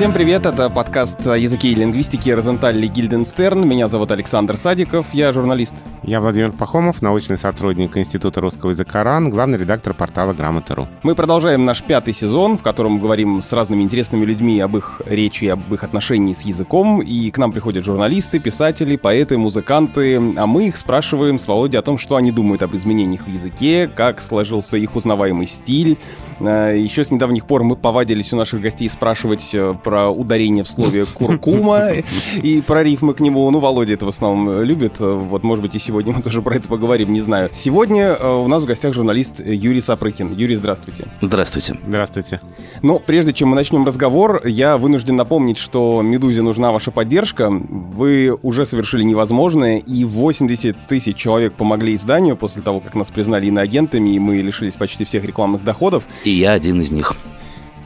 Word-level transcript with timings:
Всем 0.00 0.14
привет, 0.14 0.46
это 0.46 0.70
подкаст 0.70 1.26
о 1.26 1.36
языке 1.36 1.68
и 1.68 1.74
лингвистике 1.74 2.34
Розенталь 2.34 2.86
Гильденстерн. 2.86 3.68
Меня 3.68 3.86
зовут 3.86 4.10
Александр 4.12 4.56
Садиков, 4.56 5.12
я 5.12 5.30
журналист. 5.30 5.76
Я 6.02 6.22
Владимир 6.22 6.52
Пахомов, 6.52 7.02
научный 7.02 7.36
сотрудник 7.36 7.98
Института 7.98 8.40
русского 8.40 8.70
языка 8.70 9.04
РАН, 9.04 9.28
главный 9.28 9.58
редактор 9.58 9.92
портала 9.92 10.32
Грамота.ру. 10.32 10.88
Мы 11.02 11.14
продолжаем 11.14 11.66
наш 11.66 11.82
пятый 11.82 12.14
сезон, 12.14 12.56
в 12.56 12.62
котором 12.62 12.98
говорим 12.98 13.42
с 13.42 13.52
разными 13.52 13.82
интересными 13.82 14.24
людьми 14.24 14.58
об 14.60 14.74
их 14.78 15.02
речи, 15.04 15.44
об 15.44 15.70
их 15.74 15.84
отношении 15.84 16.32
с 16.32 16.46
языком. 16.46 17.02
И 17.02 17.30
к 17.30 17.36
нам 17.36 17.52
приходят 17.52 17.84
журналисты, 17.84 18.38
писатели, 18.38 18.96
поэты, 18.96 19.36
музыканты, 19.36 20.16
а 20.16 20.46
мы 20.46 20.68
их 20.68 20.78
спрашиваем 20.78 21.38
с 21.38 21.46
Володей 21.46 21.78
о 21.78 21.82
том, 21.82 21.98
что 21.98 22.16
они 22.16 22.32
думают 22.32 22.62
об 22.62 22.74
изменениях 22.74 23.26
в 23.26 23.30
языке, 23.30 23.86
как 23.94 24.22
сложился 24.22 24.78
их 24.78 24.96
узнаваемый 24.96 25.46
стиль. 25.46 25.98
Э, 26.40 26.74
Еще 26.74 27.04
с 27.04 27.10
недавних 27.10 27.44
пор 27.44 27.64
мы 27.64 27.76
повадились 27.76 28.32
у 28.32 28.36
наших 28.36 28.62
гостей 28.62 28.88
спрашивать 28.88 29.50
э, 29.52 29.74
про 29.90 30.08
ударение 30.08 30.62
в 30.62 30.70
слове 30.70 31.04
«куркума» 31.04 31.88
и 32.44 32.60
про 32.60 32.84
рифмы 32.84 33.12
к 33.12 33.18
нему. 33.18 33.50
Ну, 33.50 33.58
Володя 33.58 33.94
это 33.94 34.06
в 34.06 34.10
основном 34.10 34.62
любит. 34.62 35.00
Вот, 35.00 35.42
может 35.42 35.62
быть, 35.62 35.74
и 35.74 35.80
сегодня 35.80 36.12
мы 36.12 36.22
тоже 36.22 36.42
про 36.42 36.54
это 36.54 36.68
поговорим, 36.68 37.12
не 37.12 37.20
знаю. 37.20 37.48
Сегодня 37.50 38.12
э, 38.12 38.32
у 38.32 38.46
нас 38.46 38.62
в 38.62 38.66
гостях 38.66 38.94
журналист 38.94 39.40
Юрий 39.44 39.80
Сапрыкин. 39.80 40.32
Юрий, 40.32 40.54
здравствуйте. 40.54 41.08
Здравствуйте. 41.20 41.76
Здравствуйте. 41.84 42.40
Но 42.82 43.00
прежде 43.00 43.32
чем 43.32 43.48
мы 43.48 43.56
начнем 43.56 43.84
разговор, 43.84 44.46
я 44.46 44.76
вынужден 44.76 45.16
напомнить, 45.16 45.58
что 45.58 46.02
«Медузе» 46.02 46.42
нужна 46.42 46.70
ваша 46.70 46.92
поддержка. 46.92 47.50
Вы 47.50 48.32
уже 48.42 48.66
совершили 48.66 49.02
невозможное, 49.02 49.78
и 49.78 50.04
80 50.04 50.86
тысяч 50.86 51.16
человек 51.16 51.54
помогли 51.54 51.94
изданию 51.94 52.36
после 52.36 52.62
того, 52.62 52.78
как 52.78 52.94
нас 52.94 53.10
признали 53.10 53.48
иноагентами, 53.48 54.10
и 54.10 54.20
мы 54.20 54.36
лишились 54.36 54.76
почти 54.76 55.04
всех 55.04 55.24
рекламных 55.24 55.64
доходов. 55.64 56.06
И 56.22 56.30
я 56.30 56.52
один 56.52 56.80
из 56.80 56.92
них. 56.92 57.16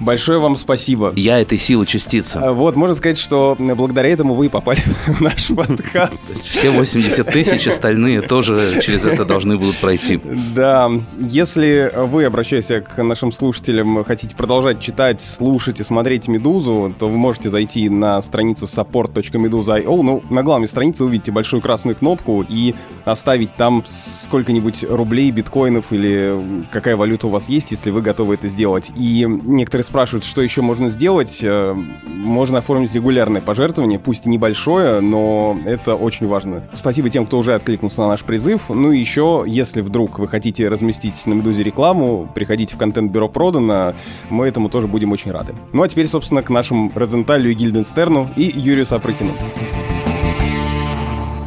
Большое 0.00 0.38
вам 0.38 0.56
спасибо. 0.56 1.12
Я 1.16 1.40
этой 1.40 1.58
силы 1.58 1.86
частица. 1.86 2.40
А, 2.48 2.52
Вот, 2.52 2.76
можно 2.76 2.94
сказать, 2.94 3.18
что 3.18 3.56
благодаря 3.58 4.08
этому 4.08 4.34
вы 4.34 4.46
и 4.46 4.48
попали 4.48 4.80
в 5.06 5.20
наш 5.20 5.48
подкаст. 5.48 6.44
все 6.44 6.70
80 6.70 7.26
тысяч 7.26 7.66
остальные 7.66 8.22
тоже 8.22 8.80
через 8.80 9.04
это 9.04 9.24
должны 9.24 9.56
будут 9.56 9.76
пройти. 9.76 10.20
Да, 10.54 10.90
если 11.18 11.92
вы, 11.94 12.24
обращаясь 12.24 12.66
к 12.66 13.02
нашим 13.02 13.32
слушателям, 13.32 14.04
хотите 14.04 14.34
продолжать 14.34 14.80
читать, 14.80 15.20
слушать 15.20 15.80
и 15.80 15.84
смотреть 15.84 16.28
«Медузу», 16.28 16.94
то 16.98 17.08
вы 17.08 17.16
можете 17.16 17.50
зайти 17.50 17.88
на 17.88 18.20
страницу 18.20 18.66
support.meduza.io. 18.66 20.02
Ну, 20.02 20.22
на 20.30 20.42
главной 20.42 20.68
странице 20.68 21.04
увидите 21.04 21.32
большую 21.32 21.60
красную 21.62 21.96
кнопку 21.96 22.44
и 22.48 22.74
оставить 23.04 23.54
там 23.56 23.84
сколько-нибудь 23.86 24.84
рублей, 24.88 25.30
биткоинов 25.30 25.92
или 25.92 26.66
какая 26.72 26.96
валюта 26.96 27.26
у 27.26 27.30
вас 27.30 27.48
есть, 27.48 27.70
если 27.70 27.90
вы 27.90 28.02
готовы 28.02 28.34
это 28.34 28.48
сделать. 28.48 28.90
И 28.96 29.26
некоторые 29.28 29.83
спрашивают, 29.84 30.24
что 30.24 30.42
еще 30.42 30.62
можно 30.62 30.88
сделать. 30.88 31.40
Э, 31.42 31.74
Можно 32.06 32.58
оформить 32.58 32.94
регулярное 32.94 33.40
пожертвование, 33.40 33.98
пусть 33.98 34.26
и 34.26 34.28
небольшое, 34.28 35.00
но 35.00 35.58
это 35.64 35.94
очень 35.94 36.26
важно. 36.26 36.68
Спасибо 36.72 37.10
тем, 37.10 37.26
кто 37.26 37.38
уже 37.38 37.54
откликнулся 37.54 38.02
на 38.02 38.08
наш 38.08 38.24
призыв. 38.24 38.70
Ну 38.70 38.92
и 38.92 38.98
еще, 38.98 39.44
если 39.46 39.80
вдруг 39.82 40.18
вы 40.18 40.28
хотите 40.28 40.68
разместить 40.68 41.26
на 41.26 41.34
Медузе 41.34 41.62
рекламу, 41.62 42.30
приходите 42.34 42.74
в 42.74 42.78
контент-бюро 42.78 43.28
Продано, 43.28 43.94
мы 44.30 44.46
этому 44.46 44.68
тоже 44.68 44.88
будем 44.88 45.12
очень 45.12 45.30
рады. 45.30 45.54
Ну 45.72 45.82
а 45.82 45.88
теперь, 45.88 46.06
собственно, 46.06 46.42
к 46.42 46.50
нашим 46.50 46.92
Розенталю 46.94 47.50
и 47.50 47.54
Гильденстерну 47.54 48.30
и 48.36 48.42
Юрию 48.54 48.86
Сапрыкину. 48.86 49.32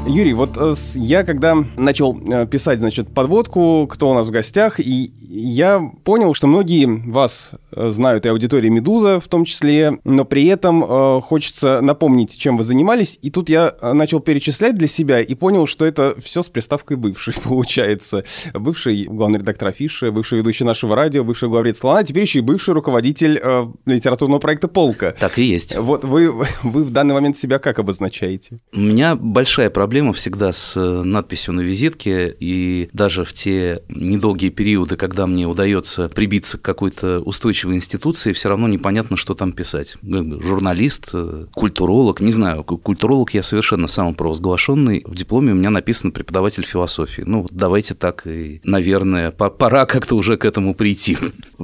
Юрий, 0.07 0.33
вот 0.33 0.57
э, 0.57 0.73
я 0.95 1.23
когда 1.25 1.55
начал 1.75 2.17
э, 2.17 2.47
писать, 2.47 2.79
значит, 2.79 3.09
подводку, 3.09 3.87
кто 3.87 4.09
у 4.09 4.13
нас 4.13 4.27
в 4.27 4.31
гостях, 4.31 4.79
и 4.79 5.11
я 5.29 5.91
понял, 6.03 6.33
что 6.33 6.47
многие 6.47 6.85
вас 6.85 7.51
э, 7.71 7.89
знают 7.89 8.25
и 8.25 8.29
аудитория 8.29 8.69
«Медуза» 8.69 9.19
в 9.19 9.27
том 9.27 9.45
числе, 9.45 9.99
но 10.03 10.25
при 10.25 10.45
этом 10.45 10.83
э, 10.83 11.21
хочется 11.21 11.81
напомнить, 11.81 12.37
чем 12.37 12.57
вы 12.57 12.63
занимались, 12.63 13.19
и 13.21 13.29
тут 13.29 13.49
я 13.49 13.73
э, 13.79 13.93
начал 13.93 14.19
перечислять 14.19 14.75
для 14.75 14.87
себя 14.87 15.19
и 15.19 15.35
понял, 15.35 15.67
что 15.67 15.85
это 15.85 16.15
все 16.21 16.41
с 16.41 16.47
приставкой 16.47 16.97
«бывший» 16.97 17.33
получается. 17.43 18.23
Бывший 18.53 19.05
главный 19.05 19.39
редактор 19.39 19.69
Афиши, 19.69 20.11
бывший 20.11 20.39
ведущий 20.39 20.63
нашего 20.63 20.95
радио, 20.95 21.23
бывший 21.23 21.49
главред 21.49 21.77
«Слона», 21.77 21.99
а 21.99 22.03
теперь 22.03 22.23
еще 22.23 22.39
и 22.39 22.41
бывший 22.41 22.73
руководитель 22.73 23.39
э, 23.41 23.67
литературного 23.85 24.39
проекта 24.39 24.67
«Полка». 24.67 25.15
Так 25.19 25.39
и 25.39 25.43
есть. 25.43 25.77
Вот 25.77 26.03
вы, 26.05 26.31
вы 26.63 26.83
в 26.83 26.91
данный 26.91 27.13
момент 27.13 27.35
себя 27.35 27.59
как 27.59 27.79
обозначаете? 27.79 28.59
У 28.73 28.79
меня 28.79 29.15
большая 29.15 29.69
проблема 29.69 30.13
всегда 30.13 30.53
с 30.53 30.77
э, 30.77 31.03
надписью 31.03 31.53
на 31.53 31.61
визитке, 31.61 32.33
и 32.39 32.89
даже 32.93 33.25
в 33.25 33.33
те 33.33 33.81
недолгие 33.89 34.51
периоды, 34.51 34.95
когда 34.95 35.16
мне 35.25 35.47
удается 35.47 36.09
прибиться 36.09 36.57
к 36.57 36.61
какой-то 36.61 37.19
устойчивой 37.21 37.75
институции, 37.75 38.33
все 38.33 38.49
равно 38.49 38.67
непонятно, 38.67 39.17
что 39.17 39.33
там 39.33 39.51
писать. 39.53 39.97
Журналист, 40.03 41.09
э, 41.13 41.45
культуролог, 41.53 42.21
не 42.21 42.31
знаю, 42.31 42.63
культуролог 42.63 43.33
я 43.33 43.41
совершенно 43.41 43.87
самопровозглашенный. 43.87 45.03
В 45.05 45.15
дипломе 45.15 45.53
у 45.53 45.55
меня 45.55 45.69
написано 45.69 46.11
преподаватель 46.11 46.65
философии. 46.65 47.23
Ну, 47.25 47.47
давайте 47.49 47.95
так 47.95 48.27
и, 48.27 48.61
наверное, 48.63 49.31
по- 49.31 49.49
пора 49.49 49.85
как-то 49.85 50.15
уже 50.15 50.37
к 50.37 50.45
этому 50.45 50.75
прийти. 50.75 51.17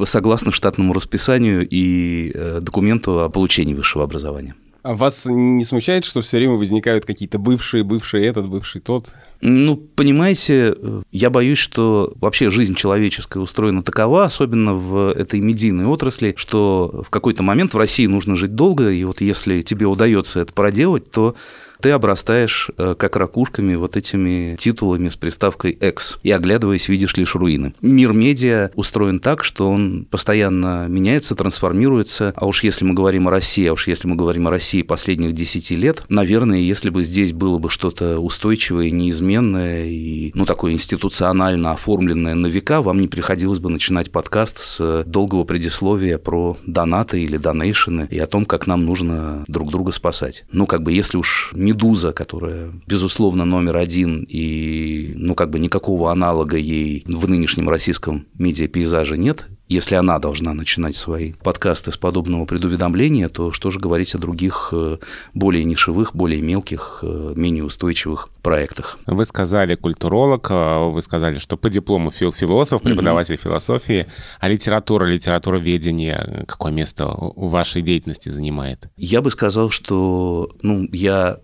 Согласно 0.05 0.51
штатному 0.51 0.93
расписанию 0.93 1.67
и 1.69 2.31
э, 2.33 2.59
документу 2.61 3.19
о 3.19 3.29
получении 3.29 3.73
высшего 3.73 4.03
образования. 4.03 4.55
А 4.83 4.95
вас 4.95 5.25
не 5.29 5.63
смущает, 5.63 6.03
что 6.03 6.19
все 6.19 6.37
время 6.37 6.55
возникают 6.55 7.05
какие-то 7.05 7.39
бывшие, 7.39 7.85
бывший 7.85 8.25
этот, 8.25 8.49
бывший 8.49 8.81
тот? 8.81 9.07
Ну, 9.39 9.77
понимаете, 9.77 10.75
э, 10.77 11.01
я 11.11 11.29
боюсь, 11.29 11.57
что 11.57 12.11
вообще 12.17 12.49
жизнь 12.49 12.75
человеческая 12.75 13.39
устроена 13.39 13.81
такова, 13.81 14.25
особенно 14.25 14.73
в 14.73 15.13
этой 15.13 15.39
медийной 15.39 15.85
отрасли, 15.85 16.33
что 16.37 17.03
в 17.05 17.09
какой-то 17.09 17.43
момент 17.43 17.73
в 17.73 17.77
России 17.77 18.07
нужно 18.07 18.35
жить 18.35 18.55
долго, 18.55 18.89
и 18.89 19.05
вот 19.05 19.21
если 19.21 19.61
тебе 19.61 19.85
удается 19.85 20.41
это 20.41 20.53
проделать, 20.53 21.09
то 21.09 21.35
ты 21.83 21.91
обрастаешь 21.91 22.71
э, 22.77 22.95
как 22.97 23.17
ракушками 23.17 23.75
вот 23.75 23.97
этими 23.97 24.55
титулами 24.57 25.09
с 25.09 25.17
приставкой 25.17 25.77
«экс», 25.81 26.17
и 26.23 26.31
оглядываясь, 26.31 26.87
видишь 26.87 27.17
лишь 27.17 27.35
руины. 27.35 27.73
Мир 27.81 28.13
медиа 28.13 28.71
устроен 28.75 29.19
так, 29.19 29.43
что 29.43 29.69
он 29.69 30.07
постоянно 30.09 30.87
меняется, 30.87 31.35
трансформируется, 31.35 32.31
а 32.37 32.45
уж 32.45 32.63
если 32.63 32.85
мы 32.85 32.93
говорим 32.93 33.27
о 33.27 33.31
России, 33.31 33.67
а 33.67 33.73
уж 33.73 33.87
если 33.87 34.07
мы 34.07 34.15
говорим 34.15 34.47
о 34.47 34.49
России 34.49 34.81
последних 34.81 35.33
10 35.33 35.71
лет, 35.71 36.05
наверное, 36.07 36.59
если 36.59 36.89
бы 36.89 37.03
здесь 37.03 37.33
было 37.33 37.59
бы 37.59 37.69
что-то 37.69 38.17
устойчивое, 38.17 38.89
неизменное 38.89 39.85
и, 39.85 40.31
ну, 40.35 40.45
такое 40.45 40.71
институционально 40.71 41.73
оформленное 41.73 42.33
на 42.33 42.47
века, 42.47 42.81
вам 42.81 43.01
не 43.01 43.09
приходилось 43.09 43.59
бы 43.59 43.69
начинать 43.69 44.09
подкаст 44.09 44.59
с 44.59 45.03
долгого 45.05 45.43
предисловия 45.43 46.17
про 46.17 46.55
донаты 46.65 47.21
или 47.21 47.35
донейшены 47.35 48.07
и 48.09 48.19
о 48.19 48.25
том, 48.25 48.45
как 48.45 48.67
нам 48.67 48.85
нужно 48.85 49.43
друг 49.49 49.69
друга 49.69 49.91
спасать. 49.91 50.45
Ну, 50.49 50.65
как 50.65 50.81
бы, 50.81 50.93
если 50.93 51.17
уж 51.17 51.51
«Медуза», 51.73 52.13
которая, 52.13 52.71
безусловно, 52.87 53.45
номер 53.45 53.77
один, 53.77 54.25
и, 54.27 55.13
ну, 55.15 55.35
как 55.35 55.49
бы 55.49 55.59
никакого 55.59 56.11
аналога 56.11 56.57
ей 56.57 57.03
в 57.07 57.29
нынешнем 57.29 57.69
российском 57.69 58.25
медиапейзаже 58.37 59.17
нет, 59.17 59.47
если 59.73 59.95
она 59.95 60.19
должна 60.19 60.53
начинать 60.53 60.95
свои 60.95 61.33
подкасты 61.33 61.91
с 61.91 61.97
подобного 61.97 62.45
предуведомления, 62.45 63.27
то 63.27 63.51
что 63.51 63.71
же 63.71 63.79
говорить 63.79 64.13
о 64.15 64.19
других 64.19 64.69
э, 64.71 64.97
более 65.33 65.63
нишевых, 65.63 66.15
более 66.15 66.41
мелких, 66.41 66.99
э, 67.01 67.33
менее 67.35 67.63
устойчивых 67.63 68.29
проектах? 68.41 68.99
Вы 69.07 69.25
сказали 69.25 69.75
культуролог, 69.75 70.47
э, 70.51 70.89
вы 70.89 71.01
сказали, 71.01 71.39
что 71.39 71.57
по 71.57 71.69
диплому 71.69 72.11
фил- 72.11 72.31
философ, 72.31 72.81
преподаватель 72.81 73.37
философии, 73.37 74.05
а 74.39 74.47
литература, 74.47 75.05
литературоведение, 75.05 76.45
какое 76.47 76.71
место 76.71 77.07
у 77.07 77.47
вашей 77.47 77.81
деятельности 77.81 78.29
занимает? 78.29 78.87
Я 78.95 79.21
бы 79.21 79.31
сказал, 79.31 79.69
что 79.69 80.51
ну, 80.61 80.87
я 80.91 81.39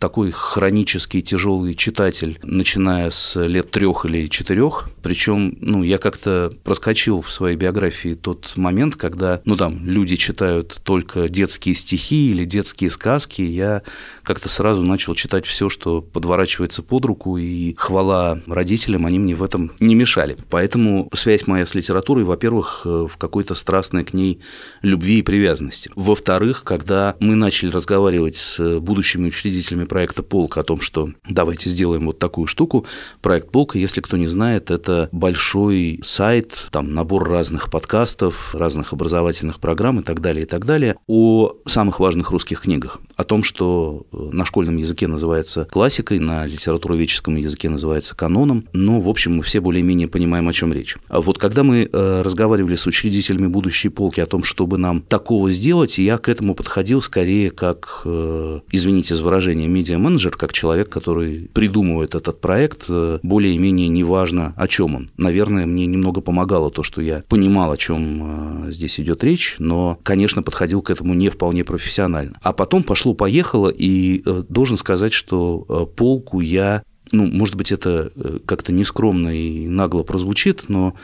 такой 0.00 0.30
хронический 0.32 1.20
тяжелый 1.20 1.74
читатель, 1.74 2.38
начиная 2.42 3.10
с 3.10 3.38
лет 3.38 3.70
трех 3.70 4.06
или 4.06 4.26
четырех. 4.26 4.88
Причем, 5.02 5.56
ну, 5.60 5.82
я 5.82 5.98
как-то 5.98 6.50
проскочил 6.64 7.20
в 7.20 7.30
своей 7.30 7.56
биографии 7.56 8.14
тот 8.14 8.56
момент, 8.56 8.96
когда, 8.96 9.42
ну, 9.44 9.56
там, 9.56 9.86
люди 9.86 10.16
читают 10.16 10.80
только 10.82 11.28
детские 11.28 11.74
стихи 11.74 12.30
или 12.30 12.44
детские 12.44 12.88
сказки. 12.90 13.42
Я 13.42 13.82
как-то 14.22 14.48
сразу 14.48 14.82
начал 14.82 15.14
читать 15.14 15.44
все, 15.46 15.68
что 15.68 16.00
подворачивается 16.00 16.82
под 16.82 17.04
руку, 17.04 17.36
и 17.36 17.74
хвала 17.76 18.40
родителям, 18.46 19.04
они 19.04 19.18
мне 19.18 19.34
в 19.34 19.42
этом 19.42 19.72
не 19.80 19.94
мешали. 19.94 20.36
Поэтому 20.48 21.10
связь 21.12 21.46
моя 21.46 21.66
с 21.66 21.74
литературой, 21.74 22.24
во-первых, 22.24 22.82
э, 22.86 23.06
в 23.10 23.18
какой-то 23.18 23.54
страстной 23.54 24.04
к 24.04 24.14
ней 24.14 24.40
любви 24.80 25.18
и 25.18 25.22
привязанности. 25.22 25.90
Во-вторых, 25.94 26.64
когда 26.64 27.16
мы 27.20 27.34
начали 27.34 27.70
разговаривать 27.70 28.36
с 28.36 28.80
будущими 28.80 29.28
учредителями 29.28 29.84
проекта 29.90 30.22
«Полка» 30.22 30.60
о 30.60 30.62
том, 30.62 30.80
что 30.80 31.10
давайте 31.28 31.68
сделаем 31.68 32.06
вот 32.06 32.20
такую 32.20 32.46
штуку. 32.46 32.86
Проект 33.20 33.50
«Полка», 33.50 33.76
если 33.76 34.00
кто 34.00 34.16
не 34.16 34.28
знает, 34.28 34.70
это 34.70 35.08
большой 35.10 36.00
сайт, 36.04 36.68
там 36.70 36.94
набор 36.94 37.28
разных 37.28 37.70
подкастов, 37.70 38.54
разных 38.54 38.92
образовательных 38.92 39.58
программ 39.58 39.98
и 39.98 40.04
так 40.04 40.20
далее, 40.20 40.44
и 40.44 40.46
так 40.46 40.64
далее, 40.64 40.94
о 41.08 41.56
самых 41.66 41.98
важных 41.98 42.30
русских 42.30 42.60
книгах. 42.60 43.00
О 43.16 43.24
том, 43.24 43.42
что 43.42 44.06
э, 44.12 44.28
на 44.32 44.44
школьном 44.44 44.76
языке 44.76 45.08
называется 45.08 45.64
классикой, 45.64 46.20
на 46.20 46.46
литературоведческом 46.46 47.34
языке 47.34 47.68
называется 47.68 48.14
каноном. 48.14 48.66
Ну, 48.72 49.00
в 49.00 49.08
общем, 49.08 49.38
мы 49.38 49.42
все 49.42 49.58
более-менее 49.60 50.06
понимаем, 50.06 50.46
о 50.46 50.52
чем 50.52 50.72
речь. 50.72 50.98
А 51.08 51.20
вот 51.20 51.38
когда 51.38 51.64
мы 51.64 51.90
э, 51.92 52.22
разговаривали 52.22 52.76
с 52.76 52.86
учредителями 52.86 53.48
будущей 53.48 53.88
полки 53.88 54.20
о 54.20 54.26
том, 54.26 54.44
чтобы 54.44 54.78
нам 54.78 55.02
такого 55.02 55.50
сделать, 55.50 55.98
я 55.98 56.16
к 56.18 56.28
этому 56.28 56.54
подходил 56.54 57.02
скорее 57.02 57.50
как, 57.50 58.02
э, 58.04 58.60
извините 58.70 59.16
за 59.16 59.24
выражение, 59.24 59.66
медиа-менеджер, 59.80 60.36
как 60.36 60.52
человек, 60.52 60.88
который 60.88 61.50
придумывает 61.52 62.14
этот 62.14 62.40
проект, 62.40 62.88
более-менее 63.22 63.88
неважно, 63.88 64.54
о 64.56 64.66
чем 64.68 64.94
он. 64.94 65.10
Наверное, 65.16 65.66
мне 65.66 65.86
немного 65.86 66.20
помогало 66.20 66.70
то, 66.70 66.82
что 66.82 67.00
я 67.00 67.24
понимал, 67.28 67.72
о 67.72 67.76
чем 67.76 68.66
здесь 68.70 69.00
идет 69.00 69.24
речь, 69.24 69.56
но, 69.58 69.98
конечно, 70.02 70.42
подходил 70.42 70.82
к 70.82 70.90
этому 70.90 71.14
не 71.14 71.28
вполне 71.28 71.64
профессионально. 71.64 72.38
А 72.42 72.52
потом 72.52 72.82
пошло-поехало, 72.82 73.68
и 73.68 74.22
должен 74.48 74.76
сказать, 74.76 75.12
что 75.12 75.90
полку 75.96 76.40
я 76.40 76.82
ну, 77.12 77.26
может 77.26 77.56
быть, 77.56 77.72
это 77.72 78.12
как-то 78.46 78.72
нескромно 78.72 79.36
и 79.36 79.66
нагло 79.66 80.04
прозвучит, 80.04 80.66
но 80.68 80.94
Э, 80.94 80.96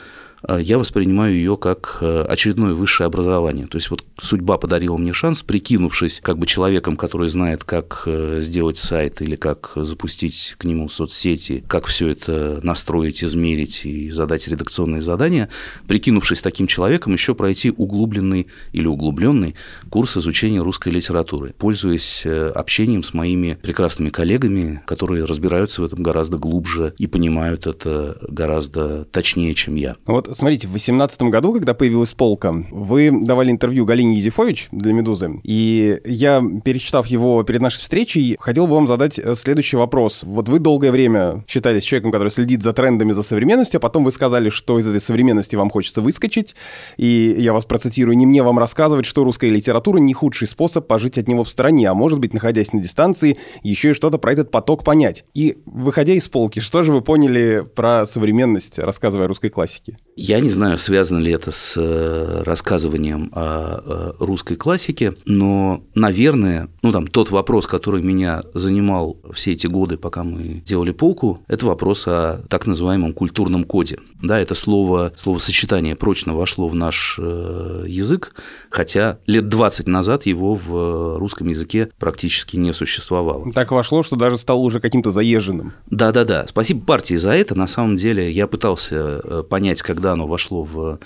я 0.59 0.79
воспринимаю 0.79 1.35
ее 1.35 1.57
как 1.57 1.99
э, 2.01 2.23
очередное 2.29 2.75
высшее 2.75 3.07
образование. 3.07 3.67
То 3.67 3.77
есть 3.77 3.91
вот 3.91 4.05
судьба 4.19 4.59
подарила 4.59 4.97
мне 4.97 5.13
шанс, 5.13 5.43
прикинувшись 5.43 6.21
как 6.23 6.39
бы 6.39 6.47
человеком, 6.47 6.97
который 6.97 7.29
знает, 7.29 7.65
как 7.65 8.03
э, 8.07 8.39
сделать 8.43 8.77
сайт 8.77 9.23
или 9.23 9.37
как 9.37 9.73
запустить 9.77 10.55
к 10.59 10.65
нему 10.65 10.89
соцсети, 10.89 11.65
как 11.67 11.87
все 11.87 12.09
это 12.09 12.61
настроить, 12.63 13.25
измерить 13.25 13.85
и 13.85 14.11
задать 14.11 14.47
редакционные 14.49 15.03
задания, 15.03 15.49
прикинувшись 15.89 16.43
таким 16.43 16.67
человеком, 16.67 17.13
еще 17.13 17.35
пройти 17.35 17.73
углубленный 17.77 18.47
или 18.73 18.87
углубленный 18.87 19.55
курс 19.91 20.17
изучения 20.17 20.61
русской 20.61 20.91
литературы, 20.91 21.55
пользуясь 21.59 22.25
общением 22.27 23.03
с 23.03 23.15
моими 23.15 23.59
прекрасными 23.63 24.11
коллегами, 24.11 24.83
которые 24.87 25.25
разбираются 25.25 25.83
в 25.83 25.85
этом 25.85 26.03
гораздо 26.03 26.39
глубже 26.39 26.95
и 26.99 27.07
понимают 27.07 27.67
это 27.67 28.19
гораздо 28.29 29.05
точнее, 29.07 29.55
чем 29.55 29.75
я. 29.77 29.97
Вот 30.07 30.26
смотрите, 30.33 30.67
в 30.67 30.71
2018 30.71 31.23
году, 31.23 31.53
когда 31.53 31.75
появилась 31.75 32.13
полка, 32.13 32.55
вы 32.71 33.11
давали 33.13 33.51
интервью 33.51 33.85
Галине 33.85 34.17
Езифович 34.17 34.69
для 34.71 34.93
«Медузы», 34.93 35.41
и 35.43 36.01
я, 36.05 36.43
перечитав 36.65 37.07
его 37.07 37.43
перед 37.43 37.61
нашей 37.61 37.81
встречей, 37.81 38.37
хотел 38.39 38.67
бы 38.67 38.75
вам 38.75 38.89
задать 38.89 39.19
э, 39.19 39.35
следующий 39.35 39.77
вопрос. 39.77 40.25
Вот 40.25 40.49
вы 40.49 40.59
долгое 40.59 40.91
время 40.91 41.45
считались 41.49 41.85
человеком, 41.85 42.13
который 42.13 42.29
следит 42.29 42.63
за 42.63 42.73
трендами, 42.73 43.13
за 43.13 43.23
современностью, 43.23 43.79
а 43.79 43.81
потом 43.81 44.05
вы 44.05 44.13
сказали, 44.13 44.51
что 44.51 44.79
из 44.79 44.87
этой 44.87 45.01
современности 45.01 45.57
вам 45.57 45.71
хочется 45.71 46.01
выскочить, 46.01 46.55
и 46.97 47.35
я 47.39 47.53
вас 47.53 47.65
процитирую, 47.65 48.17
не 48.17 48.27
мне 48.27 48.43
вам 48.43 48.59
рассказывать, 48.59 49.07
что 49.07 49.25
русская 49.25 49.51
литература 49.51 49.99
не 49.99 50.13
худший 50.13 50.49
способ 50.49 50.87
пожить 50.87 51.19
от 51.19 51.29
него 51.29 51.45
в 51.45 51.49
стороне, 51.49 51.89
а 51.89 51.95
может 51.95 52.19
быть, 52.19 52.35
находясь 52.35 52.73
на 52.73 52.83
дистанции, 52.83 53.39
еще 53.63 53.91
и 53.91 53.95
что-то 53.95 54.19
про 54.19 54.33
этот 54.33 54.51
поток 54.51 54.85
понять. 54.85 55.25
И, 55.35 55.59
выходя 55.67 56.15
из 56.15 56.29
полки, 56.29 56.61
что 56.61 56.83
же 56.83 56.93
вы 56.93 57.01
поняли 57.01 57.67
про 57.75 58.07
современность, 58.07 58.79
рассказывая 58.79 59.27
о 59.27 59.29
русской 59.29 59.51
классике? 59.51 59.97
Я 60.17 60.41
не 60.41 60.49
знаю, 60.49 60.79
связано 60.79 61.19
ли 61.19 61.31
это 61.31 61.51
с 61.51 61.75
э, 61.77 62.43
рассказыванием 62.43 63.31
о 63.35 64.15
русской 64.19 64.57
классике, 64.57 65.15
но, 65.27 65.83
наверное, 65.95 66.69
ну 66.83 66.91
там 66.93 67.07
тот 67.07 67.31
вопрос, 67.31 67.67
который 67.67 68.03
меня 68.03 68.43
занимал 68.55 69.19
все 69.35 69.53
эти 69.53 69.67
годы, 69.67 69.99
пока 69.99 70.25
мы 70.25 70.63
делали 70.65 70.93
полку, 70.93 71.45
это 71.49 71.67
вопрос 71.67 72.07
о 72.07 72.43
так 72.49 72.67
называемом 72.67 73.13
культурном 73.13 73.65
коде. 73.65 73.99
Да, 74.23 74.39
это 74.39 74.55
слово, 74.55 75.13
словосочетание 75.17 75.97
прочно 75.97 76.35
вошло 76.35 76.69
в 76.69 76.75
наш 76.75 77.19
э, 77.21 77.85
язык, 77.87 78.35
хотя 78.71 79.19
лет 79.27 79.49
20 79.49 79.87
назад 79.87 80.25
его 80.25 80.55
в 80.55 81.19
русском 81.19 81.49
языке 81.49 81.91
практически 81.99 82.57
не 82.57 82.73
существовало. 82.73 83.53
Так 83.53 83.71
вошло, 83.71 84.03
что 84.03 84.17
даже 84.17 84.39
стал 84.39 84.63
уже 84.63 84.81
каким-то 84.81 85.11
заезженным. 85.11 85.75
Да-да-да. 85.91 86.47
Спасибо 86.47 86.87
партии 86.87 87.17
за 87.17 87.33
это. 87.33 87.55
На 87.55 87.67
самом 87.67 87.97
деле 87.97 88.31
я 88.31 88.47
пытался 88.47 89.21
э, 89.23 89.43
понять, 89.49 89.83
когда 89.83 90.06
оно 90.13 90.27
вошло 90.27 90.65
в 90.65 90.99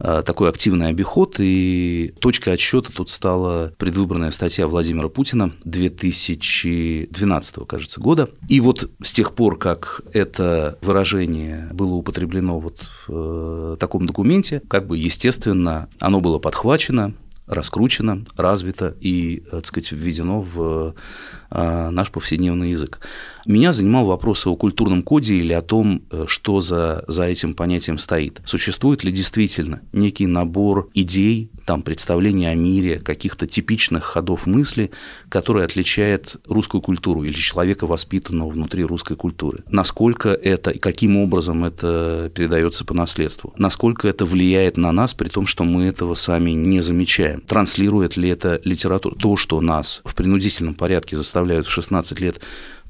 э, 0.00 0.22
такой 0.24 0.48
активный 0.48 0.88
обиход, 0.88 1.36
и 1.38 2.14
точкой 2.20 2.54
отсчета 2.54 2.92
тут 2.92 3.10
стала 3.10 3.72
предвыборная 3.78 4.30
статья 4.30 4.66
Владимира 4.66 5.08
Путина 5.08 5.52
2012, 5.64 7.66
кажется, 7.66 8.00
года. 8.00 8.28
И 8.48 8.60
вот 8.60 8.90
с 9.02 9.12
тех 9.12 9.34
пор, 9.34 9.58
как 9.58 10.02
это 10.12 10.78
выражение 10.82 11.68
было 11.72 11.94
употреблено 11.94 12.58
вот 12.58 12.82
в 13.06 13.74
э, 13.74 13.76
таком 13.78 14.06
документе, 14.06 14.62
как 14.68 14.86
бы, 14.86 14.98
естественно, 14.98 15.88
оно 16.00 16.20
было 16.20 16.38
подхвачено, 16.38 17.14
раскручено, 17.46 18.24
развито 18.36 18.94
и, 19.00 19.42
так 19.50 19.66
сказать, 19.66 19.92
введено 19.92 20.40
в 20.40 20.94
э, 21.50 21.88
наш 21.90 22.10
повседневный 22.10 22.70
язык. 22.70 23.00
Меня 23.46 23.72
занимал 23.72 24.06
вопрос 24.06 24.46
о 24.46 24.56
культурном 24.56 25.02
коде 25.02 25.36
или 25.36 25.52
о 25.52 25.60
том, 25.60 26.02
э, 26.10 26.24
что 26.26 26.60
за, 26.60 27.04
за 27.08 27.24
этим 27.24 27.54
понятием 27.54 27.98
стоит. 27.98 28.40
Существует 28.44 29.04
ли 29.04 29.12
действительно 29.12 29.82
некий 29.92 30.26
набор 30.26 30.88
идей, 30.94 31.50
там, 31.66 31.82
представления 31.82 32.50
о 32.50 32.54
мире, 32.54 33.00
каких-то 33.00 33.46
типичных 33.46 34.04
ходов 34.04 34.46
мысли, 34.46 34.90
которые 35.28 35.64
отличает 35.64 36.36
русскую 36.46 36.80
культуру 36.80 37.24
или 37.24 37.34
человека, 37.34 37.86
воспитанного 37.86 38.50
внутри 38.50 38.84
русской 38.84 39.16
культуры. 39.16 39.64
Насколько 39.68 40.30
это 40.30 40.70
и 40.70 40.78
каким 40.78 41.16
образом 41.16 41.64
это 41.64 42.30
передается 42.34 42.84
по 42.84 42.94
наследству. 42.94 43.52
Насколько 43.56 44.08
это 44.08 44.24
влияет 44.24 44.76
на 44.76 44.92
нас, 44.92 45.14
при 45.14 45.28
том, 45.28 45.46
что 45.46 45.64
мы 45.64 45.84
этого 45.84 46.14
сами 46.14 46.52
не 46.52 46.80
замечаем. 46.80 47.40
Транслирует 47.40 48.16
ли 48.16 48.28
это 48.28 48.60
литература? 48.64 49.14
То, 49.14 49.36
что 49.36 49.60
нас 49.60 50.02
в 50.04 50.14
принудительном 50.14 50.74
порядке 50.74 51.16
заставляют 51.16 51.66
в 51.66 51.70
16 51.70 52.20
лет 52.20 52.40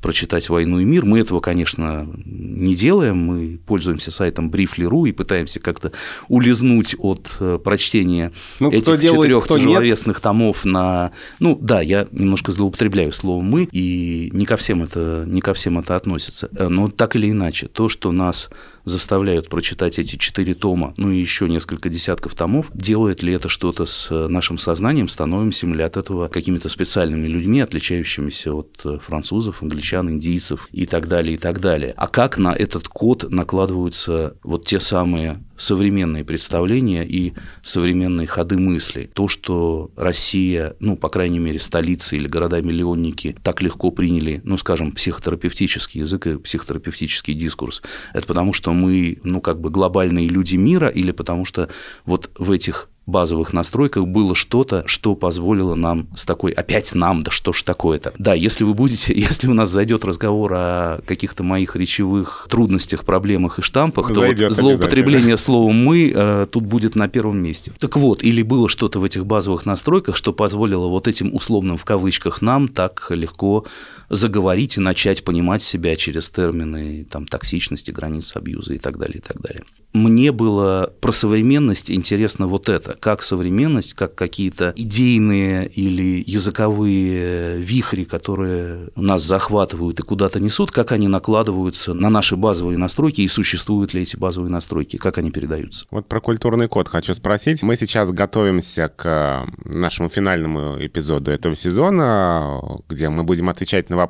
прочитать 0.04 0.50
«Войну 0.50 0.80
и 0.80 0.84
мир». 0.84 1.06
Мы 1.06 1.20
этого, 1.20 1.40
конечно, 1.40 2.06
не 2.26 2.74
делаем. 2.74 3.16
Мы 3.16 3.58
пользуемся 3.66 4.10
сайтом 4.10 4.50
Briefly.ru 4.50 5.08
и 5.08 5.12
пытаемся 5.12 5.60
как-то 5.60 5.92
улизнуть 6.28 6.94
от 6.98 7.34
э, 7.40 7.58
прочтения 7.64 8.30
ну, 8.60 8.70
этих 8.70 9.00
четырех 9.00 9.48
тяжеловесных 9.48 10.18
нет. 10.18 10.22
томов 10.22 10.66
на... 10.66 11.12
Ну, 11.40 11.58
да, 11.58 11.80
я 11.80 12.06
немножко 12.12 12.52
злоупотребляю 12.52 13.14
словом 13.14 13.46
«мы», 13.46 13.66
и 13.72 14.28
не 14.34 14.44
ко 14.44 14.58
всем 14.58 14.82
это, 14.82 15.24
не 15.26 15.40
ко 15.40 15.54
всем 15.54 15.78
это 15.78 15.96
относится. 15.96 16.50
Э, 16.54 16.68
но 16.68 16.90
так 16.90 17.16
или 17.16 17.30
иначе, 17.30 17.66
то, 17.68 17.88
что 17.88 18.12
нас 18.12 18.50
заставляют 18.84 19.48
прочитать 19.48 19.98
эти 19.98 20.16
четыре 20.16 20.54
тома, 20.54 20.94
ну 20.96 21.10
и 21.10 21.18
еще 21.18 21.48
несколько 21.48 21.88
десятков 21.88 22.34
томов, 22.34 22.70
делает 22.74 23.22
ли 23.22 23.32
это 23.32 23.48
что-то 23.48 23.86
с 23.86 24.10
нашим 24.28 24.58
сознанием, 24.58 25.08
становимся 25.08 25.66
ли 25.66 25.82
от 25.82 25.96
этого 25.96 26.28
какими-то 26.28 26.68
специальными 26.68 27.26
людьми, 27.26 27.60
отличающимися 27.60 28.52
от 28.52 28.80
э, 28.84 28.98
французов, 28.98 29.62
англичан, 29.62 29.93
индийцев 30.02 30.68
и 30.72 30.86
так 30.86 31.08
далее, 31.08 31.34
и 31.34 31.38
так 31.38 31.60
далее. 31.60 31.94
А 31.96 32.06
как 32.06 32.38
на 32.38 32.54
этот 32.54 32.88
код 32.88 33.30
накладываются 33.30 34.36
вот 34.42 34.64
те 34.64 34.80
самые 34.80 35.42
современные 35.56 36.24
представления 36.24 37.04
и 37.04 37.34
современные 37.62 38.26
ходы 38.26 38.58
мысли. 38.58 39.10
То, 39.14 39.28
что 39.28 39.90
Россия, 39.96 40.74
ну, 40.80 40.96
по 40.96 41.08
крайней 41.08 41.38
мере, 41.38 41.58
столицы 41.58 42.16
или 42.16 42.26
города-миллионники 42.26 43.36
так 43.42 43.62
легко 43.62 43.90
приняли, 43.90 44.40
ну, 44.44 44.56
скажем, 44.58 44.92
психотерапевтический 44.92 46.00
язык 46.00 46.26
и 46.26 46.38
психотерапевтический 46.38 47.34
дискурс, 47.34 47.82
это 48.12 48.26
потому, 48.26 48.52
что 48.52 48.72
мы, 48.72 49.18
ну, 49.22 49.40
как 49.40 49.60
бы 49.60 49.70
глобальные 49.70 50.28
люди 50.28 50.56
мира 50.56 50.88
или 50.88 51.12
потому 51.12 51.44
что 51.44 51.68
вот 52.04 52.30
в 52.38 52.50
этих 52.50 52.90
базовых 53.06 53.52
настройках 53.52 54.06
было 54.06 54.34
что-то, 54.34 54.84
что 54.86 55.14
позволило 55.14 55.74
нам 55.74 56.08
с 56.14 56.24
такой, 56.24 56.52
опять 56.52 56.94
нам, 56.94 57.22
да 57.22 57.30
что 57.30 57.52
ж 57.52 57.62
такое-то. 57.62 58.12
Да, 58.18 58.34
если 58.34 58.64
вы 58.64 58.74
будете, 58.74 59.14
если 59.16 59.48
у 59.48 59.54
нас 59.54 59.70
зайдет 59.70 60.04
разговор 60.04 60.52
о 60.54 61.00
каких-то 61.06 61.42
моих 61.42 61.76
речевых 61.76 62.46
трудностях, 62.50 63.04
проблемах 63.04 63.58
и 63.58 63.62
штампах, 63.62 64.08
Зайдет 64.12 64.38
то 64.38 64.44
вот 64.46 64.52
злоупотребление 64.54 65.36
словом 65.36 65.76
«мы» 65.84 66.12
э, 66.14 66.46
тут 66.50 66.64
будет 66.64 66.94
на 66.94 67.08
первом 67.08 67.38
месте. 67.42 67.72
Так 67.78 67.96
вот, 67.96 68.22
или 68.22 68.42
было 68.42 68.68
что-то 68.68 69.00
в 69.00 69.04
этих 69.04 69.26
базовых 69.26 69.66
настройках, 69.66 70.16
что 70.16 70.32
позволило 70.32 70.86
вот 70.86 71.08
этим 71.08 71.34
условным 71.34 71.76
в 71.76 71.84
кавычках 71.84 72.42
нам 72.42 72.68
так 72.68 73.06
легко 73.10 73.64
заговорить 74.08 74.76
и 74.76 74.80
начать 74.80 75.24
понимать 75.24 75.62
себя 75.62 75.96
через 75.96 76.30
термины 76.30 77.06
там, 77.10 77.26
токсичности, 77.26 77.90
границ 77.90 78.32
абьюза 78.34 78.74
и 78.74 78.78
так 78.78 78.98
далее, 78.98 79.18
и 79.18 79.22
так 79.22 79.40
далее. 79.40 79.62
Мне 79.92 80.32
было 80.32 80.92
про 81.00 81.12
современность 81.12 81.88
интересно 81.90 82.48
вот 82.48 82.68
это. 82.68 82.96
как 82.98 83.22
современность, 83.22 83.94
как 83.94 84.16
какие-то 84.16 84.72
идейные 84.76 85.68
или 85.68 86.22
языковые 86.26 87.60
вихри, 87.60 88.02
которые 88.02 88.88
нас 88.96 89.22
захватывают 89.22 90.00
и 90.00 90.02
куда-то 90.02 90.40
несут, 90.40 90.72
как 90.72 90.90
они 90.90 91.06
накладываются 91.06 91.94
на 91.94 92.10
наши 92.10 92.34
базовые 92.34 92.76
настройки 92.76 93.20
и 93.20 93.28
существуют 93.28 93.94
ли 93.94 94.02
эти 94.02 94.16
базовые 94.16 94.50
настройки, 94.50 94.96
как 94.96 95.18
они 95.18 95.30
передаются. 95.30 95.86
Вот 95.92 96.08
про 96.08 96.20
культурный 96.20 96.66
код 96.66 96.88
хочу 96.88 97.14
спросить. 97.14 97.62
Мы 97.62 97.76
сейчас 97.76 98.10
готовимся 98.10 98.88
к 98.88 99.06
э, 99.06 99.68
нашему 99.68 100.08
финальному 100.08 100.76
эпизоду 100.80 101.30
этого 101.30 101.54
сезона, 101.54 102.60
где 102.88 103.08
мы 103.08 103.22
будем 103.22 103.48
отвечать 103.48 103.90
на 103.90 103.96
вопросы 103.96 104.03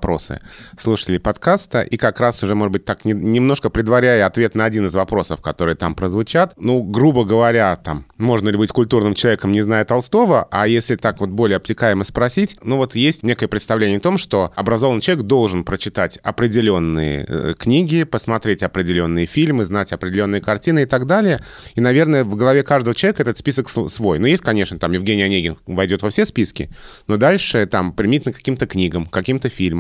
слушателей 0.79 1.21
подкаста, 1.21 1.83
и 1.83 1.97
как 1.97 2.21
раз 2.21 2.43
уже, 2.43 2.55
может 2.55 2.73
быть, 2.73 2.85
так 2.85 3.05
немножко 3.05 3.71
предваряя 3.71 4.27
ответ 4.27 4.55
на 4.55 4.65
один 4.65 4.87
из 4.87 4.95
вопросов, 4.95 5.41
которые 5.41 5.77
там 5.77 5.95
прозвучат. 5.95 6.55
Ну, 6.57 6.83
грубо 6.83 7.25
говоря, 7.25 7.77
там, 7.77 8.07
можно 8.19 8.49
ли 8.49 8.57
быть 8.57 8.71
культурным 8.71 9.15
человеком, 9.15 9.53
не 9.53 9.63
зная 9.63 9.85
Толстого, 9.85 10.49
а 10.51 10.67
если 10.67 10.97
так 10.97 11.21
вот 11.21 11.31
более 11.31 11.57
обтекаемо 11.57 12.05
спросить, 12.05 12.57
ну 12.63 12.77
вот 12.77 12.95
есть 12.95 13.23
некое 13.23 13.49
представление 13.49 13.99
о 13.99 14.01
том, 14.01 14.19
что 14.19 14.53
образованный 14.55 15.01
человек 15.01 15.27
должен 15.27 15.65
прочитать 15.65 16.19
определенные 16.23 17.25
э, 17.27 17.55
книги, 17.59 18.05
посмотреть 18.05 18.63
определенные 18.63 19.27
фильмы, 19.27 19.65
знать 19.65 19.93
определенные 19.93 20.41
картины 20.41 20.83
и 20.83 20.87
так 20.87 21.07
далее. 21.07 21.41
И, 21.75 21.81
наверное, 21.81 22.25
в 22.25 22.37
голове 22.37 22.63
каждого 22.63 22.95
человека 22.95 23.23
этот 23.23 23.39
список 23.39 23.69
свой. 23.69 24.19
Ну, 24.19 24.27
есть, 24.27 24.43
конечно, 24.43 24.79
там 24.79 24.93
Евгений 24.93 25.23
Онегин 25.23 25.57
войдет 25.67 26.03
во 26.03 26.11
все 26.11 26.25
списки, 26.25 26.71
но 27.07 27.17
дальше 27.17 27.67
там 27.67 27.93
примитно 27.93 28.33
каким-то 28.33 28.67
книгам, 28.67 29.07
каким-то 29.07 29.49
фильмам. 29.49 29.74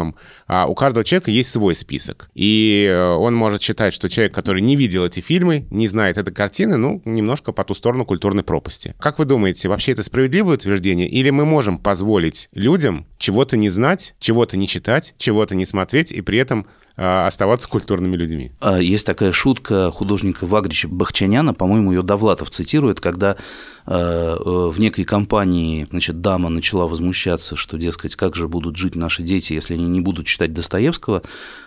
А 0.46 0.66
у 0.66 0.74
каждого 0.74 1.04
человека 1.04 1.30
есть 1.30 1.50
свой 1.50 1.74
список. 1.74 2.30
И 2.34 2.86
э, 2.88 3.14
он 3.14 3.34
может 3.34 3.62
считать, 3.62 3.92
что 3.92 4.08
человек, 4.08 4.34
который 4.34 4.62
не 4.62 4.76
видел 4.76 5.04
эти 5.04 5.20
фильмы, 5.20 5.66
не 5.70 5.88
знает 5.88 6.18
этой 6.18 6.32
картины, 6.32 6.76
ну, 6.76 7.02
немножко 7.04 7.52
по 7.52 7.64
ту 7.64 7.74
сторону 7.74 8.04
культурной 8.04 8.42
пропасти. 8.42 8.94
Как 8.98 9.18
вы 9.18 9.24
думаете, 9.24 9.68
вообще 9.68 9.92
это 9.92 10.02
справедливое 10.02 10.54
утверждение? 10.54 11.08
Или 11.08 11.30
мы 11.30 11.44
можем 11.44 11.78
позволить 11.78 12.48
людям 12.52 13.06
чего-то 13.18 13.56
не 13.56 13.70
знать, 13.70 14.14
чего-то 14.18 14.56
не 14.56 14.68
читать, 14.68 15.14
чего-то 15.18 15.54
не 15.54 15.64
смотреть, 15.64 16.12
и 16.12 16.20
при 16.20 16.38
этом 16.38 16.66
оставаться 16.96 17.68
культурными 17.68 18.16
людьми. 18.16 18.52
А, 18.60 18.78
есть 18.78 19.04
такая 19.04 19.32
шутка 19.32 19.90
художника 19.90 20.46
Вагрича 20.46 20.88
Бахчаняна, 20.88 21.52
по-моему, 21.52 21.92
ее 21.92 22.02
Довлатов 22.02 22.50
цитирует, 22.50 23.00
когда 23.00 23.36
а, 23.84 24.36
э, 24.36 24.70
в 24.70 24.78
некой 24.78 25.04
компании 25.04 25.88
значит, 25.90 26.20
дама 26.20 26.50
начала 26.50 26.86
возмущаться, 26.86 27.56
что, 27.56 27.78
дескать, 27.78 28.14
как 28.14 28.36
же 28.36 28.46
будут 28.46 28.76
жить 28.76 28.94
наши 28.94 29.24
дети, 29.24 29.54
если 29.54 29.74
они 29.74 29.86
не 29.86 30.00
будут 30.00 30.26
читать 30.26 30.52
Достоевского, 30.52 31.22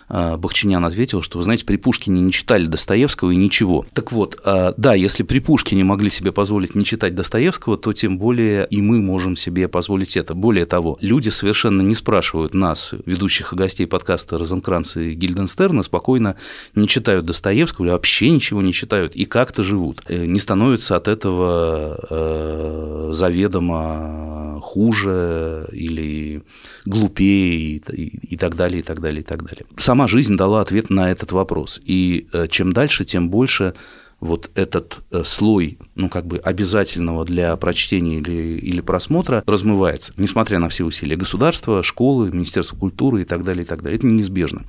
Бахчинян 0.08 0.84
ответил, 0.84 1.22
что, 1.22 1.38
вы 1.38 1.44
знаете, 1.44 1.64
при 1.64 1.76
Пушкине 1.76 2.20
не 2.20 2.32
читали 2.32 2.66
Достоевского 2.66 3.30
и 3.30 3.36
ничего. 3.36 3.86
Так 3.92 4.12
вот, 4.12 4.40
да, 4.44 4.94
если 4.94 5.22
при 5.22 5.38
Пушкине 5.38 5.84
могли 5.84 6.10
себе 6.10 6.32
позволить 6.32 6.74
не 6.74 6.84
читать 6.84 7.14
Достоевского, 7.14 7.76
то 7.76 7.92
тем 7.92 8.18
более 8.18 8.66
и 8.70 8.80
мы 8.80 9.00
можем 9.00 9.36
себе 9.36 9.68
позволить 9.68 10.16
это. 10.16 10.34
Более 10.34 10.64
того, 10.64 10.98
люди 11.00 11.28
совершенно 11.28 11.82
не 11.82 11.94
спрашивают 11.94 12.54
нас, 12.54 12.94
ведущих 13.06 13.52
и 13.52 13.56
гостей 13.56 13.86
подкаста 13.86 14.38
Розенкранца 14.38 15.00
и 15.00 15.14
Гильденстерна 15.14 15.82
спокойно 15.82 16.36
не 16.74 16.88
читают 16.88 17.26
Достоевского 17.26 17.84
или 17.84 17.92
вообще 17.92 18.30
ничего 18.30 18.62
не 18.62 18.72
читают 18.72 19.14
и 19.14 19.24
как-то 19.24 19.62
живут. 19.62 20.02
Э, 20.08 20.26
не 20.26 20.40
становятся 20.40 20.96
от 20.96 21.08
этого 21.08 21.98
э, 22.10 23.10
заведомо 23.12 24.60
хуже 24.62 25.68
или 25.72 26.42
глупее 26.84 27.76
и, 27.76 27.82
и, 27.92 28.34
и 28.34 28.36
так 28.36 28.56
далее, 28.56 28.80
и 28.80 28.82
так 28.82 29.00
далее, 29.00 29.20
и 29.20 29.24
так 29.24 29.42
далее. 29.42 29.64
Сама 29.98 30.06
жизнь 30.06 30.36
дала 30.36 30.60
ответ 30.60 30.90
на 30.90 31.10
этот 31.10 31.32
вопрос. 31.32 31.80
И 31.84 32.28
э, 32.32 32.46
чем 32.48 32.72
дальше, 32.72 33.04
тем 33.04 33.30
больше 33.30 33.74
вот 34.20 34.48
этот 34.54 35.00
слой, 35.24 35.76
ну, 35.96 36.08
как 36.08 36.24
бы 36.24 36.38
обязательного 36.38 37.24
для 37.24 37.56
прочтения 37.56 38.18
или, 38.18 38.60
или 38.60 38.80
просмотра 38.80 39.42
размывается, 39.44 40.12
несмотря 40.16 40.60
на 40.60 40.68
все 40.68 40.84
усилия 40.84 41.16
государства, 41.16 41.82
школы, 41.82 42.30
Министерства 42.30 42.76
культуры 42.76 43.22
и 43.22 43.24
так 43.24 43.42
далее, 43.42 43.64
и 43.64 43.66
так 43.66 43.82
далее. 43.82 43.98
Это 43.98 44.06
неизбежно. 44.06 44.66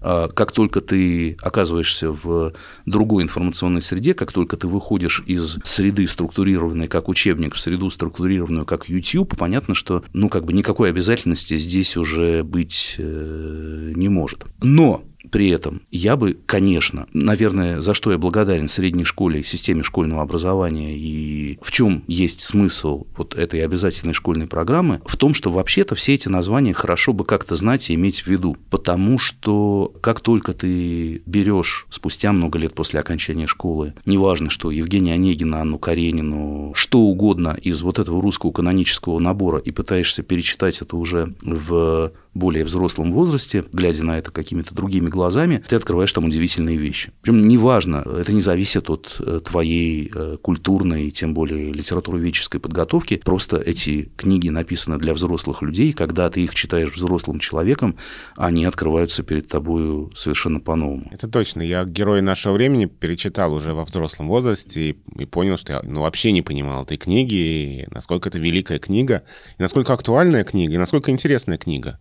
А, 0.00 0.28
как 0.28 0.52
только 0.52 0.80
ты 0.80 1.36
оказываешься 1.40 2.10
в 2.10 2.52
другой 2.86 3.22
информационной 3.22 3.82
среде, 3.82 4.14
как 4.14 4.32
только 4.32 4.56
ты 4.56 4.66
выходишь 4.66 5.22
из 5.26 5.58
среды 5.64 6.06
структурированной 6.06 6.88
как 6.88 7.08
учебник 7.08 7.54
в 7.54 7.60
среду 7.60 7.90
структурированную 7.90 8.64
как 8.64 8.88
YouTube, 8.88 9.36
понятно, 9.36 9.74
что 9.74 10.04
ну 10.12 10.28
как 10.28 10.44
бы 10.44 10.52
никакой 10.52 10.90
обязательности 10.90 11.56
здесь 11.56 11.96
уже 11.96 12.44
быть 12.44 12.96
э, 12.98 13.92
не 13.94 14.08
может. 14.08 14.46
Но 14.60 15.02
при 15.30 15.50
этом 15.50 15.82
я 15.90 16.16
бы, 16.16 16.36
конечно, 16.46 17.06
наверное, 17.12 17.80
за 17.80 17.94
что 17.94 18.12
я 18.12 18.18
благодарен 18.18 18.68
средней 18.68 19.04
школе 19.04 19.42
системе 19.42 19.82
школьного 19.82 20.22
образования 20.22 20.96
и 20.96 21.58
в 21.62 21.70
чем 21.70 22.04
есть 22.06 22.40
смысл 22.40 23.06
вот 23.16 23.34
этой 23.34 23.64
обязательной 23.64 24.14
школьной 24.14 24.46
программы, 24.46 25.00
в 25.06 25.16
том, 25.16 25.34
что 25.34 25.50
вообще-то 25.50 25.94
все 25.94 26.14
эти 26.14 26.28
названия 26.28 26.72
хорошо 26.72 27.12
бы 27.12 27.24
как-то 27.24 27.56
знать 27.56 27.90
и 27.90 27.94
иметь 27.94 28.20
в 28.20 28.26
виду, 28.26 28.56
потому 28.70 29.18
что 29.18 29.92
как 30.00 30.20
только 30.20 30.52
ты 30.52 31.22
берешь 31.26 31.86
спустя 31.90 32.32
много 32.32 32.58
лет 32.58 32.74
после 32.74 33.00
окончания 33.00 33.46
школы, 33.46 33.94
неважно 34.04 34.50
что, 34.50 34.70
Евгения 34.70 35.14
Онегина, 35.14 35.60
Анну 35.60 35.78
Каренину, 35.78 36.72
что 36.74 37.00
угодно 37.00 37.58
из 37.60 37.82
вот 37.82 37.98
этого 37.98 38.22
русского 38.22 38.52
канонического 38.52 39.18
набора 39.18 39.58
и 39.58 39.70
пытаешься 39.70 40.22
перечитать 40.22 40.80
это 40.82 40.96
уже 40.96 41.34
в 41.40 42.12
более 42.38 42.64
взрослом 42.64 43.12
возрасте, 43.12 43.64
глядя 43.72 44.04
на 44.04 44.18
это 44.18 44.30
какими-то 44.30 44.74
другими 44.74 45.08
глазами, 45.08 45.62
ты 45.68 45.76
открываешь 45.76 46.12
там 46.12 46.24
удивительные 46.24 46.76
вещи. 46.76 47.12
Причем 47.20 47.46
неважно, 47.46 48.04
это 48.06 48.32
не 48.32 48.40
зависит 48.40 48.88
от 48.90 49.16
э, 49.20 49.40
твоей 49.44 50.10
э, 50.14 50.36
культурной, 50.40 51.10
тем 51.10 51.34
более 51.34 51.72
литературоведческой 51.72 52.60
подготовки. 52.60 53.20
Просто 53.24 53.58
эти 53.58 54.10
книги 54.16 54.48
написаны 54.48 54.98
для 54.98 55.14
взрослых 55.14 55.62
людей, 55.62 55.92
когда 55.92 56.30
ты 56.30 56.44
их 56.44 56.54
читаешь 56.54 56.92
взрослым 56.92 57.40
человеком, 57.40 57.96
они 58.36 58.64
открываются 58.64 59.22
перед 59.22 59.48
тобой 59.48 60.10
совершенно 60.14 60.60
по-новому. 60.60 61.08
Это 61.10 61.28
точно. 61.28 61.62
Я 61.62 61.84
«Герои 61.84 62.20
нашего 62.20 62.54
времени» 62.54 62.86
перечитал 62.86 63.52
уже 63.52 63.74
во 63.74 63.84
взрослом 63.84 64.28
возрасте 64.28 64.90
и, 64.90 64.98
и 65.18 65.26
понял, 65.26 65.56
что 65.56 65.74
я 65.74 65.82
ну, 65.82 66.02
вообще 66.02 66.32
не 66.32 66.42
понимал 66.42 66.84
этой 66.84 66.96
книги, 66.96 67.34
и 67.34 67.86
насколько 67.90 68.28
это 68.28 68.38
великая 68.38 68.78
книга, 68.78 69.24
и 69.58 69.62
насколько 69.62 69.92
актуальная 69.92 70.44
книга, 70.44 70.74
и 70.74 70.78
насколько 70.78 71.10
интересная 71.10 71.58
книга. 71.58 71.98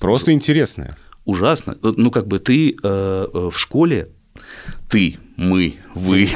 Просто 0.00 0.32
интересная. 0.32 0.96
Ужасно. 1.24 1.76
Ну, 1.82 2.10
как 2.10 2.26
бы 2.26 2.38
ты 2.38 2.70
э, 2.70 2.74
э 2.82 3.50
в 3.50 3.58
школе, 3.58 4.08
ты, 4.88 5.18
мы, 5.36 5.74
вы. 5.94 6.28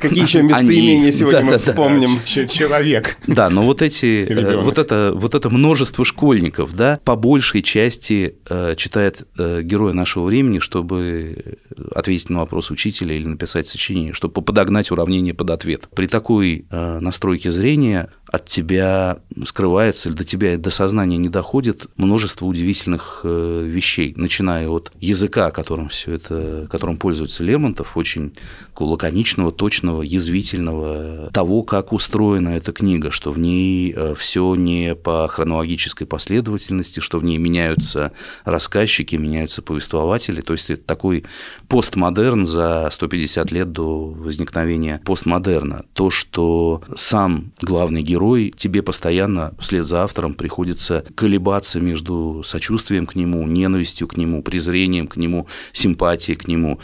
Какие 0.00 0.22
еще 0.22 0.42
местоимения 0.42 1.10
сегодня 1.10 1.42
мы 1.42 1.58
вспомним? 1.58 2.08
Человек. 2.24 3.16
Да, 3.26 3.50
но 3.50 3.62
вот 3.62 3.82
эти, 3.82 4.26
э, 4.28 4.62
вот 4.62 4.78
это, 4.78 5.12
вот 5.14 5.34
это 5.34 5.50
множество 5.50 6.04
школьников, 6.04 6.74
да, 6.74 7.00
по 7.04 7.16
большей 7.16 7.62
части 7.62 8.36
э, 8.48 8.74
читает 8.76 9.26
э, 9.36 9.62
героя 9.62 9.92
нашего 9.92 10.24
времени, 10.24 10.60
чтобы 10.60 11.58
ответить 11.94 12.30
на 12.30 12.40
вопрос 12.40 12.70
учителя 12.70 13.14
или 13.14 13.26
написать 13.26 13.66
сочинение, 13.66 14.12
чтобы 14.12 14.42
подогнать 14.42 14.90
уравнение 14.90 15.34
под 15.34 15.50
ответ. 15.50 15.88
При 15.94 16.06
такой 16.06 16.66
настройке 16.70 17.50
зрения 17.50 18.08
от 18.30 18.46
тебя 18.46 19.18
скрывается, 19.44 20.08
или 20.08 20.16
до 20.16 20.24
тебя, 20.24 20.56
до 20.56 20.70
сознания 20.70 21.16
не 21.16 21.28
доходит 21.28 21.88
множество 21.96 22.46
удивительных 22.46 23.20
вещей, 23.24 24.14
начиная 24.16 24.68
от 24.68 24.92
языка, 25.00 25.50
которым 25.50 25.88
все 25.88 26.14
это, 26.14 26.68
которым 26.70 26.96
пользуется 26.96 27.09
Лермонтов, 27.40 27.80
моментов 27.80 27.96
очень 27.96 28.32
лаконичного, 28.78 29.52
точного, 29.52 30.02
язвительного 30.02 31.30
того, 31.32 31.62
как 31.62 31.92
устроена 31.92 32.50
эта 32.50 32.72
книга, 32.72 33.10
что 33.10 33.30
в 33.32 33.38
ней 33.38 33.92
э, 33.94 34.14
все 34.16 34.54
не 34.54 34.94
по 34.94 35.28
хронологической 35.28 36.06
последовательности, 36.06 37.00
что 37.00 37.18
в 37.18 37.24
ней 37.24 37.38
меняются 37.38 38.12
рассказчики, 38.44 39.16
меняются 39.16 39.62
повествователи. 39.62 40.40
То 40.40 40.54
есть 40.54 40.70
это 40.70 40.82
такой 40.82 41.24
постмодерн 41.68 42.46
за 42.46 42.88
150 42.90 43.52
лет 43.52 43.72
до 43.72 44.06
возникновения 44.06 45.00
постмодерна. 45.04 45.84
То, 45.92 46.10
что 46.10 46.82
сам 46.96 47.52
главный 47.60 48.02
герой 48.02 48.54
тебе 48.56 48.82
постоянно 48.82 49.52
вслед 49.58 49.84
за 49.84 50.04
автором 50.04 50.34
приходится 50.34 51.04
колебаться 51.14 51.80
между 51.80 52.42
сочувствием 52.44 53.06
к 53.06 53.14
нему, 53.14 53.46
ненавистью 53.46 54.08
к 54.08 54.16
нему, 54.16 54.42
презрением 54.42 55.06
к 55.06 55.16
нему, 55.16 55.46
симпатией 55.72 56.36
к 56.36 56.48
нему, 56.48 56.80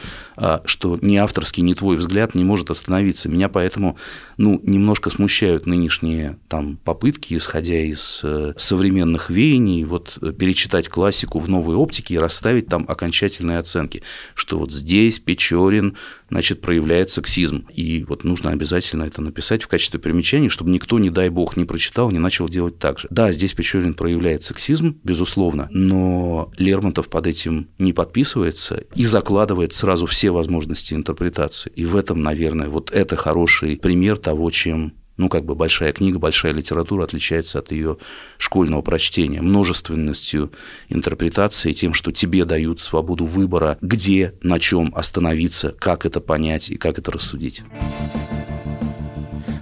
что 0.64 0.98
не 1.00 1.16
авторский, 1.18 1.62
не 1.62 1.74
твой 1.74 1.96
взгляд 1.96 2.34
не 2.34 2.44
может 2.44 2.70
остановиться. 2.70 3.28
Меня 3.28 3.48
поэтому 3.48 3.96
ну, 4.36 4.60
немножко 4.62 5.10
смущают 5.10 5.66
нынешние 5.66 6.38
там, 6.48 6.78
попытки, 6.84 7.34
исходя 7.34 7.78
из 7.78 8.20
э, 8.22 8.54
современных 8.56 9.30
веяний, 9.30 9.84
вот 9.84 10.18
э, 10.20 10.32
перечитать 10.32 10.88
классику 10.88 11.38
в 11.38 11.48
новой 11.48 11.76
оптике 11.76 12.14
и 12.14 12.18
расставить 12.18 12.68
там 12.68 12.84
окончательные 12.88 13.58
оценки, 13.58 14.02
что 14.34 14.58
вот 14.58 14.72
здесь 14.72 15.18
Печорин, 15.18 15.96
значит, 16.30 16.60
проявляет 16.60 17.10
сексизм. 17.10 17.66
И 17.72 18.04
вот 18.08 18.24
нужно 18.24 18.50
обязательно 18.50 19.04
это 19.04 19.22
написать 19.22 19.62
в 19.62 19.68
качестве 19.68 20.00
примечания, 20.00 20.48
чтобы 20.48 20.70
никто, 20.70 20.98
не 20.98 21.10
дай 21.10 21.28
бог, 21.28 21.56
не 21.56 21.64
прочитал, 21.64 22.10
не 22.10 22.18
начал 22.18 22.48
делать 22.48 22.78
так 22.78 22.98
же. 22.98 23.08
Да, 23.10 23.32
здесь 23.32 23.54
Печорин 23.54 23.94
проявляет 23.94 24.42
сексизм, 24.42 24.98
безусловно, 25.02 25.68
но 25.70 26.50
Лермонтов 26.56 27.08
под 27.08 27.26
этим 27.26 27.68
не 27.78 27.92
подписывается 27.92 28.84
и 28.94 29.04
закладывает 29.04 29.72
сразу 29.72 30.06
все 30.06 30.30
возможности 30.30 30.94
интерпретации. 30.94 31.72
И 31.74 31.84
в 31.84 31.96
этом, 31.96 32.22
наверное, 32.22 32.68
вот 32.68 32.90
это 32.92 33.16
хороший 33.16 33.76
пример 33.76 34.16
того, 34.16 34.50
чем 34.50 34.94
ну, 35.16 35.28
как 35.28 35.44
бы 35.44 35.54
большая 35.54 35.92
книга, 35.92 36.18
большая 36.18 36.52
литература 36.52 37.04
отличается 37.04 37.58
от 37.58 37.72
ее 37.72 37.98
школьного 38.38 38.82
прочтения 38.82 39.40
множественностью 39.40 40.52
интерпретации, 40.88 41.72
тем, 41.72 41.94
что 41.94 42.12
тебе 42.12 42.44
дают 42.44 42.80
свободу 42.80 43.24
выбора, 43.24 43.78
где, 43.80 44.34
на 44.42 44.58
чем 44.58 44.92
остановиться, 44.94 45.74
как 45.78 46.04
это 46.04 46.20
понять 46.20 46.70
и 46.70 46.76
как 46.76 46.98
это 46.98 47.10
рассудить. 47.10 47.62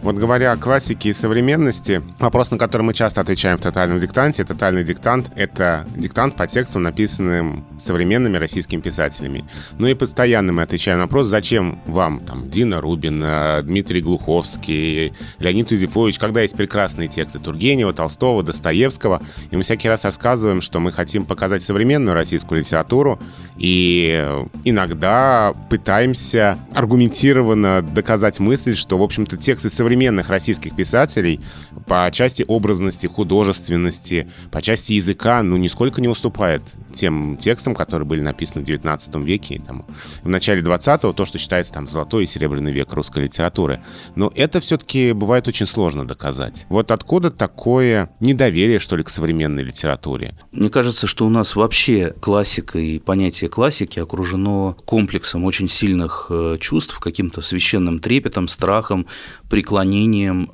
Вот 0.04 0.16
говоря 0.16 0.52
о 0.52 0.58
классике 0.58 1.08
и 1.08 1.12
современности, 1.14 2.02
вопрос, 2.18 2.50
на 2.50 2.58
который 2.58 2.82
мы 2.82 2.92
часто 2.92 3.22
отвечаем 3.22 3.56
в 3.56 3.62
тотальном 3.62 3.98
диктанте, 3.98 4.44
тотальный 4.44 4.84
диктант— 4.84 5.30
это 5.34 5.86
диктант 5.96 6.36
по 6.36 6.46
текстам, 6.46 6.82
написанным 6.82 7.64
современными 7.78 8.36
российскими 8.36 8.82
писателями. 8.82 9.46
Ну 9.78 9.86
и 9.86 9.94
постоянно 9.94 10.52
мы 10.52 10.60
отвечаем 10.60 10.98
на 10.98 11.04
вопрос, 11.04 11.28
зачем 11.28 11.80
вам 11.86 12.20
там 12.20 12.50
Дина 12.50 12.82
Рубин, 12.82 13.24
Дмитрий 13.64 14.02
Глуховский, 14.02 15.14
Леонид 15.38 15.70
Юзефович, 15.70 16.18
когда 16.18 16.42
есть 16.42 16.54
прекрасные 16.54 17.08
тексты 17.08 17.38
Тургенева, 17.38 17.94
Толстого, 17.94 18.42
Достоевского, 18.42 19.22
и 19.50 19.56
мы 19.56 19.62
всякий 19.62 19.88
раз 19.88 20.04
рассказываем, 20.04 20.60
что 20.60 20.80
мы 20.80 20.92
хотим 20.92 21.24
показать 21.24 21.62
современную 21.62 22.12
российскую 22.12 22.60
литературу, 22.60 23.18
и 23.56 24.38
иногда 24.64 25.54
пытаемся 25.70 26.58
аргументированно 26.74 27.80
доказать 27.80 28.38
мысль, 28.38 28.74
что, 28.74 28.98
в 28.98 29.02
общем-то, 29.02 29.38
тексты 29.38 29.70
современные 29.70 29.93
современных 29.94 30.28
российских 30.28 30.74
писателей 30.74 31.40
по 31.86 32.10
части 32.10 32.44
образности, 32.48 33.06
художественности, 33.06 34.28
по 34.50 34.60
части 34.60 34.94
языка, 34.94 35.40
ну, 35.44 35.56
нисколько 35.56 36.00
не 36.00 36.08
уступает 36.08 36.62
тем 36.92 37.36
текстам, 37.36 37.76
которые 37.76 38.06
были 38.06 38.20
написаны 38.20 38.62
в 38.62 38.66
19 38.66 39.14
веке, 39.16 39.62
там, 39.64 39.84
в 40.22 40.28
начале 40.28 40.62
20-го, 40.62 41.12
то, 41.12 41.24
что 41.24 41.38
считается 41.38 41.72
там 41.74 41.86
золотой 41.86 42.24
и 42.24 42.26
серебряный 42.26 42.72
век 42.72 42.92
русской 42.92 43.24
литературы. 43.24 43.84
Но 44.16 44.32
это 44.34 44.58
все-таки 44.58 45.12
бывает 45.12 45.46
очень 45.46 45.66
сложно 45.66 46.04
доказать. 46.04 46.66
Вот 46.68 46.90
откуда 46.90 47.30
такое 47.30 48.10
недоверие, 48.18 48.80
что 48.80 48.96
ли, 48.96 49.04
к 49.04 49.08
современной 49.10 49.62
литературе? 49.62 50.36
Мне 50.50 50.70
кажется, 50.70 51.06
что 51.06 51.24
у 51.24 51.30
нас 51.30 51.54
вообще 51.54 52.10
классика 52.20 52.80
и 52.80 52.98
понятие 52.98 53.48
классики 53.48 54.00
окружено 54.00 54.76
комплексом 54.84 55.44
очень 55.44 55.68
сильных 55.68 56.26
э, 56.30 56.56
чувств, 56.60 56.98
каким-то 56.98 57.42
священным 57.42 58.00
трепетом, 58.00 58.48
страхом, 58.48 59.06
преклонением, 59.48 59.83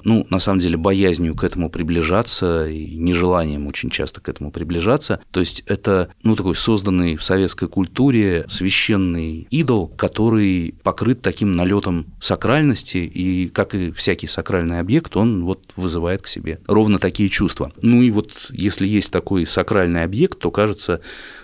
ну, 0.05 0.27
на 0.31 0.39
самом 0.39 0.61
деле, 0.61 0.77
боязнью 0.77 1.35
к 1.35 1.45
этому 1.45 1.71
приближаться 1.71 2.69
и 2.69 2.97
нежеланием 2.97 3.67
очень 3.67 3.91
часто 3.91 4.21
к 4.21 4.29
этому 4.29 4.51
приближаться. 4.51 5.21
То 5.31 5.41
есть 5.41 5.63
это, 5.67 6.13
ну, 6.23 6.37
такой 6.37 6.57
созданный 6.57 7.17
в 7.17 7.25
советской 7.25 7.69
культуре 7.69 8.45
священный 8.49 9.47
идол, 9.51 9.89
который 9.89 10.75
покрыт 10.83 11.23
таким 11.23 11.53
налетом 11.53 12.07
сакральности, 12.21 12.99
и, 12.99 13.49
как 13.49 13.75
и 13.75 13.91
всякий 13.93 14.27
сакральный 14.27 14.81
объект, 14.81 15.17
он 15.17 15.45
вот 15.45 15.73
вызывает 15.77 16.23
к 16.23 16.27
себе 16.27 16.61
ровно 16.67 16.99
такие 16.99 17.29
чувства. 17.29 17.73
Ну 17.83 18.03
и 18.03 18.11
вот 18.11 18.33
если 18.51 18.87
есть 18.87 19.13
такой 19.13 19.47
сакральный 19.47 20.05
объект, 20.05 20.39
то 20.39 20.51
кажется, 20.51 21.01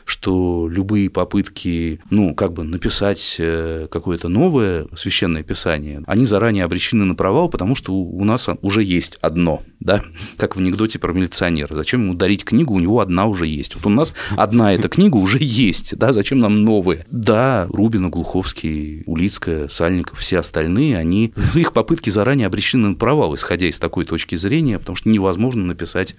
что 0.07 0.69
любые 0.71 1.11
попытки, 1.11 2.01
ну, 2.11 2.33
как 2.35 2.53
бы 2.53 2.63
написать 2.63 3.37
э, 3.41 3.89
какое-то 3.91 4.29
новое 4.29 4.87
священное 4.95 5.43
писание, 5.43 6.05
они 6.07 6.27
заранее 6.27 6.65
обречены 6.65 7.05
на 7.05 7.17
провал, 7.17 7.49
потому 7.49 7.75
что 7.75 7.93
у 7.93 8.25
нас 8.25 8.49
уже 8.63 8.85
есть 8.85 9.19
одно, 9.21 9.65
да, 9.81 10.03
как 10.37 10.55
в 10.55 10.61
анекдоте 10.61 11.01
про 11.01 11.13
милиционера. 11.13 11.75
Зачем 11.75 12.05
ему 12.05 12.15
дарить 12.15 12.45
книгу, 12.45 12.75
у 12.75 12.79
него 12.79 13.01
одна 13.01 13.27
уже 13.27 13.49
есть. 13.49 13.75
Вот 13.75 13.85
у 13.85 13.89
нас 13.89 14.15
одна 14.37 14.73
эта 14.73 14.89
книга 14.89 15.17
уже 15.17 15.39
есть, 15.41 15.97
да, 15.99 16.13
зачем 16.13 16.39
нам 16.39 16.55
новые? 16.55 17.05
Да, 17.11 17.67
Рубина, 17.69 18.09
Глуховский, 18.09 19.03
Улицкая, 19.07 19.67
Сальников, 19.67 20.21
все 20.21 20.39
остальные, 20.39 20.99
они, 20.99 21.35
их 21.57 21.73
попытки 21.73 22.11
заранее 22.11 22.47
обречены 22.47 22.91
на 22.91 22.95
провал, 22.95 23.35
исходя 23.35 23.67
из 23.67 23.81
такой 23.81 24.05
точки 24.05 24.37
зрения, 24.37 24.79
потому 24.79 24.95
что 24.95 25.09
невозможно 25.09 25.65
написать, 25.65 26.15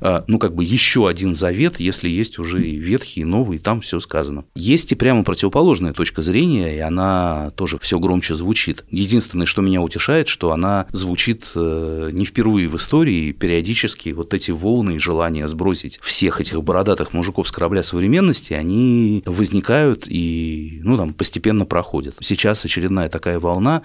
а, 0.00 0.24
ну, 0.26 0.40
как 0.40 0.56
бы 0.56 0.64
еще 0.64 1.08
один 1.08 1.34
завет, 1.34 1.78
если 1.78 2.08
есть 2.08 2.40
уже 2.40 2.66
и 2.66 2.74
ветхий, 2.74 3.27
новый, 3.28 3.58
там 3.58 3.80
все 3.80 4.00
сказано. 4.00 4.44
Есть 4.54 4.92
и 4.92 4.94
прямо 4.94 5.22
противоположная 5.22 5.92
точка 5.92 6.22
зрения, 6.22 6.76
и 6.76 6.80
она 6.80 7.52
тоже 7.56 7.78
все 7.78 7.98
громче 7.98 8.34
звучит. 8.34 8.84
Единственное, 8.90 9.46
что 9.46 9.62
меня 9.62 9.80
утешает, 9.80 10.28
что 10.28 10.52
она 10.52 10.86
звучит 10.92 11.52
э, 11.54 12.10
не 12.12 12.24
впервые 12.24 12.68
в 12.68 12.76
истории, 12.76 13.28
и 13.28 13.32
периодически 13.32 14.10
вот 14.10 14.34
эти 14.34 14.50
волны 14.50 14.96
и 14.96 14.98
желания 14.98 15.46
сбросить 15.46 15.98
всех 16.02 16.40
этих 16.40 16.62
бородатых 16.62 17.12
мужиков 17.12 17.48
с 17.48 17.52
корабля 17.52 17.82
современности, 17.82 18.54
они 18.54 19.22
возникают 19.26 20.06
и, 20.08 20.80
ну, 20.82 20.96
там, 20.96 21.14
постепенно 21.14 21.66
проходят. 21.66 22.16
Сейчас 22.20 22.64
очередная 22.64 23.08
такая 23.08 23.38
волна, 23.38 23.82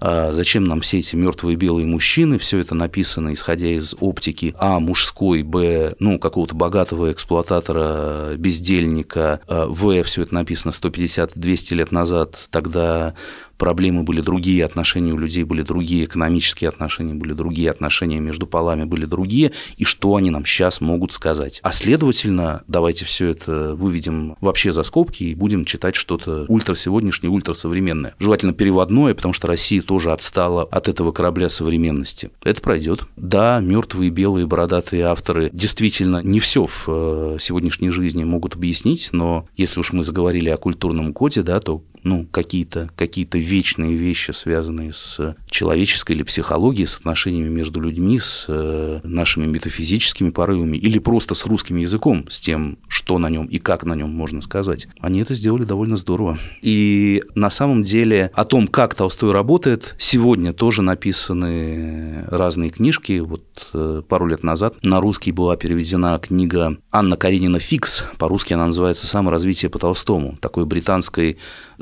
а 0.00 0.32
зачем 0.32 0.64
нам 0.64 0.80
все 0.80 0.98
эти 0.98 1.16
мертвые 1.16 1.56
белые 1.56 1.86
мужчины, 1.86 2.38
все 2.38 2.58
это 2.58 2.74
написано, 2.74 3.32
исходя 3.32 3.68
из 3.68 3.94
оптики 4.00 4.54
А, 4.58 4.80
мужской, 4.80 5.42
Б, 5.42 5.94
ну, 5.98 6.18
какого-то 6.18 6.54
богатого 6.54 7.12
эксплуататора, 7.12 8.36
бездельника, 8.36 8.79
бездельника, 8.80 9.40
а, 9.46 9.66
В, 9.66 10.02
все 10.02 10.22
это 10.22 10.34
написано 10.34 10.72
150-200 10.72 11.74
лет 11.74 11.92
назад, 11.92 12.48
тогда 12.50 13.14
проблемы 13.60 14.02
были 14.02 14.22
другие, 14.22 14.64
отношения 14.64 15.12
у 15.12 15.18
людей 15.18 15.44
были 15.44 15.62
другие, 15.62 16.06
экономические 16.06 16.68
отношения 16.68 17.14
были 17.14 17.34
другие, 17.34 17.70
отношения 17.70 18.18
между 18.18 18.46
полами 18.46 18.84
были 18.84 19.04
другие, 19.04 19.52
и 19.76 19.84
что 19.84 20.16
они 20.16 20.30
нам 20.30 20.46
сейчас 20.46 20.80
могут 20.80 21.12
сказать. 21.12 21.60
А 21.62 21.70
следовательно, 21.70 22.64
давайте 22.66 23.04
все 23.04 23.28
это 23.28 23.74
выведем 23.74 24.36
вообще 24.40 24.72
за 24.72 24.82
скобки 24.82 25.24
и 25.24 25.34
будем 25.34 25.66
читать 25.66 25.94
что-то 25.94 26.46
ультрасегодняшнее, 26.48 27.30
ультрасовременное. 27.30 28.14
Желательно 28.18 28.54
переводное, 28.54 29.14
потому 29.14 29.34
что 29.34 29.46
Россия 29.46 29.82
тоже 29.82 30.10
отстала 30.10 30.62
от 30.64 30.88
этого 30.88 31.12
корабля 31.12 31.50
современности. 31.50 32.30
Это 32.42 32.62
пройдет. 32.62 33.04
Да, 33.16 33.60
мертвые 33.60 34.10
белые 34.10 34.46
бородатые 34.46 35.04
авторы 35.04 35.50
действительно 35.52 36.22
не 36.22 36.40
все 36.40 36.66
в 36.66 36.84
э, 36.88 37.36
сегодняшней 37.38 37.90
жизни 37.90 38.24
могут 38.24 38.54
объяснить, 38.54 39.10
но 39.12 39.46
если 39.54 39.80
уж 39.80 39.92
мы 39.92 40.02
заговорили 40.02 40.48
о 40.48 40.56
культурном 40.56 41.12
коде, 41.12 41.42
да, 41.42 41.60
то 41.60 41.82
ну, 42.02 42.26
какие-то 42.30 42.90
какие 42.96 43.28
вечные 43.32 43.94
вещи, 43.94 44.30
связанные 44.32 44.92
с 44.92 45.36
человеческой 45.48 46.12
или 46.12 46.22
психологией, 46.22 46.86
с 46.86 46.96
отношениями 46.96 47.48
между 47.48 47.80
людьми, 47.80 48.18
с 48.18 48.46
э, 48.48 49.00
нашими 49.02 49.46
метафизическими 49.46 50.30
порывами 50.30 50.76
или 50.76 50.98
просто 50.98 51.34
с 51.34 51.46
русским 51.46 51.76
языком, 51.76 52.26
с 52.28 52.40
тем, 52.40 52.78
что 52.88 53.18
на 53.18 53.28
нем 53.28 53.46
и 53.46 53.58
как 53.58 53.84
на 53.84 53.94
нем 53.94 54.10
можно 54.10 54.42
сказать. 54.42 54.88
Они 55.00 55.20
это 55.20 55.34
сделали 55.34 55.64
довольно 55.64 55.96
здорово. 55.96 56.38
И 56.62 57.22
на 57.34 57.50
самом 57.50 57.82
деле 57.82 58.30
о 58.34 58.44
том, 58.44 58.66
как 58.66 58.94
Толстой 58.94 59.32
работает, 59.32 59.94
сегодня 59.98 60.52
тоже 60.52 60.82
написаны 60.82 62.24
разные 62.28 62.70
книжки. 62.70 63.20
Вот 63.20 63.70
э, 63.72 64.02
пару 64.08 64.26
лет 64.26 64.42
назад 64.42 64.74
на 64.82 65.00
русский 65.00 65.32
была 65.32 65.56
переведена 65.56 66.18
книга 66.18 66.76
Анна 66.90 67.16
Каренина 67.16 67.58
«Фикс». 67.58 68.06
По-русски 68.18 68.54
она 68.54 68.66
называется 68.66 69.06
«Саморазвитие 69.06 69.70
по 69.70 69.78
Толстому». 69.78 70.36
Такой 70.40 70.66
британской 70.66 71.38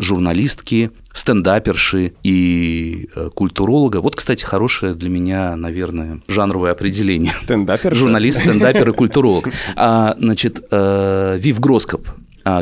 журналистки, 0.09 0.91
стендаперши 1.13 2.13
и 2.23 3.09
э, 3.15 3.31
культуролога. 3.35 4.01
Вот, 4.01 4.17
кстати, 4.17 4.43
хорошее 4.43 4.95
для 4.95 5.11
меня, 5.11 5.55
наверное, 5.57 6.21
жанровое 6.29 6.73
определение. 6.73 7.33
Стендапер? 7.33 7.95
Журналист, 7.95 8.41
стендапер 8.41 8.89
и 8.91 8.93
культуролог. 9.03 9.49
А, 9.77 10.17
значит, 10.19 10.65
э, 10.71 11.39
Вив 11.39 11.61
Гроскоп, 11.61 12.09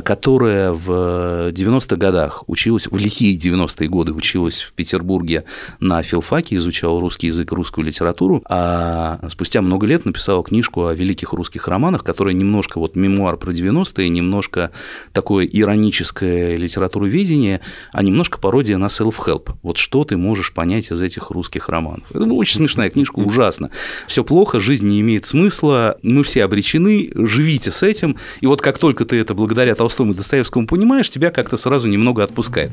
которая 0.05 0.73
в 0.73 1.51
90-х 1.51 1.97
годах 1.97 2.45
училась, 2.49 2.87
в 2.87 2.97
лихие 2.97 3.39
90-е 3.39 3.89
годы 3.89 4.13
училась 4.13 4.63
в 4.63 4.73
Петербурге 4.73 5.45
на 5.81 6.03
филфаке, 6.03 6.57
изучала 6.57 7.01
русский 7.01 7.29
язык, 7.29 7.53
русскую 7.53 7.85
литературу, 7.85 8.43
а 8.49 9.21
спустя 9.29 9.63
много 9.63 9.87
лет 9.87 10.05
написала 10.05 10.43
книжку 10.43 10.87
о 10.87 10.95
великих 10.95 11.33
русских 11.33 11.69
романах, 11.69 12.03
которая 12.03 12.35
немножко 12.35 12.79
вот 12.79 12.97
мемуар 12.97 13.37
про 13.37 13.53
90-е, 13.53 14.09
немножко 14.09 14.73
такое 15.13 15.47
ироническое 15.47 16.57
литературоведение, 16.57 17.61
а 17.93 18.03
немножко 18.03 18.39
пародия 18.39 18.79
на 18.79 18.87
self-help. 18.87 19.51
Вот 19.63 19.77
что 19.77 20.05
ты 20.05 20.17
можешь 20.17 20.53
понять 20.53 20.91
из 20.91 21.01
этих 21.01 21.31
русских 21.31 21.69
романов. 21.69 22.11
Это 22.11 22.27
ну, 22.27 22.37
очень 22.37 22.57
смешная 22.57 22.91
книжка, 22.91 23.21
ужасно. 23.21 23.71
Все 24.09 24.25
плохо, 24.25 24.59
жизнь 24.59 24.89
не 24.89 25.01
имеет 25.01 25.27
смысла, 25.27 25.97
мы 26.03 26.25
все 26.25 26.45
обречены, 26.45 27.11
живите 27.15 27.71
с 27.71 27.83
этим, 27.85 28.17
и 28.41 28.47
вот 28.47 28.61
как 28.61 28.79
только 28.79 29.05
ты 29.05 29.17
это 29.19 29.35
благодаря 29.35 29.76
Толстому 29.77 30.13
и 30.13 30.17
Достоевскому 30.17 30.67
понимаешь, 30.67 31.09
тебя 31.09 31.31
как-то 31.31 31.57
сразу 31.57 31.89
немного 31.89 32.25
отпускает. 32.25 32.73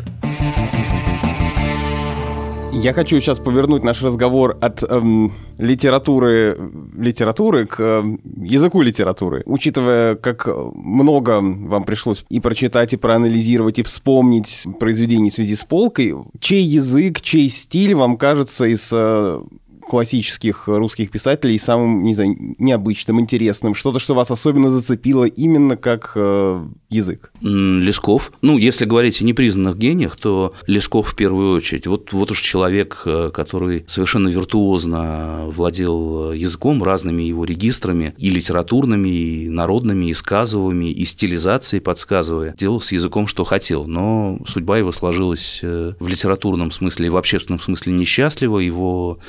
Я 2.83 2.91
хочу 2.91 3.21
сейчас 3.21 3.39
повернуть 3.39 3.83
наш 3.83 4.01
разговор 4.01 4.57
от 4.59 4.83
эм, 4.83 5.31
литературы, 5.57 6.57
литературы 6.97 7.65
к 7.65 7.79
э, 7.79 8.03
языку 8.35 8.81
литературы. 8.81 9.43
Учитывая, 9.45 10.15
как 10.15 10.47
много 10.73 11.39
вам 11.39 11.85
пришлось 11.85 12.25
и 12.29 12.41
прочитать, 12.41 12.91
и 12.93 12.97
проанализировать, 12.97 13.79
и 13.79 13.83
вспомнить 13.83 14.65
произведений 14.79 15.29
в 15.29 15.35
связи 15.35 15.55
с 15.55 15.63
полкой, 15.63 16.13
чей 16.41 16.63
язык, 16.63 17.21
чей 17.21 17.47
стиль 17.47 17.95
вам 17.95 18.17
кажется 18.17 18.65
из 18.65 18.89
э, 18.91 19.41
классических 19.87 20.67
русских 20.67 21.11
писателей 21.11 21.57
самым, 21.59 22.03
не 22.03 22.13
знаю, 22.13 22.35
необычным, 22.59 23.19
интересным, 23.19 23.75
что-то, 23.75 23.99
что 23.99 24.13
вас 24.13 24.31
особенно 24.31 24.71
зацепило 24.71 25.25
именно 25.25 25.77
как 25.77 26.13
э, 26.15 26.65
язык? 26.89 27.31
Лесков. 27.41 28.31
Ну, 28.41 28.57
если 28.57 28.85
говорить 28.85 29.21
о 29.21 29.25
непризнанных 29.25 29.77
гениях, 29.77 30.15
то 30.15 30.53
Лесков 30.67 31.09
в 31.09 31.15
первую 31.15 31.55
очередь. 31.55 31.87
Вот, 31.87 32.13
вот 32.13 32.31
уж 32.31 32.41
человек, 32.41 33.01
э, 33.05 33.31
который 33.33 33.85
совершенно 33.87 34.27
виртуозно 34.29 35.45
владел 35.47 36.31
языком, 36.31 36.83
разными 36.83 37.23
его 37.23 37.45
регистрами, 37.45 38.13
и 38.17 38.29
литературными, 38.29 39.09
и 39.09 39.49
народными, 39.49 40.07
и 40.07 40.13
сказовыми, 40.13 40.91
и 40.91 41.05
стилизацией 41.05 41.81
подсказывая, 41.81 42.55
делал 42.57 42.81
с 42.81 42.91
языком, 42.91 43.27
что 43.27 43.43
хотел. 43.43 43.85
Но 43.85 44.39
судьба 44.47 44.77
его 44.77 44.91
сложилась 44.91 45.59
э, 45.61 45.93
в 45.99 46.07
литературном 46.07 46.71
смысле 46.71 47.07
и 47.07 47.09
в 47.09 47.17
общественном 47.17 47.59
смысле 47.59 47.93
несчастливо. 47.93 48.59
Его 48.59 49.19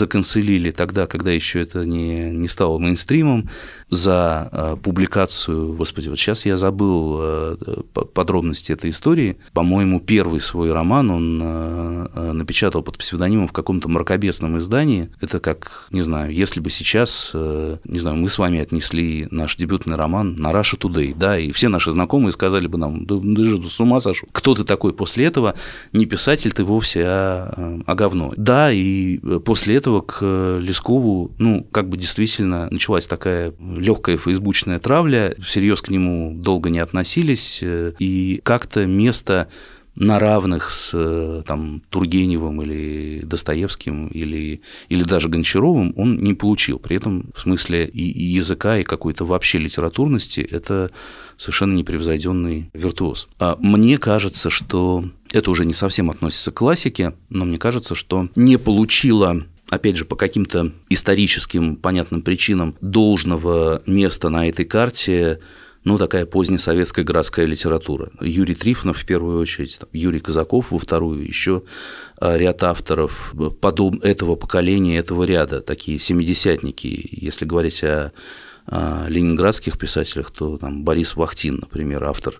законцелили 0.00 0.70
тогда, 0.70 1.06
когда 1.06 1.30
еще 1.30 1.60
это 1.60 1.86
не, 1.86 2.30
не 2.30 2.48
стало 2.48 2.78
мейнстримом, 2.78 3.48
за 3.88 4.48
э, 4.50 4.76
публикацию, 4.82 5.74
господи, 5.74 6.08
вот 6.08 6.18
сейчас 6.18 6.46
я 6.46 6.56
забыл 6.56 7.18
э, 7.20 7.56
подробности 8.14 8.72
этой 8.72 8.90
истории. 8.90 9.36
По-моему, 9.52 10.00
первый 10.00 10.40
свой 10.40 10.72
роман 10.72 11.10
он 11.10 11.40
э, 11.42 12.32
напечатал 12.32 12.82
под 12.82 12.98
псевдонимом 12.98 13.48
в 13.48 13.52
каком-то 13.52 13.88
мракобесном 13.88 14.58
издании. 14.58 15.10
Это 15.20 15.38
как, 15.38 15.88
не 15.90 16.02
знаю, 16.02 16.32
если 16.32 16.60
бы 16.60 16.70
сейчас, 16.70 17.32
не 17.34 17.98
знаю, 17.98 18.16
мы 18.16 18.28
с 18.28 18.38
вами 18.38 18.60
отнесли 18.60 19.28
наш 19.30 19.56
дебютный 19.56 19.96
роман 19.96 20.36
на 20.36 20.50
Russia 20.50 20.78
Today, 20.78 21.14
да, 21.16 21.38
и 21.38 21.52
все 21.52 21.68
наши 21.68 21.90
знакомые 21.90 22.32
сказали 22.32 22.66
бы 22.66 22.78
нам, 22.78 23.04
да, 23.06 23.16
да 23.22 23.44
же 23.44 23.68
с 23.68 23.80
ума 23.80 24.00
сошел. 24.00 24.28
Кто 24.32 24.54
ты 24.54 24.64
такой 24.64 24.92
после 24.92 25.26
этого? 25.26 25.54
Не 25.92 26.06
писатель 26.06 26.52
ты 26.52 26.64
вовсе, 26.64 27.02
а, 27.04 27.80
а 27.86 27.94
говно. 27.94 28.32
Да, 28.36 28.72
и 28.72 29.18
после 29.44 29.76
этого 29.76 29.89
к 29.98 30.58
Лескову, 30.60 31.32
ну, 31.38 31.64
как 31.64 31.88
бы 31.88 31.96
действительно 31.96 32.68
началась 32.70 33.06
такая 33.08 33.52
легкая 33.58 34.16
фейсбучная 34.16 34.78
травля, 34.78 35.34
всерьез 35.40 35.82
к 35.82 35.90
нему 35.90 36.32
долго 36.34 36.70
не 36.70 36.78
относились, 36.78 37.58
э, 37.62 37.92
и 37.98 38.40
как-то 38.44 38.86
место 38.86 39.48
на 39.96 40.18
равных 40.18 40.70
с 40.70 40.92
э, 40.94 41.42
там, 41.46 41.82
Тургеневым 41.90 42.62
или 42.62 43.20
Достоевским 43.22 44.08
или, 44.08 44.62
или 44.88 45.02
даже 45.02 45.28
Гончаровым 45.28 45.92
он 45.96 46.18
не 46.18 46.32
получил. 46.34 46.78
При 46.78 46.96
этом 46.96 47.30
в 47.34 47.40
смысле 47.40 47.86
и, 47.86 48.10
и 48.10 48.24
языка, 48.24 48.78
и 48.78 48.84
какой-то 48.84 49.24
вообще 49.24 49.58
литературности 49.58 50.40
это 50.40 50.90
совершенно 51.36 51.74
непревзойденный 51.74 52.70
виртуоз. 52.72 53.28
А 53.38 53.56
мне 53.60 53.98
кажется, 53.98 54.48
что 54.48 55.04
это 55.32 55.50
уже 55.50 55.64
не 55.64 55.74
совсем 55.74 56.10
относится 56.10 56.50
к 56.50 56.54
классике, 56.54 57.14
но 57.28 57.44
мне 57.44 57.58
кажется, 57.58 57.94
что 57.94 58.28
не 58.36 58.56
получила 58.56 59.44
опять 59.70 59.96
же, 59.96 60.04
по 60.04 60.16
каким-то 60.16 60.72
историческим 60.90 61.76
понятным 61.76 62.22
причинам 62.22 62.76
должного 62.80 63.82
места 63.86 64.28
на 64.28 64.48
этой 64.48 64.64
карте 64.64 65.40
ну, 65.82 65.96
такая 65.96 66.26
позднесоветская 66.26 67.06
городская 67.06 67.46
литература. 67.46 68.10
Юрий 68.20 68.54
Трифонов 68.54 68.98
в 68.98 69.06
первую 69.06 69.40
очередь, 69.40 69.78
там, 69.78 69.88
Юрий 69.94 70.20
Казаков 70.20 70.72
во 70.72 70.78
вторую, 70.78 71.26
еще 71.26 71.62
а, 72.18 72.36
ряд 72.36 72.62
авторов 72.62 73.32
подоб... 73.62 74.04
этого 74.04 74.36
поколения, 74.36 74.98
этого 74.98 75.24
ряда, 75.24 75.62
такие 75.62 75.98
семидесятники, 75.98 77.08
если 77.12 77.46
говорить 77.46 77.82
о 77.82 78.12
ленинградских 78.66 79.78
писателях, 79.78 80.30
то 80.30 80.56
там 80.56 80.84
Борис 80.84 81.16
Вахтин, 81.16 81.56
например, 81.60 82.04
автор 82.04 82.34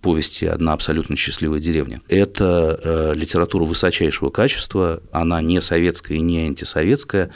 повести 0.00 0.44
«Одна 0.46 0.72
абсолютно 0.72 1.16
счастливая 1.16 1.60
деревня». 1.60 2.02
Это 2.08 2.80
э, 2.82 3.14
литература 3.14 3.64
высочайшего 3.64 4.30
качества, 4.30 5.02
она 5.12 5.40
не 5.42 5.60
советская 5.60 6.18
и 6.18 6.20
не 6.20 6.46
антисоветская, 6.46 7.30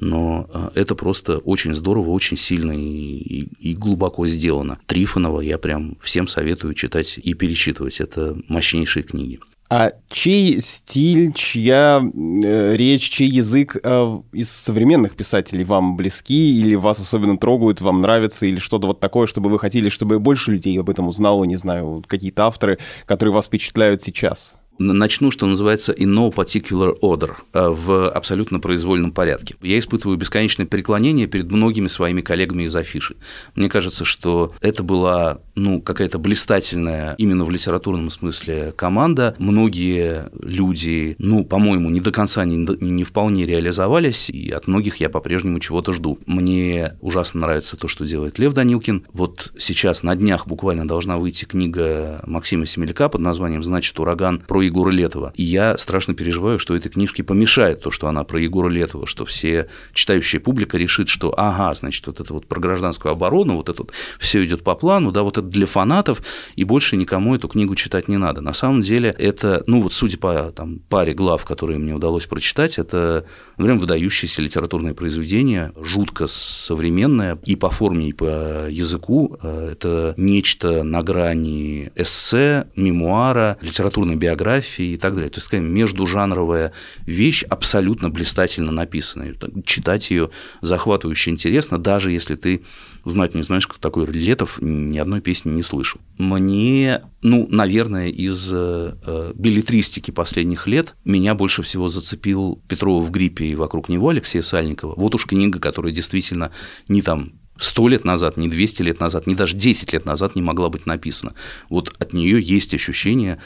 но 0.00 0.50
э, 0.52 0.70
это 0.80 0.96
просто 0.96 1.38
очень 1.38 1.74
здорово, 1.74 2.10
очень 2.10 2.36
сильно 2.36 2.72
и, 2.72 2.80
и, 2.80 3.70
и 3.70 3.74
глубоко 3.74 4.26
сделано. 4.26 4.80
Трифонова 4.86 5.40
я 5.40 5.58
прям 5.58 5.96
всем 6.00 6.26
советую 6.26 6.74
читать 6.74 7.20
и 7.22 7.34
перечитывать. 7.34 8.00
Это 8.00 8.36
мощнейшие 8.48 9.04
книги. 9.04 9.38
А 9.74 9.92
чей 10.10 10.60
стиль, 10.60 11.32
чья 11.32 12.02
э, 12.04 12.76
речь, 12.76 13.08
чей 13.08 13.26
язык 13.26 13.78
э, 13.82 14.18
из 14.34 14.50
современных 14.50 15.16
писателей 15.16 15.64
вам 15.64 15.96
близки 15.96 16.60
или 16.60 16.74
вас 16.74 16.98
особенно 16.98 17.38
трогают, 17.38 17.80
вам 17.80 18.02
нравится, 18.02 18.44
или 18.44 18.58
что-то 18.58 18.88
вот 18.88 19.00
такое, 19.00 19.26
чтобы 19.26 19.48
вы 19.48 19.58
хотели, 19.58 19.88
чтобы 19.88 20.18
больше 20.18 20.50
людей 20.50 20.78
об 20.78 20.90
этом 20.90 21.08
узнало, 21.08 21.44
не 21.44 21.56
знаю, 21.56 22.04
какие-то 22.06 22.48
авторы, 22.48 22.80
которые 23.06 23.32
вас 23.32 23.46
впечатляют 23.46 24.02
сейчас? 24.02 24.56
Начну, 24.78 25.30
что 25.30 25.46
называется, 25.46 25.92
in 25.92 26.14
no 26.14 26.32
particular 26.32 26.98
order, 27.00 27.32
э, 27.52 27.68
в 27.68 28.08
абсолютно 28.10 28.58
произвольном 28.58 29.12
порядке. 29.12 29.54
Я 29.60 29.78
испытываю 29.78 30.16
бесконечное 30.16 30.66
преклонение 30.66 31.26
перед 31.26 31.50
многими 31.50 31.86
своими 31.88 32.22
коллегами 32.22 32.64
из 32.64 32.74
афиши. 32.74 33.16
Мне 33.54 33.68
кажется, 33.68 34.04
что 34.04 34.54
это 34.60 34.82
была 34.82 35.40
ну, 35.54 35.80
какая-то 35.80 36.18
блистательная 36.18 37.14
именно 37.18 37.44
в 37.44 37.50
литературном 37.50 38.08
смысле 38.10 38.72
команда. 38.74 39.34
Многие 39.38 40.30
люди, 40.40 41.16
ну, 41.18 41.44
по-моему, 41.44 41.90
не 41.90 42.00
до 42.00 42.10
конца, 42.10 42.44
не, 42.44 42.56
не 42.56 43.04
вполне 43.04 43.46
реализовались, 43.46 44.30
и 44.30 44.50
от 44.50 44.66
многих 44.66 44.96
я 44.96 45.10
по-прежнему 45.10 45.60
чего-то 45.60 45.92
жду. 45.92 46.18
Мне 46.26 46.96
ужасно 47.00 47.40
нравится 47.40 47.76
то, 47.76 47.88
что 47.88 48.06
делает 48.06 48.38
Лев 48.38 48.54
Данилкин. 48.54 49.06
Вот 49.12 49.52
сейчас 49.58 50.02
на 50.02 50.16
днях 50.16 50.46
буквально 50.46 50.88
должна 50.88 51.18
выйти 51.18 51.44
книга 51.44 52.22
Максима 52.26 52.64
Семеляка 52.64 53.08
под 53.08 53.20
названием 53.20 53.62
«Значит, 53.62 53.98
ураган» 54.00 54.40
про 54.40 54.61
Егора 54.64 54.90
Летова. 54.90 55.32
И 55.36 55.42
я 55.42 55.76
страшно 55.78 56.14
переживаю, 56.14 56.58
что 56.58 56.76
этой 56.76 56.88
книжке 56.88 57.22
помешает 57.22 57.80
то, 57.80 57.90
что 57.90 58.08
она 58.08 58.24
про 58.24 58.40
Егора 58.40 58.68
Летова, 58.68 59.06
что 59.06 59.24
все 59.24 59.68
читающая 59.92 60.40
публика 60.40 60.78
решит, 60.78 61.08
что 61.08 61.34
ага, 61.36 61.74
значит, 61.74 62.06
вот 62.06 62.20
это 62.20 62.32
вот 62.32 62.46
про 62.46 62.60
гражданскую 62.60 63.12
оборону, 63.12 63.56
вот 63.56 63.68
это 63.68 63.82
вот 63.82 63.92
все 64.18 64.44
идет 64.44 64.62
по 64.64 64.74
плану, 64.74 65.12
да, 65.12 65.22
вот 65.22 65.38
это 65.38 65.46
для 65.46 65.66
фанатов, 65.66 66.22
и 66.56 66.64
больше 66.64 66.96
никому 66.96 67.34
эту 67.34 67.48
книгу 67.48 67.74
читать 67.74 68.08
не 68.08 68.16
надо. 68.16 68.40
На 68.40 68.52
самом 68.52 68.80
деле 68.80 69.14
это, 69.18 69.64
ну 69.66 69.82
вот 69.82 69.92
судя 69.92 70.18
по 70.18 70.52
там, 70.54 70.80
паре 70.88 71.14
глав, 71.14 71.44
которые 71.44 71.78
мне 71.78 71.94
удалось 71.94 72.26
прочитать, 72.26 72.78
это 72.78 73.24
прям 73.56 73.78
выдающееся 73.78 74.42
литературное 74.42 74.94
произведение, 74.94 75.72
жутко 75.80 76.26
современное 76.26 77.38
и 77.44 77.56
по 77.56 77.70
форме, 77.70 78.08
и 78.08 78.12
по 78.12 78.68
языку. 78.68 79.38
Это 79.42 80.14
нечто 80.16 80.82
на 80.82 81.02
грани 81.02 81.90
эссе, 81.96 82.66
мемуара, 82.76 83.56
литературной 83.60 84.16
биографии, 84.16 84.42
фотографии 84.52 84.92
и 84.92 84.96
так 84.96 85.14
далее. 85.14 85.30
То 85.30 85.38
есть 85.38 85.48
такая 85.48 85.60
междужанровая 85.60 86.72
вещь, 87.06 87.44
абсолютно 87.44 88.10
блистательно 88.10 88.72
написанная. 88.72 89.34
Читать 89.64 90.10
ее 90.10 90.30
захватывающе 90.60 91.30
интересно, 91.30 91.78
даже 91.78 92.12
если 92.12 92.34
ты 92.34 92.62
знать 93.04 93.34
не 93.34 93.42
знаешь, 93.42 93.66
кто 93.66 93.78
такой 93.78 94.06
Летов, 94.06 94.58
ни 94.60 94.98
одной 94.98 95.20
песни 95.20 95.50
не 95.50 95.62
слышал. 95.62 96.00
Мне, 96.18 97.02
ну, 97.22 97.48
наверное, 97.50 98.08
из 98.08 98.50
э, 98.52 99.32
билетристики 99.34 100.10
последних 100.10 100.68
лет 100.68 100.94
меня 101.04 101.34
больше 101.34 101.62
всего 101.62 101.88
зацепил 101.88 102.60
Петрова 102.68 103.04
в 103.04 103.10
гриппе 103.10 103.46
и 103.46 103.54
вокруг 103.54 103.88
него 103.88 104.08
Алексея 104.10 104.42
Сальникова. 104.42 104.94
Вот 104.96 105.14
уж 105.14 105.26
книга, 105.26 105.58
которая 105.58 105.92
действительно 105.92 106.50
не 106.88 107.02
там 107.02 107.32
сто 107.58 107.88
лет 107.88 108.04
назад, 108.04 108.36
не 108.36 108.48
200 108.48 108.82
лет 108.82 109.00
назад, 109.00 109.26
не 109.26 109.34
даже 109.34 109.56
10 109.56 109.92
лет 109.92 110.04
назад 110.04 110.34
не 110.36 110.42
могла 110.42 110.68
быть 110.68 110.86
написана. 110.86 111.34
Вот 111.68 111.94
от 111.98 112.12
нее 112.12 112.40
есть 112.40 112.74
ощущение 112.74 113.38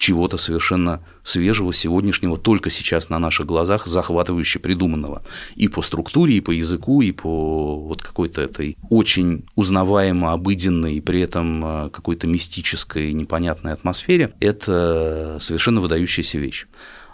чего-то 0.00 0.38
совершенно 0.38 1.04
свежего, 1.22 1.74
сегодняшнего, 1.74 2.38
только 2.38 2.70
сейчас 2.70 3.10
на 3.10 3.18
наших 3.18 3.44
глазах, 3.44 3.86
захватывающе 3.86 4.58
придуманного. 4.58 5.22
И 5.56 5.68
по 5.68 5.82
структуре, 5.82 6.36
и 6.36 6.40
по 6.40 6.52
языку, 6.52 7.02
и 7.02 7.12
по 7.12 7.78
вот 7.78 8.02
какой-то 8.02 8.40
этой 8.40 8.78
очень 8.88 9.44
узнаваемо 9.56 10.32
обыденной, 10.32 10.94
и 10.94 11.00
при 11.02 11.20
этом 11.20 11.64
э, 11.64 11.90
какой-то 11.90 12.26
мистической, 12.26 13.12
непонятной 13.12 13.74
атмосфере. 13.74 14.32
Это 14.40 15.36
совершенно 15.38 15.82
выдающаяся 15.82 16.38
вещь. 16.38 16.66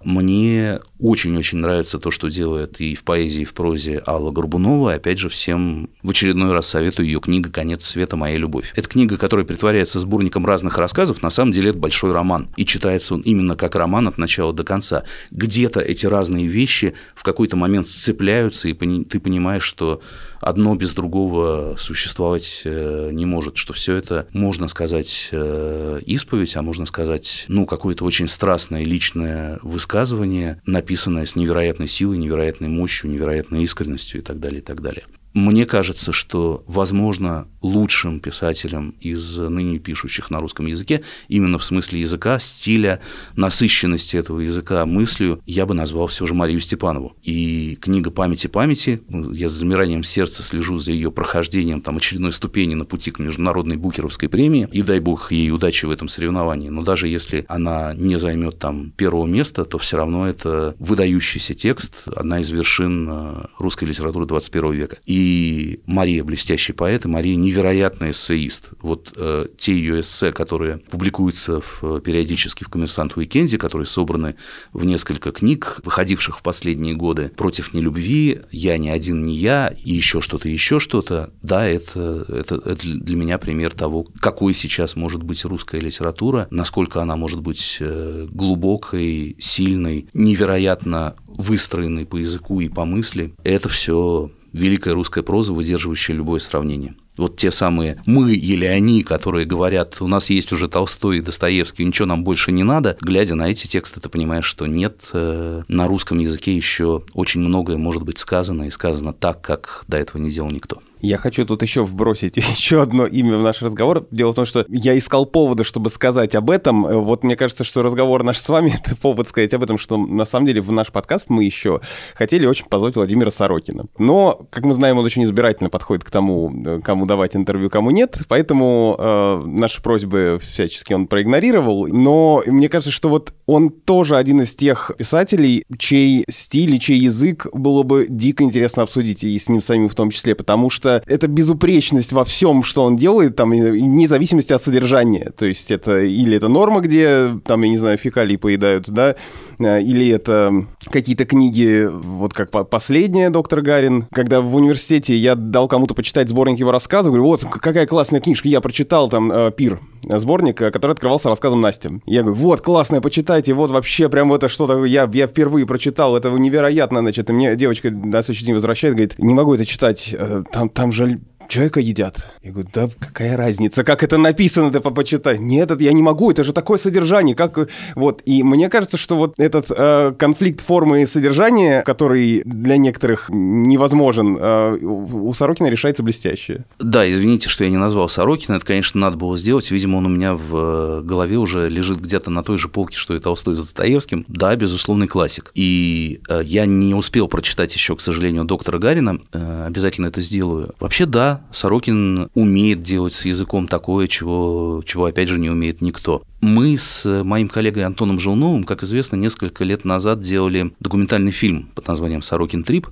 Мне 0.04 0.80
очень-очень 0.98 1.59
нравится 1.59 1.98
то, 1.98 2.11
что 2.11 2.28
делает 2.28 2.80
и 2.80 2.94
в 2.94 3.04
поэзии, 3.04 3.42
и 3.42 3.44
в 3.44 3.54
прозе 3.54 4.02
Алла 4.06 4.30
Горбунова. 4.30 4.92
И 4.92 4.96
опять 4.96 5.18
же, 5.18 5.28
всем 5.28 5.90
в 6.02 6.11
очередной 6.11 6.52
раз 6.52 6.68
советую 6.68 7.06
ее 7.06 7.20
книга 7.20 7.50
«Конец 7.50 7.85
света. 7.85 8.16
Моя 8.16 8.37
любовь». 8.37 8.72
Это 8.76 8.88
книга, 8.88 9.16
которая 9.16 9.44
притворяется 9.44 9.98
сборником 10.00 10.46
разных 10.46 10.78
рассказов. 10.78 11.22
На 11.22 11.30
самом 11.30 11.52
деле 11.52 11.70
это 11.70 11.78
большой 11.78 12.12
роман. 12.12 12.48
И 12.56 12.64
читается 12.64 13.14
он 13.14 13.20
именно 13.22 13.56
как 13.56 13.74
роман 13.74 14.09
от 14.09 14.18
начала 14.18 14.52
до 14.52 14.64
конца. 14.64 15.04
Где-то 15.30 15.80
эти 15.80 16.06
разные 16.06 16.46
вещи 16.46 16.94
в 17.14 17.22
какой-то 17.22 17.56
момент 17.56 17.88
сцепляются, 17.88 18.68
и 18.68 19.04
ты 19.04 19.20
понимаешь, 19.20 19.64
что 19.64 20.00
одно 20.40 20.75
без 20.75 20.94
другого 20.94 21.77
существовать 21.77 22.62
э, 22.64 23.11
не 23.12 23.27
может, 23.27 23.57
что 23.57 23.72
все 23.72 23.96
это, 23.96 24.27
можно 24.33 24.68
сказать, 24.68 25.29
э, 25.33 26.01
исповедь, 26.07 26.57
а 26.57 26.62
можно 26.62 26.87
сказать, 26.87 27.44
ну, 27.49 27.66
какое-то 27.66 28.05
очень 28.05 28.29
страстное 28.29 28.85
личное 28.85 29.59
высказывание, 29.62 30.61
написанное 30.66 31.27
с 31.27 31.37
невероятной 31.37 31.88
силой, 31.88 32.18
невероятной 32.18 32.68
мощью, 32.68 33.11
невероятной 33.11 33.62
искренностью 33.62 34.20
и 34.20 34.25
так 34.25 34.40
далее, 34.40 34.61
и 34.61 34.64
так 34.64 34.81
далее. 34.81 35.05
Мне 35.37 35.66
кажется, 35.66 36.12
что, 36.12 36.64
возможно, 36.66 37.46
лучшим 37.61 38.20
писателем 38.20 38.94
из 39.01 39.37
ныне 39.37 39.79
пишущих 39.79 40.31
на 40.31 40.38
русском 40.38 40.64
языке, 40.64 41.03
именно 41.29 41.59
в 41.59 41.64
смысле 41.64 42.01
языка, 42.01 42.38
стиля, 42.38 43.01
насыщенности 43.35 44.16
этого 44.16 44.40
языка 44.40 44.87
мыслью, 44.87 45.42
я 45.44 45.66
бы 45.66 45.75
назвал 45.75 46.07
все 46.07 46.25
же 46.25 46.33
Марию 46.33 46.61
Степанову. 46.61 47.16
И 47.22 47.77
книга 47.83 48.11
«Памяти 48.11 48.46
памяти», 48.46 49.03
я 49.11 49.51
с 49.51 49.53
замиранием 49.53 50.05
сердца 50.05 50.42
слежу 50.42 50.79
за 50.79 50.92
ее 50.92 51.11
прохождением 51.12 51.83
там, 51.83 51.99
очередной 51.99 52.33
ступени 52.33 52.72
на 52.72 52.87
пути 52.87 53.11
к 53.11 53.18
международной 53.18 53.77
букеровской 53.77 54.31
премии, 54.31 54.66
и 54.72 54.81
дай 54.81 55.01
бог 55.01 55.33
ей 55.33 55.51
удачи 55.51 55.85
в 55.85 55.90
этом 55.90 56.09
соревновании. 56.09 56.70
Но 56.70 56.81
даже 56.81 57.09
если 57.09 57.44
она 57.46 57.92
не 57.92 58.18
займет 58.18 58.59
там 58.59 58.90
первого 58.92 59.27
места, 59.27 59.66
то 59.66 59.77
все 59.77 59.99
равно 59.99 60.27
это 60.27 60.75
выдающийся 60.79 61.53
текст, 61.53 62.09
одна 62.09 62.40
из 62.40 62.49
вершин 62.49 63.07
э, 63.11 63.46
русской 63.59 63.85
литературы 63.85 64.25
21 64.25 64.72
века. 64.72 64.96
И 65.05 65.25
и 65.26 65.80
Мария 65.86 66.22
блестящий 66.22 66.72
поэт, 66.72 67.04
и 67.04 67.08
Мария 67.08 67.34
невероятный 67.34 68.10
эссеист. 68.10 68.74
Вот 68.80 69.12
э, 69.16 69.46
те 69.58 69.72
ее 69.72 70.00
эссе, 70.00 70.30
которые 70.30 70.78
публикуются 70.78 71.60
в, 71.60 72.00
периодически 72.00 72.62
в 72.62 72.68
«Коммерсант 72.68 73.16
Уикенде», 73.16 73.58
которые 73.58 73.86
собраны 73.86 74.36
в 74.72 74.84
несколько 74.84 75.32
книг, 75.32 75.80
выходивших 75.84 76.38
в 76.38 76.42
последние 76.42 76.94
годы 76.94 77.32
«Против 77.36 77.74
нелюбви», 77.74 78.42
«Я 78.52 78.78
не 78.78 78.88
один, 78.88 79.24
не 79.24 79.34
я» 79.34 79.74
и 79.84 79.92
еще 79.92 80.20
что-то, 80.20 80.48
еще 80.48 80.78
что-то, 80.78 81.32
да, 81.42 81.66
это, 81.66 82.24
это, 82.28 82.62
это 82.64 82.86
для 82.86 83.16
меня 83.16 83.38
пример 83.38 83.72
того, 83.72 84.06
какой 84.20 84.54
сейчас 84.54 84.94
может 84.94 85.24
быть 85.24 85.44
русская 85.44 85.80
литература, 85.80 86.46
насколько 86.50 87.02
она 87.02 87.16
может 87.16 87.40
быть 87.40 87.78
э, 87.80 88.28
глубокой, 88.30 89.34
сильной, 89.40 90.08
невероятно 90.14 91.16
выстроенной 91.26 92.06
по 92.06 92.16
языку 92.16 92.60
и 92.60 92.68
по 92.68 92.84
мысли. 92.84 93.34
Это 93.42 93.68
все 93.68 94.30
великая 94.52 94.94
русская 94.94 95.22
проза, 95.22 95.52
выдерживающая 95.52 96.14
любое 96.14 96.40
сравнение. 96.40 96.94
Вот 97.16 97.37
те 97.37 97.50
самые 97.50 98.02
«мы» 98.04 98.35
или 98.35 98.66
«они», 98.66 99.02
которые 99.02 99.46
говорят, 99.46 100.02
у 100.02 100.06
нас 100.06 100.28
есть 100.28 100.52
уже 100.52 100.68
Толстой 100.68 101.18
и 101.18 101.22
Достоевский, 101.22 101.85
ничего 101.85 102.06
нам 102.06 102.24
больше 102.24 102.52
не 102.52 102.62
надо, 102.62 102.98
глядя 103.00 103.35
на 103.35 103.48
эти 103.48 103.66
тексты, 103.66 104.00
ты 104.00 104.09
понимаешь, 104.11 104.44
что 104.44 104.66
нет, 104.66 105.11
э, 105.14 105.62
на 105.66 105.87
русском 105.87 106.18
языке 106.18 106.54
еще 106.54 107.04
очень 107.14 107.40
многое 107.40 107.78
может 107.78 108.02
быть 108.02 108.18
сказано, 108.18 108.64
и 108.64 108.70
сказано 108.70 109.14
так, 109.14 109.40
как 109.40 109.85
до 109.88 109.96
этого 109.96 110.20
не 110.20 110.28
делал 110.28 110.50
никто. 110.50 110.82
Я 111.07 111.19
хочу 111.19 111.47
тут 111.47 111.62
еще 111.62 111.85
вбросить 111.85 112.37
еще 112.37 112.83
одно 112.83 113.07
имя 113.07 113.38
в 113.38 113.42
наш 113.42 113.62
разговор. 113.62 114.09
Дело 114.11 114.33
в 114.33 114.35
том, 114.35 114.45
что 114.45 114.64
я 114.69 114.99
искал 114.99 115.25
повода, 115.25 115.62
чтобы 115.62 115.88
сказать 115.88 116.35
об 116.35 116.51
этом. 116.51 116.83
Вот 116.83 117.23
мне 117.23 117.37
кажется, 117.37 117.62
что 117.62 117.83
разговор 117.83 118.25
наш 118.25 118.38
с 118.38 118.49
вами— 118.49 118.75
это 118.85 118.97
повод 118.97 119.29
сказать 119.29 119.55
об 119.55 119.62
этом, 119.62 119.79
что 119.79 119.97
на 119.97 120.25
самом 120.25 120.47
деле 120.47 120.61
в 120.61 120.73
наш 120.73 120.90
подкаст 120.90 121.31
мы 121.31 121.45
еще 121.45 121.81
хотели 122.14 122.45
очень 122.45 122.66
позвать 122.66 122.97
Владимира 122.97 123.31
Сорокина. 123.31 123.85
Но, 123.99 124.47
как 124.51 124.64
мы 124.64 124.75
знаем, 124.75 124.99
он 124.99 125.05
очень 125.05 125.23
избирательно 125.23 125.71
подходит 125.71 126.03
к 126.03 126.11
тому, 126.11 126.81
кому 126.83 127.07
давать 127.07 127.37
интервью, 127.37 127.71
кому 127.71 127.90
нет. 127.92 128.19
Поэтому 128.27 128.97
э, 128.99 129.42
наши 129.47 129.81
просьбы 129.83 130.40
всячески 130.42 130.92
он 130.92 131.07
проигнорировал. 131.07 131.87
Но 131.87 132.42
мне 132.47 132.69
кажется, 132.69 132.90
что 132.90 133.09
вот 133.09 133.33
он 133.47 133.71
тоже 133.71 134.16
один 134.16 134.40
из 134.40 134.57
тех 134.57 134.90
писателей, 134.99 135.62
чей 135.79 136.25
стиль 136.29 136.75
и 136.75 136.81
чей 136.81 136.99
язык 136.99 137.47
было 137.53 137.85
бы 137.85 138.07
дико 138.09 138.42
интересно 138.42 138.83
обсудить, 138.83 139.23
и 139.23 139.38
с 139.38 139.49
ним 139.49 139.62
самим 139.62 139.88
в 139.88 139.95
том 139.95 140.11
числе, 140.11 140.35
потому 140.35 140.69
что 140.69 140.95
это 141.06 141.28
безупречность 141.28 142.12
во 142.12 142.24
всем, 142.24 142.62
что 142.62 142.85
он 142.85 142.96
делает, 142.96 143.37
там, 143.37 143.50
вне 143.50 144.09
зависимости 144.09 144.52
от 144.52 144.62
содержания. 144.62 145.32
То 145.37 145.46
есть 145.46 145.70
это 145.70 146.00
или 146.00 146.37
это 146.37 146.48
норма, 146.48 146.80
где, 146.80 147.38
там, 147.44 147.62
я 147.62 147.68
не 147.68 147.78
знаю, 147.78 147.98
фекалии 147.98 148.37
поедают, 148.37 148.88
да, 148.88 149.16
э, 149.59 149.82
или 149.82 150.09
это 150.09 150.66
какие-то 150.90 151.24
книги, 151.24 151.88
вот 151.90 152.32
как 152.32 152.50
последняя 152.68 153.30
доктор 153.30 153.62
Гарин, 153.62 154.06
когда 154.12 154.40
в 154.40 154.54
университете 154.54 155.16
я 155.16 155.35
дал 155.35 155.68
кому-то 155.68 155.94
почитать 155.94 156.28
сборник 156.28 156.59
его 156.59 156.72
рассказов, 156.72 157.12
говорю, 157.12 157.24
вот 157.24 157.44
какая 157.44 157.87
классная 157.87 158.20
книжка, 158.20 158.48
я 158.48 158.61
прочитал 158.61 159.09
там 159.09 159.32
э, 159.32 159.50
«Пир», 159.56 159.80
сборник, 160.09 160.61
э, 160.62 160.71
который 160.71 160.92
открывался 160.92 161.29
рассказом 161.29 161.61
Насти. 161.61 161.88
Я 162.07 162.23
говорю, 162.23 162.37
вот, 162.37 162.61
классная, 162.61 163.01
почитайте, 163.01 163.53
вот 163.53 163.71
вообще 163.71 164.09
прям 164.09 164.33
это 164.33 164.49
что-то, 164.49 164.85
я, 164.85 165.09
я 165.12 165.27
впервые 165.27 165.66
прочитал, 165.66 166.16
это 166.16 166.31
невероятно, 166.31 167.01
значит, 167.01 167.31
и 167.31 167.33
мне 167.33 167.57
девочка 167.57 167.90
на 167.90 168.23
следующий 168.23 168.47
день 168.47 168.55
возвращает, 168.55 168.95
говорит, 168.95 169.19
не 169.19 169.35
могу 169.35 169.55
это 169.55 169.64
читать, 169.64 170.14
там, 170.53 170.69
там 170.69 170.92
же 170.92 171.21
человека 171.48 171.80
едят. 171.80 172.26
Я 172.42 172.52
говорю, 172.52 172.68
да 172.74 172.88
какая 172.98 173.37
разница, 173.37 173.85
как 173.85 174.02
это 174.02 174.18
написано, 174.18 174.70
ты 174.70 174.80
почитай. 174.80 175.38
Нет, 175.38 175.70
это 175.70 175.82
я 175.82 175.92
не 175.92 176.02
могу, 176.02 176.30
это 176.30 176.44
же 176.44 176.52
такое 176.52 176.78
содержание, 176.78 177.35
как... 177.35 177.68
Вот, 177.94 178.22
и 178.24 178.42
мне 178.42 178.68
кажется, 178.68 178.96
что 178.96 179.16
вот 179.16 179.38
этот 179.38 179.66
э, 179.70 180.12
конфликт 180.18 180.61
формы 180.61 181.02
и 181.02 181.06
содержания, 181.06 181.82
который 181.82 182.42
для 182.44 182.76
некоторых 182.76 183.28
невозможен, 183.28 184.37
э, 184.38 184.78
у 184.82 185.32
Сорокина 185.32 185.68
решается 185.68 186.02
блестяще. 186.02 186.64
Да, 186.78 187.09
извините, 187.11 187.48
что 187.48 187.64
я 187.64 187.70
не 187.70 187.76
назвал 187.76 188.09
Сорокина, 188.09 188.56
это, 188.56 188.66
конечно, 188.66 189.00
надо 189.00 189.16
было 189.16 189.37
сделать, 189.37 189.70
видимо, 189.70 189.96
он 189.98 190.06
у 190.06 190.11
меня 190.11 190.35
в 190.35 190.56
э, 190.56 191.02
голове 191.02 191.37
уже 191.37 191.66
лежит 191.68 192.00
где-то 192.00 192.30
на 192.30 192.42
той 192.42 192.59
же 192.59 192.68
полке, 192.68 192.96
что 192.96 193.14
и 193.14 193.20
Толстой 193.20 193.56
с 193.56 193.61
Достоевским. 193.61 194.24
Да, 194.28 194.54
безусловный 194.56 195.06
классик. 195.06 195.50
И 195.54 196.20
э, 196.28 196.42
я 196.44 196.66
не 196.66 196.94
успел 196.94 197.28
прочитать 197.28 197.74
еще, 197.74 197.96
к 197.96 198.00
сожалению, 198.00 198.44
доктора 198.44 198.78
Гарина, 198.78 199.20
э, 199.32 199.64
обязательно 199.66 200.06
это 200.06 200.20
сделаю. 200.20 200.74
Вообще, 200.80 201.06
да, 201.06 201.36
Сорокин 201.51 202.29
умеет 202.35 202.83
делать 202.83 203.12
с 203.12 203.25
языком 203.25 203.68
такое, 203.68 204.07
чего, 204.07 204.83
чего 204.85 205.07
опять 205.07 205.29
же 205.29 205.38
не 205.38 205.51
умеет 205.51 205.81
никто. 205.81 206.22
Мы 206.40 206.77
с 206.79 207.05
моим 207.25 207.49
коллегой 207.49 207.85
Антоном 207.85 208.20
Желновым, 208.20 208.64
как 208.64 208.83
известно, 208.83 209.16
несколько 209.16 209.64
лет 209.64 209.85
назад 209.85 210.20
делали 210.20 210.72
документальный 210.81 211.33
фильм 211.33 211.70
под 211.75 211.88
названием 211.88 212.22
«Сорокин 212.22 212.62
Трип», 212.62 212.88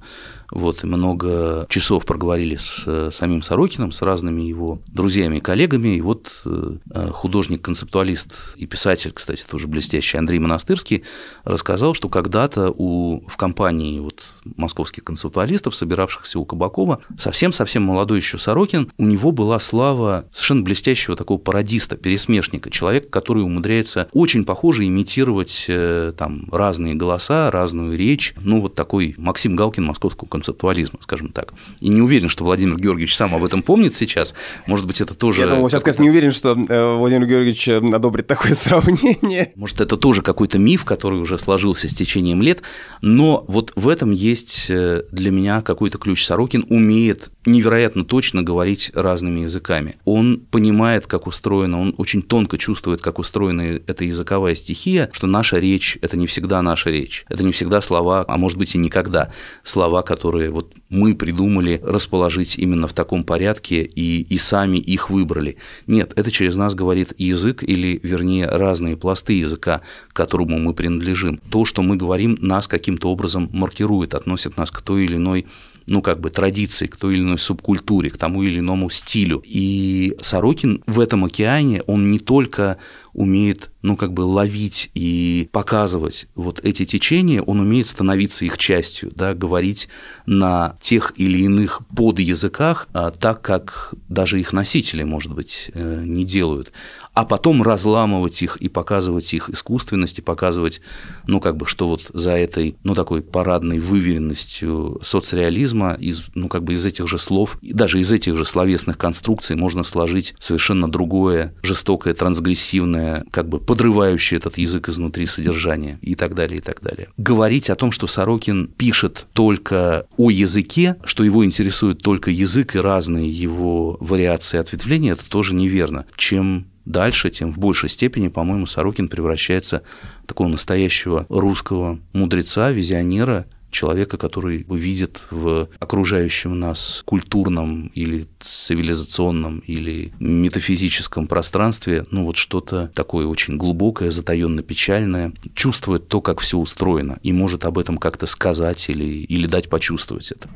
вот, 0.50 0.84
и 0.84 0.86
много 0.86 1.66
часов 1.68 2.06
проговорили 2.06 2.56
с 2.56 3.10
самим 3.10 3.42
Сорокиным, 3.42 3.92
с 3.92 4.02
разными 4.02 4.42
его 4.42 4.78
друзьями 4.86 5.38
и 5.38 5.40
коллегами. 5.40 5.96
И 5.96 6.00
вот 6.00 6.42
э, 6.44 6.76
художник-концептуалист 7.12 8.54
и 8.56 8.66
писатель, 8.66 9.10
кстати, 9.12 9.44
тоже 9.48 9.66
блестящий 9.66 10.16
Андрей 10.16 10.38
Монастырский, 10.38 11.02
рассказал, 11.42 11.92
что 11.94 12.08
когда-то 12.08 12.72
у, 12.76 13.26
в 13.26 13.36
компании 13.36 13.98
вот, 13.98 14.22
московских 14.56 15.04
концептуалистов, 15.04 15.74
собиравшихся 15.74 16.38
у 16.38 16.44
Кабакова, 16.44 17.00
совсем-совсем 17.18 17.82
молодой 17.82 18.18
еще 18.18 18.38
Сорокин, 18.38 18.90
у 18.98 19.04
него 19.04 19.32
была 19.32 19.58
слава 19.58 20.26
совершенно 20.32 20.62
блестящего 20.62 21.16
такого 21.16 21.38
пародиста, 21.38 21.96
пересмешника, 21.96 22.70
человека, 22.70 23.08
который 23.08 23.42
умудряется 23.42 24.08
очень 24.12 24.44
похоже 24.44 24.86
имитировать 24.86 25.68
там 26.16 26.48
разные 26.50 26.94
голоса, 26.94 27.50
разную 27.50 27.96
речь. 27.96 28.34
Ну, 28.40 28.60
вот 28.60 28.74
такой 28.74 29.14
Максим 29.16 29.56
Галкин 29.56 29.84
московского 29.84 30.28
концептуализма, 30.28 30.98
скажем 31.00 31.28
так. 31.28 31.54
И 31.80 31.88
не 31.88 32.00
уверен, 32.00 32.28
что 32.28 32.44
Владимир 32.44 32.76
Георгиевич 32.76 33.16
сам 33.16 33.34
об 33.34 33.44
этом 33.44 33.62
помнит 33.62 33.94
сейчас. 33.94 34.34
Может 34.66 34.86
быть, 34.86 35.00
это 35.00 35.14
тоже... 35.14 35.42
Я 35.42 35.48
думал, 35.48 35.68
сейчас, 35.70 35.82
конечно, 35.82 36.02
не 36.02 36.10
уверен, 36.10 36.32
что 36.32 36.56
э, 36.56 36.96
Владимир 36.96 37.26
Георгиевич 37.26 37.68
э, 37.68 37.76
одобрит 37.78 38.26
такое 38.26 38.54
сравнение. 38.54 39.52
Может, 39.54 39.80
это 39.80 39.96
тоже 39.96 40.22
какой-то 40.22 40.58
миф, 40.58 40.84
который 40.84 41.20
уже 41.20 41.38
сложился 41.38 41.88
с 41.88 41.94
течением 41.94 42.42
лет. 42.42 42.62
Но 43.02 43.44
вот 43.48 43.72
в 43.76 43.88
этом 43.88 44.10
есть 44.10 44.33
э, 44.68 45.02
для 45.12 45.30
меня 45.30 45.62
какой-то 45.62 45.98
ключ. 45.98 46.24
Сорокин 46.24 46.66
умеет 46.68 47.30
невероятно 47.46 48.04
точно 48.04 48.42
говорить 48.42 48.90
разными 48.94 49.40
языками. 49.40 49.96
Он 50.04 50.38
понимает, 50.50 51.06
как 51.06 51.26
устроено, 51.26 51.80
он 51.80 51.94
очень 51.98 52.22
тонко 52.22 52.58
чувствует, 52.58 53.00
как 53.00 53.18
устроена 53.18 53.80
эта 53.86 54.04
языковая 54.04 54.54
стихия, 54.54 55.10
что 55.12 55.26
наша 55.26 55.58
речь– 55.58 55.98
это 56.02 56.16
не 56.16 56.26
всегда 56.26 56.62
наша 56.62 56.90
речь. 56.90 57.24
Это 57.28 57.44
не 57.44 57.52
всегда 57.52 57.80
слова, 57.80 58.24
а 58.26 58.36
может 58.36 58.58
быть 58.58 58.74
и 58.74 58.78
никогда 58.78 59.30
слова, 59.62 60.02
которые 60.02 60.50
вот 60.50 60.72
мы 60.88 61.14
придумали 61.14 61.80
расположить 61.82 62.56
именно 62.56 62.86
в 62.86 62.92
таком 62.92 63.24
порядке 63.24 63.82
и, 63.82 64.22
и 64.22 64.38
сами 64.38 64.78
их 64.78 65.10
выбрали. 65.10 65.56
Нет, 65.86 66.12
это 66.16 66.30
через 66.30 66.56
нас 66.56 66.74
говорит 66.74 67.12
язык 67.18 67.62
или, 67.62 68.00
вернее, 68.02 68.46
разные 68.46 68.96
пласты 68.96 69.34
языка, 69.34 69.82
к 70.08 70.12
которому 70.14 70.58
мы 70.58 70.74
принадлежим. 70.74 71.40
То, 71.50 71.64
что 71.64 71.82
мы 71.82 71.96
говорим, 71.96 72.38
нас 72.40 72.68
каким-то 72.68 73.10
образом 73.10 73.50
маркирует, 73.52 74.14
относит 74.14 74.56
нас 74.56 74.70
к 74.70 74.80
той 74.82 75.04
или 75.04 75.16
иной 75.16 75.46
ну, 75.86 76.02
как 76.02 76.20
бы 76.20 76.30
традиции, 76.30 76.86
к 76.86 76.96
той 76.96 77.14
или 77.14 77.22
иной 77.22 77.33
субкультуре, 77.40 78.10
к 78.10 78.18
тому 78.18 78.42
или 78.42 78.58
иному 78.58 78.90
стилю. 78.90 79.42
И 79.44 80.16
Сорокин 80.20 80.82
в 80.86 81.00
этом 81.00 81.24
океане, 81.24 81.82
он 81.86 82.10
не 82.10 82.18
только 82.18 82.78
умеет, 83.12 83.70
ну, 83.82 83.96
как 83.96 84.12
бы 84.12 84.22
ловить 84.22 84.90
и 84.94 85.48
показывать 85.52 86.26
вот 86.34 86.60
эти 86.64 86.84
течения, 86.84 87.40
он 87.40 87.60
умеет 87.60 87.86
становиться 87.86 88.44
их 88.44 88.58
частью, 88.58 89.12
да, 89.14 89.34
говорить 89.34 89.88
на 90.26 90.76
тех 90.80 91.12
или 91.16 91.42
иных 91.42 91.80
подязыках, 91.96 92.88
а, 92.92 93.12
так 93.12 93.40
как 93.40 93.94
даже 94.08 94.40
их 94.40 94.52
носители, 94.52 95.04
может 95.04 95.32
быть, 95.32 95.70
э, 95.74 96.02
не 96.04 96.24
делают. 96.24 96.72
А 97.14 97.24
потом 97.24 97.62
разламывать 97.62 98.42
их 98.42 98.56
и 98.56 98.68
показывать 98.68 99.32
их 99.32 99.48
искусственность, 99.48 100.18
и 100.18 100.22
показывать, 100.22 100.80
ну, 101.26 101.40
как 101.40 101.56
бы, 101.56 101.64
что 101.64 101.88
вот 101.88 102.10
за 102.12 102.32
этой, 102.32 102.76
ну, 102.82 102.94
такой 102.94 103.22
парадной 103.22 103.78
выверенностью 103.78 104.98
соцреализма, 105.00 105.94
из, 105.94 106.24
ну, 106.34 106.48
как 106.48 106.64
бы 106.64 106.74
из 106.74 106.84
этих 106.84 107.06
же 107.08 107.18
слов, 107.18 107.56
даже 107.62 108.00
из 108.00 108.10
этих 108.10 108.36
же 108.36 108.44
словесных 108.44 108.98
конструкций 108.98 109.54
можно 109.54 109.84
сложить 109.84 110.34
совершенно 110.40 110.90
другое, 110.90 111.54
жестокое, 111.62 112.14
трансгрессивное, 112.14 113.24
как 113.30 113.48
бы 113.48 113.60
подрывающее 113.60 114.38
этот 114.38 114.58
язык 114.58 114.88
изнутри 114.88 115.26
содержание 115.26 115.98
и 116.02 116.16
так 116.16 116.34
далее, 116.34 116.58
и 116.58 116.60
так 116.60 116.80
далее. 116.82 117.08
Говорить 117.16 117.70
о 117.70 117.76
том, 117.76 117.92
что 117.92 118.08
Сорокин 118.08 118.66
пишет 118.66 119.28
только 119.32 120.06
о 120.16 120.30
языке, 120.30 120.96
что 121.04 121.22
его 121.22 121.44
интересует 121.44 122.02
только 122.02 122.32
язык 122.32 122.74
и 122.74 122.80
разные 122.80 123.30
его 123.30 123.96
вариации 124.00 124.58
ответвления, 124.58 125.12
это 125.12 125.28
тоже 125.28 125.54
неверно. 125.54 126.06
Чем 126.16 126.66
дальше, 126.84 127.30
тем 127.30 127.52
в 127.52 127.58
большей 127.58 127.88
степени, 127.88 128.28
по-моему, 128.28 128.66
Сорокин 128.66 129.08
превращается 129.08 129.82
в 130.22 130.26
такого 130.26 130.48
настоящего 130.48 131.26
русского 131.28 131.98
мудреца, 132.12 132.70
визионера, 132.70 133.46
человека, 133.74 134.16
который 134.16 134.64
видит 134.70 135.22
в 135.30 135.68
окружающем 135.80 136.58
нас 136.58 137.02
культурном 137.04 137.88
или 137.94 138.26
цивилизационном 138.38 139.58
или 139.66 140.14
метафизическом 140.20 141.26
пространстве, 141.26 142.06
ну 142.10 142.24
вот 142.24 142.36
что-то 142.36 142.90
такое 142.94 143.26
очень 143.26 143.56
глубокое, 143.56 144.10
затаенно 144.10 144.62
печальное, 144.62 145.32
чувствует 145.54 146.08
то, 146.08 146.20
как 146.20 146.40
все 146.40 146.56
устроено, 146.56 147.18
и 147.22 147.32
может 147.32 147.64
об 147.66 147.78
этом 147.78 147.98
как-то 147.98 148.26
сказать 148.26 148.88
или, 148.88 149.04
или 149.04 149.46
дать 149.46 149.68
почувствовать 149.68 150.30
это. 150.30 150.48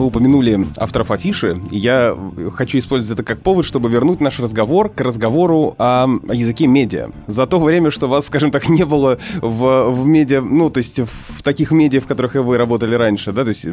Вы 0.00 0.06
упомянули 0.06 0.66
авторов 0.78 1.10
афиши, 1.10 1.60
и 1.70 1.76
я 1.76 2.16
хочу 2.54 2.78
использовать 2.78 3.20
это 3.20 3.22
как 3.22 3.42
повод, 3.42 3.66
чтобы 3.66 3.90
вернуть 3.90 4.22
наш 4.22 4.40
разговор 4.40 4.88
к 4.88 4.98
разговору 5.02 5.74
о, 5.76 6.08
о 6.26 6.34
языке 6.34 6.66
медиа. 6.66 7.10
За 7.26 7.46
то 7.46 7.58
время, 7.58 7.90
что 7.90 8.08
вас, 8.08 8.28
скажем 8.28 8.50
так, 8.50 8.66
не 8.70 8.86
было 8.86 9.18
в, 9.42 9.90
в 9.90 10.06
медиа, 10.06 10.40
ну, 10.40 10.70
то 10.70 10.78
есть 10.78 11.00
в 11.00 11.42
таких 11.42 11.70
медиа, 11.70 12.00
в 12.00 12.06
которых 12.06 12.34
вы 12.36 12.56
работали 12.56 12.94
раньше, 12.94 13.32
да, 13.32 13.42
то 13.44 13.50
есть 13.50 13.66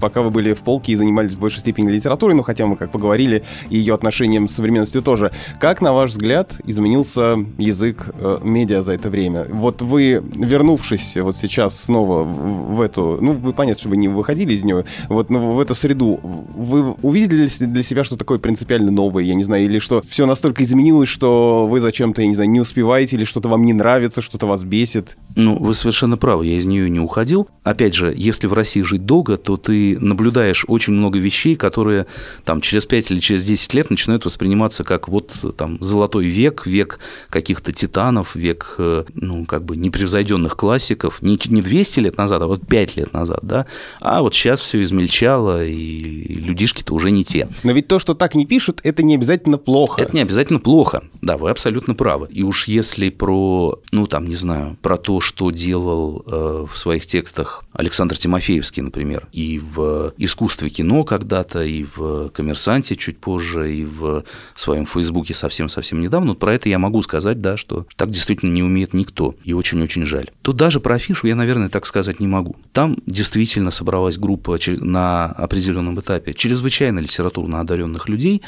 пока 0.00 0.22
вы 0.22 0.30
были 0.30 0.54
в 0.54 0.60
полке 0.60 0.92
и 0.92 0.94
занимались 0.94 1.32
в 1.32 1.38
большей 1.38 1.60
степени 1.60 1.90
литературой, 1.90 2.34
ну, 2.34 2.42
хотя 2.42 2.64
мы 2.64 2.76
как 2.76 2.90
поговорили, 2.90 3.44
и 3.68 3.76
ее 3.76 3.92
отношением 3.92 4.48
с 4.48 4.54
современностью 4.54 5.02
тоже. 5.02 5.32
Как, 5.60 5.82
на 5.82 5.92
ваш 5.92 6.12
взгляд, 6.12 6.54
изменился 6.64 7.36
язык 7.58 8.08
э, 8.14 8.38
медиа 8.42 8.80
за 8.80 8.94
это 8.94 9.10
время? 9.10 9.44
Вот 9.50 9.82
вы, 9.82 10.22
вернувшись 10.34 11.18
вот 11.18 11.36
сейчас 11.36 11.78
снова 11.78 12.22
в, 12.22 12.76
в 12.76 12.80
эту, 12.80 13.18
ну, 13.20 13.32
вы 13.32 13.52
понятно, 13.52 13.80
что 13.80 13.90
вы 13.90 13.98
не 13.98 14.08
выходили 14.08 14.54
из 14.54 14.64
нее, 14.64 14.86
вот, 15.10 15.28
ну, 15.28 15.57
в 15.58 15.60
эту 15.60 15.74
среду, 15.74 16.20
вы 16.22 16.92
увидели 17.02 17.48
для 17.66 17.82
себя 17.82 18.04
что 18.04 18.16
такое 18.16 18.38
принципиально 18.38 18.92
новое, 18.92 19.24
я 19.24 19.34
не 19.34 19.42
знаю, 19.42 19.64
или 19.64 19.80
что 19.80 20.02
все 20.08 20.24
настолько 20.24 20.62
изменилось, 20.62 21.08
что 21.08 21.66
вы 21.66 21.80
зачем-то, 21.80 22.22
я 22.22 22.28
не 22.28 22.34
знаю, 22.34 22.48
не 22.48 22.60
успеваете, 22.60 23.16
или 23.16 23.24
что-то 23.24 23.48
вам 23.48 23.64
не 23.64 23.72
нравится, 23.72 24.22
что-то 24.22 24.46
вас 24.46 24.62
бесит? 24.62 25.16
Ну, 25.34 25.58
вы 25.58 25.74
совершенно 25.74 26.16
правы, 26.16 26.46
я 26.46 26.58
из 26.58 26.66
нее 26.66 26.88
не 26.88 27.00
уходил. 27.00 27.48
Опять 27.64 27.94
же, 27.94 28.14
если 28.16 28.46
в 28.46 28.52
России 28.52 28.82
жить 28.82 29.04
долго, 29.04 29.36
то 29.36 29.56
ты 29.56 29.98
наблюдаешь 29.98 30.64
очень 30.68 30.92
много 30.92 31.18
вещей, 31.18 31.56
которые 31.56 32.06
там 32.44 32.60
через 32.60 32.86
5 32.86 33.10
или 33.10 33.18
через 33.18 33.44
10 33.44 33.74
лет 33.74 33.90
начинают 33.90 34.24
восприниматься 34.24 34.84
как 34.84 35.08
вот 35.08 35.54
там 35.56 35.78
золотой 35.80 36.26
век, 36.26 36.66
век 36.66 37.00
каких-то 37.30 37.72
титанов, 37.72 38.36
век, 38.36 38.76
э, 38.78 39.04
ну, 39.14 39.44
как 39.44 39.64
бы 39.64 39.76
непревзойденных 39.76 40.56
классиков, 40.56 41.20
не, 41.20 41.38
не 41.46 41.62
200 41.62 42.00
лет 42.00 42.16
назад, 42.16 42.42
а 42.42 42.46
вот 42.46 42.66
5 42.66 42.96
лет 42.96 43.12
назад, 43.12 43.40
да, 43.42 43.66
а 44.00 44.22
вот 44.22 44.34
сейчас 44.34 44.60
все 44.60 44.82
измельчало, 44.82 45.47
стало, 45.48 45.64
и 45.64 46.34
людишки-то 46.34 46.94
уже 46.94 47.10
не 47.10 47.24
те. 47.24 47.48
Но 47.62 47.72
ведь 47.72 47.88
то, 47.88 47.98
что 47.98 48.14
так 48.14 48.34
не 48.34 48.46
пишут, 48.46 48.80
это 48.84 49.02
не 49.02 49.14
обязательно 49.14 49.58
плохо. 49.58 50.02
Это 50.02 50.14
не 50.14 50.22
обязательно 50.22 50.58
плохо. 50.58 51.02
Да, 51.22 51.36
вы 51.36 51.50
абсолютно 51.50 51.94
правы. 51.94 52.28
И 52.30 52.42
уж 52.42 52.68
если 52.68 53.10
про, 53.10 53.80
ну 53.92 54.06
там, 54.06 54.26
не 54.26 54.36
знаю, 54.36 54.76
про 54.82 54.96
то, 54.96 55.20
что 55.20 55.50
делал 55.50 56.22
э, 56.26 56.66
в 56.70 56.76
своих 56.76 57.06
текстах 57.06 57.64
Александр 57.72 58.16
Тимофеевский, 58.16 58.82
например, 58.82 59.28
и 59.32 59.58
в 59.58 60.12
искусстве 60.16 60.68
кино 60.68 61.04
когда-то, 61.04 61.64
и 61.64 61.84
в 61.84 62.28
коммерсанте 62.30 62.96
чуть 62.96 63.18
позже, 63.18 63.74
и 63.74 63.84
в 63.84 64.24
своем 64.54 64.86
Фейсбуке 64.86 65.34
совсем-совсем 65.34 66.00
недавно, 66.00 66.34
про 66.34 66.54
это 66.54 66.68
я 66.68 66.78
могу 66.78 67.02
сказать, 67.02 67.40
да, 67.40 67.56
что 67.56 67.86
так 67.96 68.10
действительно 68.10 68.50
не 68.52 68.62
умеет 68.62 68.94
никто, 68.94 69.34
и 69.44 69.52
очень-очень 69.52 70.04
жаль. 70.04 70.30
Тут 70.48 70.56
даже 70.56 70.80
про 70.80 70.94
афишу 70.94 71.26
я, 71.26 71.36
наверное, 71.36 71.68
так 71.68 71.84
сказать 71.84 72.20
не 72.20 72.26
могу. 72.26 72.56
Там 72.72 72.96
действительно 73.04 73.70
собралась 73.70 74.16
группа 74.16 74.56
на 74.78 75.26
определенном 75.26 76.00
этапе 76.00 76.32
чрезвычайно 76.32 77.00
литературно 77.00 77.60
одаренных 77.60 78.08
людей, 78.08 78.40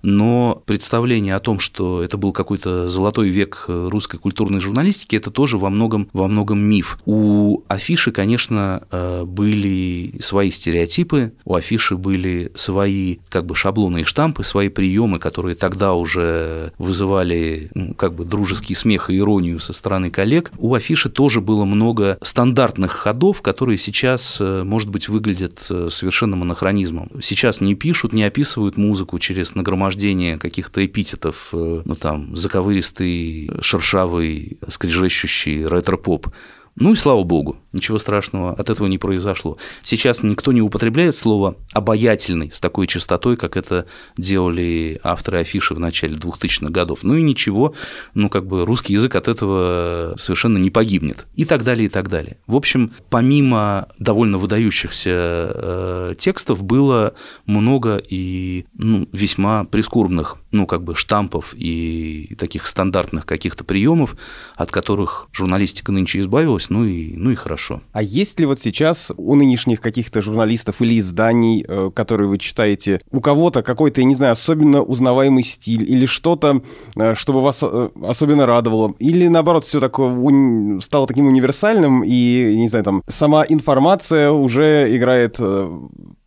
но 0.00 0.62
представление 0.64 1.34
о 1.34 1.40
том, 1.40 1.58
что 1.58 2.02
это 2.02 2.16
был 2.16 2.32
какой-то 2.32 2.88
золотой 2.88 3.28
век 3.28 3.66
русской 3.68 4.16
культурной 4.16 4.60
журналистики, 4.60 5.14
это 5.14 5.30
тоже 5.30 5.58
во 5.58 5.68
многом, 5.68 6.08
во 6.14 6.26
многом 6.26 6.58
миф. 6.58 6.98
У 7.04 7.60
афиши, 7.68 8.12
конечно, 8.12 8.84
э, 8.90 9.24
были 9.24 10.14
свои 10.20 10.50
стереотипы, 10.50 11.34
у 11.44 11.54
афиши 11.54 11.98
были 11.98 12.50
свои 12.54 13.18
как 13.28 13.44
бы 13.44 13.54
шаблоны 13.54 14.00
и 14.00 14.04
штампы, 14.04 14.42
свои 14.42 14.70
приемы, 14.70 15.18
которые 15.18 15.54
тогда 15.54 15.92
уже 15.92 16.72
вызывали 16.78 17.70
как 17.98 18.14
бы 18.14 18.24
дружеский 18.24 18.74
смех 18.74 19.10
и 19.10 19.18
иронию 19.18 19.60
со 19.60 19.74
стороны 19.74 20.10
коллег. 20.10 20.50
У 20.56 20.74
афиши 20.74 21.10
тоже 21.10 21.41
было 21.42 21.64
много 21.64 22.18
стандартных 22.22 22.92
ходов, 22.92 23.42
которые 23.42 23.78
сейчас, 23.78 24.38
э, 24.40 24.62
может 24.64 24.88
быть, 24.88 25.08
выглядят 25.08 25.66
э, 25.68 25.88
совершенным 25.90 26.42
анахронизмом. 26.42 27.10
Сейчас 27.20 27.60
не 27.60 27.74
пишут, 27.74 28.12
не 28.12 28.24
описывают 28.24 28.76
музыку 28.76 29.18
через 29.18 29.54
нагромождение 29.54 29.82
нагромождение 29.82 30.38
каких-то 30.38 30.84
эпитетов, 30.84 31.50
э, 31.52 31.82
ну 31.84 31.94
там, 31.96 32.36
заковыристый, 32.36 33.50
шершавый, 33.60 34.58
скрежещущий 34.68 35.66
ретро-поп. 35.66 36.28
Ну 36.76 36.92
и 36.92 36.96
слава 36.96 37.22
богу, 37.24 37.56
ничего 37.72 37.98
страшного 37.98 38.52
от 38.52 38.70
этого 38.70 38.86
не 38.86 38.98
произошло. 38.98 39.58
Сейчас 39.82 40.22
никто 40.22 40.52
не 40.52 40.62
употребляет 40.62 41.16
слово 41.16 41.56
«обаятельный» 41.72 42.50
с 42.50 42.60
такой 42.60 42.86
частотой, 42.86 43.36
как 43.36 43.56
это 43.56 43.86
делали 44.16 45.00
авторы 45.02 45.40
афиши 45.40 45.74
в 45.74 45.80
начале 45.80 46.14
2000-х 46.14 46.70
годов. 46.70 47.02
Ну 47.02 47.16
и 47.16 47.22
ничего, 47.22 47.74
ну 48.14 48.28
как 48.28 48.46
бы 48.46 48.64
русский 48.64 48.94
язык 48.94 49.16
от 49.16 49.28
этого 49.28 50.14
совершенно 50.18 50.58
не 50.58 50.70
погибнет. 50.70 51.26
И 51.34 51.44
так 51.44 51.64
далее, 51.64 51.86
и 51.86 51.88
так 51.88 52.08
далее. 52.08 52.38
В 52.46 52.56
общем, 52.56 52.92
помимо 53.10 53.88
довольно 53.98 54.38
выдающихся 54.38 55.10
э, 55.54 56.14
текстов 56.18 56.62
было 56.62 57.14
много 57.46 57.96
и 57.96 58.66
ну, 58.74 59.08
весьма 59.12 59.64
прискорбных 59.64 60.36
ну, 60.52 60.66
как 60.66 60.82
бы 60.84 60.94
штампов 60.94 61.54
и 61.56 62.34
таких 62.38 62.66
стандартных 62.66 63.26
каких-то 63.26 63.64
приемов, 63.64 64.16
от 64.54 64.70
которых 64.70 65.28
журналистика 65.32 65.92
нынче 65.92 66.20
избавилась, 66.20 66.70
ну 66.70 66.84
и, 66.84 67.16
ну 67.16 67.30
и 67.30 67.34
хорошо. 67.34 67.61
А 67.92 68.02
есть 68.02 68.38
ли 68.40 68.46
вот 68.46 68.60
сейчас 68.60 69.12
у 69.16 69.34
нынешних 69.34 69.80
каких-то 69.80 70.22
журналистов 70.22 70.80
или 70.82 70.98
изданий, 70.98 71.64
э, 71.66 71.90
которые 71.94 72.28
вы 72.28 72.38
читаете, 72.38 73.00
у 73.10 73.20
кого-то 73.20 73.62
какой-то, 73.62 74.00
я 74.00 74.06
не 74.06 74.14
знаю, 74.14 74.32
особенно 74.32 74.82
узнаваемый 74.82 75.44
стиль 75.44 75.88
или 75.90 76.06
что-то, 76.06 76.62
э, 76.96 77.14
чтобы 77.14 77.42
вас 77.42 77.62
э, 77.62 77.88
особенно 78.06 78.46
радовало? 78.46 78.94
Или 78.98 79.28
наоборот, 79.28 79.64
все 79.64 79.80
такое 79.80 80.12
уни... 80.12 80.80
стало 80.80 81.06
таким 81.06 81.26
универсальным 81.26 82.02
и, 82.04 82.56
не 82.56 82.68
знаю, 82.68 82.84
там, 82.84 83.02
сама 83.08 83.44
информация 83.48 84.30
уже 84.30 84.94
играет 84.96 85.38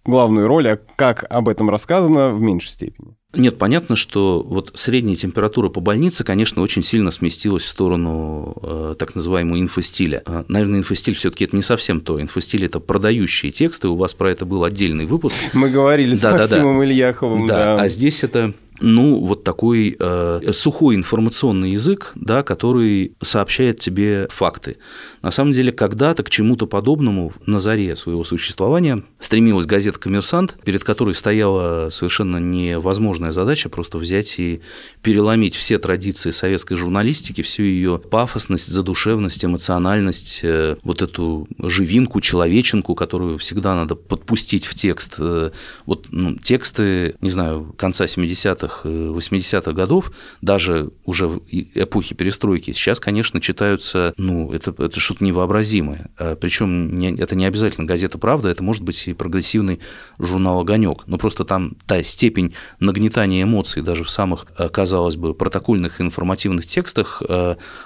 главную 0.05 0.47
роль, 0.47 0.69
а 0.69 0.79
как 0.95 1.25
об 1.29 1.49
этом 1.49 1.69
рассказано 1.69 2.29
в 2.29 2.41
меньшей 2.41 2.69
степени? 2.69 3.14
Нет, 3.35 3.57
понятно, 3.57 3.95
что 3.95 4.41
вот 4.47 4.71
средняя 4.75 5.15
температура 5.15 5.69
по 5.69 5.79
больнице, 5.79 6.23
конечно, 6.23 6.61
очень 6.61 6.83
сильно 6.83 7.11
сместилась 7.11 7.63
в 7.63 7.67
сторону 7.67 8.55
э, 8.61 8.95
так 8.97 9.15
называемого 9.15 9.59
инфостиля. 9.59 10.23
Э, 10.25 10.43
наверное, 10.47 10.79
инфостиль 10.79 11.15
все 11.15 11.31
таки 11.31 11.45
это 11.45 11.55
не 11.55 11.63
совсем 11.63 12.01
то. 12.01 12.21
Инфостиль– 12.21 12.65
это 12.65 12.79
продающие 12.79 13.51
тексты, 13.51 13.87
у 13.87 13.95
вас 13.95 14.13
про 14.13 14.31
это 14.31 14.45
был 14.45 14.63
отдельный 14.63 15.05
выпуск. 15.05 15.35
Мы 15.53 15.69
говорили 15.69 16.15
да, 16.15 16.37
с 16.37 16.39
Максимом 16.39 16.79
да, 16.79 16.85
да. 16.85 16.91
Ильяховым. 16.91 17.45
Да, 17.45 17.55
да, 17.55 17.81
а 17.81 17.89
здесь 17.89 18.23
это 18.23 18.53
ну, 18.81 19.19
вот 19.19 19.43
такой 19.43 19.95
э, 19.97 20.51
сухой 20.53 20.95
информационный 20.95 21.71
язык, 21.71 22.11
да, 22.15 22.43
который 22.43 23.15
сообщает 23.21 23.79
тебе 23.79 24.27
факты. 24.29 24.77
На 25.21 25.31
самом 25.31 25.53
деле, 25.53 25.71
когда-то 25.71 26.23
к 26.23 26.29
чему-то 26.29 26.67
подобному 26.67 27.33
на 27.45 27.59
заре 27.59 27.95
своего 27.95 28.23
существования 28.23 29.03
стремилась 29.19 29.65
газета 29.65 29.99
«Коммерсант», 29.99 30.57
перед 30.63 30.83
которой 30.83 31.15
стояла 31.15 31.89
совершенно 31.89 32.37
невозможная 32.37 33.31
задача 33.31 33.69
просто 33.69 33.97
взять 33.97 34.39
и 34.39 34.61
переломить 35.01 35.55
все 35.55 35.79
традиции 35.79 36.31
советской 36.31 36.75
журналистики, 36.75 37.41
всю 37.41 37.63
ее 37.63 37.97
пафосность, 37.97 38.67
задушевность, 38.67 39.43
эмоциональность, 39.43 40.41
э, 40.43 40.75
вот 40.83 41.01
эту 41.01 41.47
живинку, 41.59 42.21
человеченку, 42.21 42.93
которую 42.93 43.37
всегда 43.37 43.73
надо 43.75 43.95
подпустить 43.95 44.65
в 44.65 44.75
текст. 44.75 45.15
Э, 45.19 45.51
вот 45.85 46.07
ну, 46.11 46.35
тексты, 46.35 47.15
не 47.21 47.29
знаю, 47.29 47.73
конца 47.77 48.05
70-х 48.05 48.64
70-х, 48.65 48.87
80-х 48.87 49.71
годов, 49.71 50.11
даже 50.41 50.89
уже 51.05 51.25
эпохи 51.49 52.15
перестройки, 52.15 52.71
сейчас, 52.71 52.99
конечно, 52.99 53.41
читаются, 53.41 54.13
ну, 54.17 54.51
это, 54.51 54.73
это 54.77 54.99
что-то 54.99 55.23
невообразимое. 55.23 56.09
Причем 56.39 56.97
не, 56.97 57.15
это 57.15 57.35
не 57.35 57.45
обязательно 57.45 57.87
газета 57.87 58.17
«Правда», 58.17 58.49
это 58.49 58.63
может 58.63 58.83
быть 58.83 59.07
и 59.07 59.13
прогрессивный 59.13 59.79
журнал 60.19 60.59
«Огонек». 60.59 61.07
Но 61.07 61.17
просто 61.17 61.45
там 61.45 61.75
та 61.85 62.01
степень 62.03 62.53
нагнетания 62.79 63.43
эмоций 63.43 63.81
даже 63.81 64.03
в 64.03 64.09
самых, 64.09 64.45
казалось 64.71 65.15
бы, 65.15 65.33
протокольных 65.33 66.01
информативных 66.01 66.65
текстах, 66.65 67.21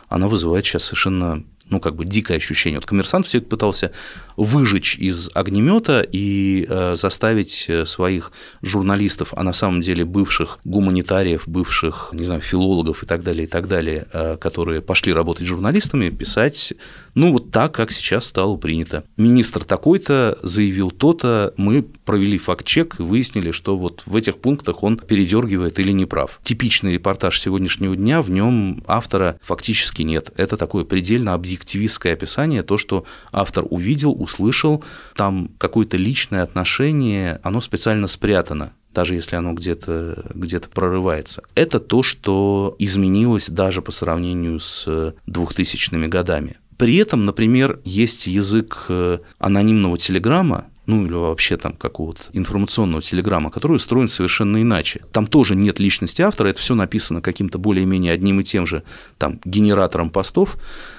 она 0.08 0.28
вызывает 0.28 0.66
сейчас 0.66 0.86
совершенно 0.86 1.44
ну, 1.70 1.80
как 1.80 1.96
бы 1.96 2.04
дикое 2.04 2.38
ощущение. 2.38 2.80
Вот 2.80 2.88
коммерсант 2.88 3.28
все 3.28 3.38
это 3.38 3.48
пытался 3.48 3.92
выжечь 4.40 4.96
из 4.98 5.30
огнемета 5.34 6.00
и 6.10 6.66
э, 6.68 6.96
заставить 6.96 7.66
э, 7.68 7.84
своих 7.84 8.32
журналистов, 8.62 9.34
а 9.36 9.44
на 9.44 9.52
самом 9.52 9.82
деле 9.82 10.06
бывших 10.06 10.60
гуманитариев, 10.64 11.44
бывших, 11.46 12.12
не 12.14 12.24
знаю, 12.24 12.40
филологов 12.40 13.04
и 13.04 13.06
так 13.06 13.22
далее, 13.22 13.44
и 13.44 13.48
так 13.48 13.68
далее, 13.68 14.08
э, 14.14 14.38
которые 14.38 14.82
пошли 14.82 15.12
работать 15.12 15.46
журналистами, 15.46 16.10
писать, 16.10 16.74
ну, 17.16 17.34
вот 17.34 17.52
так, 17.52 17.74
как 17.74 17.92
сейчас 17.92 18.26
стало 18.26 18.56
принято. 18.56 19.04
Министр 19.18 19.66
такой-то 19.66 20.40
заявил 20.42 20.90
то-то, 20.92 21.54
мы 21.58 21.84
провели 21.84 22.38
факт-чек 22.38 23.00
и 23.00 23.04
выяснили, 23.04 23.52
что 23.52 23.78
вот 23.78 24.04
в 24.06 24.16
этих 24.16 24.38
пунктах 24.38 24.84
он 24.84 24.98
передергивает 24.98 25.80
или 25.80 25.92
не 25.92 26.06
прав. 26.06 26.40
Типичный 26.44 26.94
репортаж 26.94 27.38
сегодняшнего 27.42 27.98
дня, 27.98 28.22
в 28.22 28.32
нем 28.32 28.86
автора 28.88 29.38
фактически 29.42 30.04
нет. 30.04 30.32
Это 30.38 30.56
такое 30.56 30.86
предельно 30.86 31.34
объективистское 31.34 32.14
описание, 32.14 32.64
то, 32.64 32.78
что 32.78 33.04
автор 33.34 33.66
увидел, 33.70 34.16
услышал, 34.30 34.84
там 35.16 35.50
какое-то 35.58 35.98
личное 35.98 36.44
отношение, 36.44 37.40
оно 37.44 37.62
специально 37.62 38.08
спрятано 38.08 38.74
даже 38.92 39.14
если 39.14 39.36
оно 39.36 39.54
где-то 39.54 40.26
где 40.34 40.60
прорывается. 40.60 41.44
Это 41.54 41.80
то, 41.80 42.02
что 42.02 42.76
изменилось 42.80 43.48
даже 43.48 43.84
по 43.84 43.92
сравнению 43.92 44.60
с 44.60 45.14
2000-ми 45.28 46.08
годами. 46.08 46.58
При 46.76 46.96
этом, 46.96 47.24
например, 47.24 47.80
есть 47.84 48.26
язык 48.26 48.86
э, 48.90 49.20
анонимного 49.38 49.98
телеграмма, 49.98 50.66
ну 50.90 51.06
или 51.06 51.14
вообще 51.14 51.56
там 51.56 51.74
какого-то 51.74 52.24
информационного 52.34 53.04
телеграмма, 53.04 53.52
который 53.52 53.76
устроен 53.76 54.08
совершенно 54.08 54.60
иначе. 54.60 55.02
Там 55.12 55.28
тоже 55.28 55.56
нет 55.56 55.80
личности 55.80 56.24
автора, 56.24 56.48
это 56.48 56.60
все 56.60 56.74
написано 56.74 57.22
каким-то 57.22 57.60
более-менее 57.60 58.12
одним 58.12 58.40
и 58.40 58.44
тем 58.44 58.66
же 58.66 58.82
там 59.20 59.40
генератором 59.46 60.10
постов, 60.10 60.58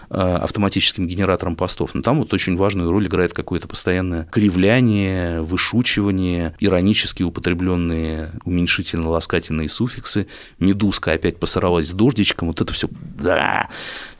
э, 0.08 0.14
автоматическим 0.14 1.08
генератором 1.08 1.56
постов. 1.56 1.90
Но 1.94 2.02
там 2.02 2.20
вот 2.20 2.32
очень 2.32 2.56
важную 2.56 2.88
роль 2.88 3.08
играет 3.08 3.32
какое-то 3.32 3.66
постоянное 3.66 4.26
кривляние, 4.26 5.42
вышучивание, 5.42 6.54
иронически 6.60 7.24
употребленные 7.24 8.30
уменьшительно-ласкательные 8.44 9.68
суффиксы. 9.68 10.28
Медузка 10.60 11.12
опять 11.12 11.40
посоралась 11.40 11.88
с 11.88 11.92
дождичком, 11.92 12.46
вот 12.46 12.60
это 12.60 12.72
все, 12.72 12.88
да, 13.18 13.68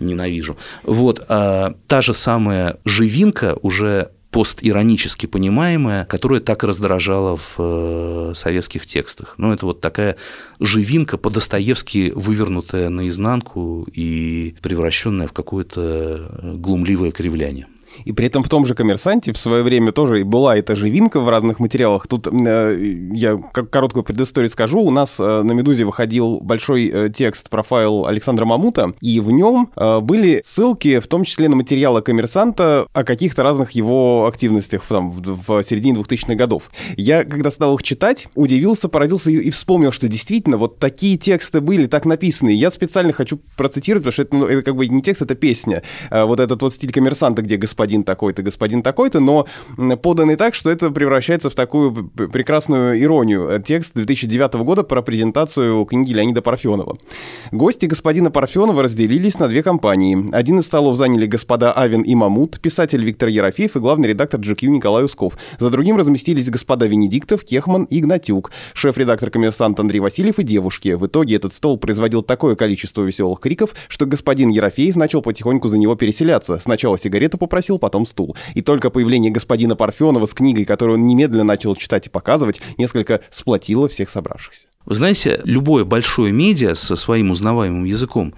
ненавижу. 0.01 0.57
Вот, 0.83 1.25
а 1.29 1.77
та 1.87 2.01
же 2.01 2.13
самая 2.13 2.79
живинка 2.85 3.57
уже 3.63 4.11
постиронически 4.31 5.27
понимаемое, 5.27 6.05
которое 6.05 6.41
так 6.41 6.63
раздражало 6.63 7.37
в 7.37 7.57
э, 7.59 8.33
советских 8.35 8.87
текстах. 8.87 9.35
Ну, 9.39 9.53
это 9.53 9.67
вот 9.67 9.81
такая 9.81 10.17
живинка 10.61 11.19
по-достоевски 11.19 12.13
вывернутая 12.15 12.89
наизнанку 12.91 13.87
и 13.93 14.55
превращенная 14.63 15.27
в 15.27 15.33
какое-то 15.33 16.55
глумливое 16.57 17.11
кривляние. 17.11 17.67
И 18.05 18.13
при 18.13 18.27
этом 18.27 18.43
в 18.43 18.49
том 18.49 18.67
же 18.67 18.75
«Коммерсанте» 18.75 19.33
в 19.33 19.39
свое 19.39 19.63
время 19.63 19.93
тоже 19.93 20.25
была 20.25 20.57
эта 20.57 20.75
живинка 20.75 21.21
в 21.21 21.29
разных 21.29 21.61
материалах. 21.61 22.07
Тут 22.07 22.27
э, 22.27 23.09
я 23.13 23.37
как 23.53 23.71
короткую 23.71 24.05
предысторию 24.05 24.51
скажу. 24.51 24.81
У 24.81 24.91
нас 24.91 25.19
э, 25.21 25.43
на 25.43 25.53
«Медузе» 25.53 25.85
выходил 25.85 26.41
большой 26.41 26.89
э, 26.89 27.11
текст, 27.11 27.49
профайл 27.51 28.07
Александра 28.07 28.45
Мамута, 28.45 28.93
и 29.01 29.21
в 29.21 29.31
нем 29.31 29.71
были 30.03 30.41
ссылки, 30.45 31.01
в 31.01 31.07
том 31.07 31.25
числе 31.25 31.49
на 31.49 31.57
материалы 31.57 32.03
«Коммерсанта» 32.03 32.87
о 32.93 33.05
каких-то 33.05 33.43
разных 33.43 33.73
его 33.73 34.27
активностях 34.27 34.85
там, 34.87 35.11
в, 35.11 35.21
в 35.21 35.63
середине 35.63 35.99
2000-х 36.01 36.35
годов. 36.35 36.71
Я, 36.97 37.25
когда 37.25 37.51
стал 37.51 37.75
их 37.75 37.83
читать, 37.83 38.29
удивился, 38.35 38.89
поразился 38.89 39.31
и, 39.31 39.37
и 39.37 39.51
вспомнил, 39.51 39.93
что 39.93 40.09
действительно 40.09 40.57
вот 40.57 40.79
такие 40.79 41.17
тексты 41.17 41.61
были, 41.61 41.87
так 41.87 42.07
написаны. 42.07 42.51
Я 42.51 42.71
специально 42.71 43.13
хочу 43.13 43.41
процитировать, 43.57 44.05
потому 44.05 44.13
что 44.13 44.23
это, 44.23 44.37
ну, 44.37 44.47
это 44.47 44.63
как 44.63 44.77
бы 44.77 44.87
не 44.89 45.03
текст, 45.03 45.23
это 45.23 45.35
песня. 45.35 45.83
Вот 46.11 46.41
этот 46.41 46.63
вот 46.63 46.73
стиль 46.73 46.93
«Коммерсанта», 46.93 47.43
где 47.43 47.57
господин 47.57 47.80
господин 47.81 48.05
такой-то, 48.05 48.43
господин 48.43 48.83
такой-то, 48.83 49.21
но 49.21 49.47
поданный 50.03 50.37
так, 50.37 50.55
что 50.55 50.71
это 50.71 50.91
превращается 50.91 51.49
в 51.49 51.55
такую 51.55 52.11
прекрасную 52.11 53.01
иронию. 53.01 53.63
Текст 53.65 53.95
2009 53.95 54.55
года 54.65 54.83
про 54.83 55.01
презентацию 55.01 55.83
книги 55.87 56.13
Леонида 56.13 56.43
Парфенова. 56.43 56.99
Гости 57.53 57.87
господина 57.87 58.31
Парфенова 58.31 58.83
разделились 58.83 59.39
на 59.39 59.49
две 59.49 59.63
компании. 59.63 60.27
Один 60.33 60.59
из 60.59 60.67
столов 60.67 60.97
заняли 60.97 61.25
господа 61.25 61.73
Авен 61.73 62.03
и 62.03 62.15
Мамут, 62.15 62.61
писатель 62.61 63.03
Виктор 63.03 63.31
Ерофеев 63.31 63.77
и 63.77 63.79
главный 63.79 64.09
редактор 64.09 64.41
GQ 64.41 64.67
Николай 64.67 65.05
Усков. 65.05 65.39
За 65.59 65.71
другим 65.71 65.97
разместились 65.97 66.51
господа 66.51 66.87
Венедиктов, 66.87 67.45
Кехман 67.45 67.85
и 67.85 68.01
Игнатюк, 68.01 68.51
шеф-редактор 68.75 69.31
коммерсант 69.31 69.81
Андрей 69.81 70.01
Васильев 70.01 70.39
и 70.39 70.43
девушки. 70.43 70.91
В 70.91 71.07
итоге 71.07 71.37
этот 71.37 71.55
стол 71.55 71.79
производил 71.79 72.21
такое 72.23 72.57
количество 72.57 73.03
веселых 73.03 73.41
криков, 73.41 73.75
что 73.89 74.05
господин 74.05 74.51
Ерофеев 74.51 74.97
начал 74.97 75.23
потихоньку 75.23 75.69
за 75.69 75.79
него 75.79 75.95
переселяться. 75.95 76.59
Сначала 76.59 76.99
сигарету 76.99 77.39
попросил, 77.39 77.70
попросил, 77.71 77.79
потом 77.79 78.07
стул. 78.07 78.37
И 78.55 78.63
только 78.63 78.91
появление 78.91 79.31
господина 79.31 79.77
Парфенова 79.77 80.27
с 80.27 80.35
книгой, 80.35 80.65
которую 80.65 80.99
он 80.99 81.07
немедленно 81.07 81.45
начал 81.45 81.77
читать 81.77 82.07
и 82.07 82.11
показывать, 82.11 82.61
несколько 82.79 83.21
сплотило 83.31 83.89
всех 83.89 84.11
собравшихся. 84.11 84.67
Вы 84.87 84.95
знаете, 84.95 85.41
любое 85.45 85.85
большое 85.85 86.33
медиа 86.33 86.75
со 86.75 86.97
своим 86.97 87.31
узнаваемым 87.31 87.85
языком 87.85 88.35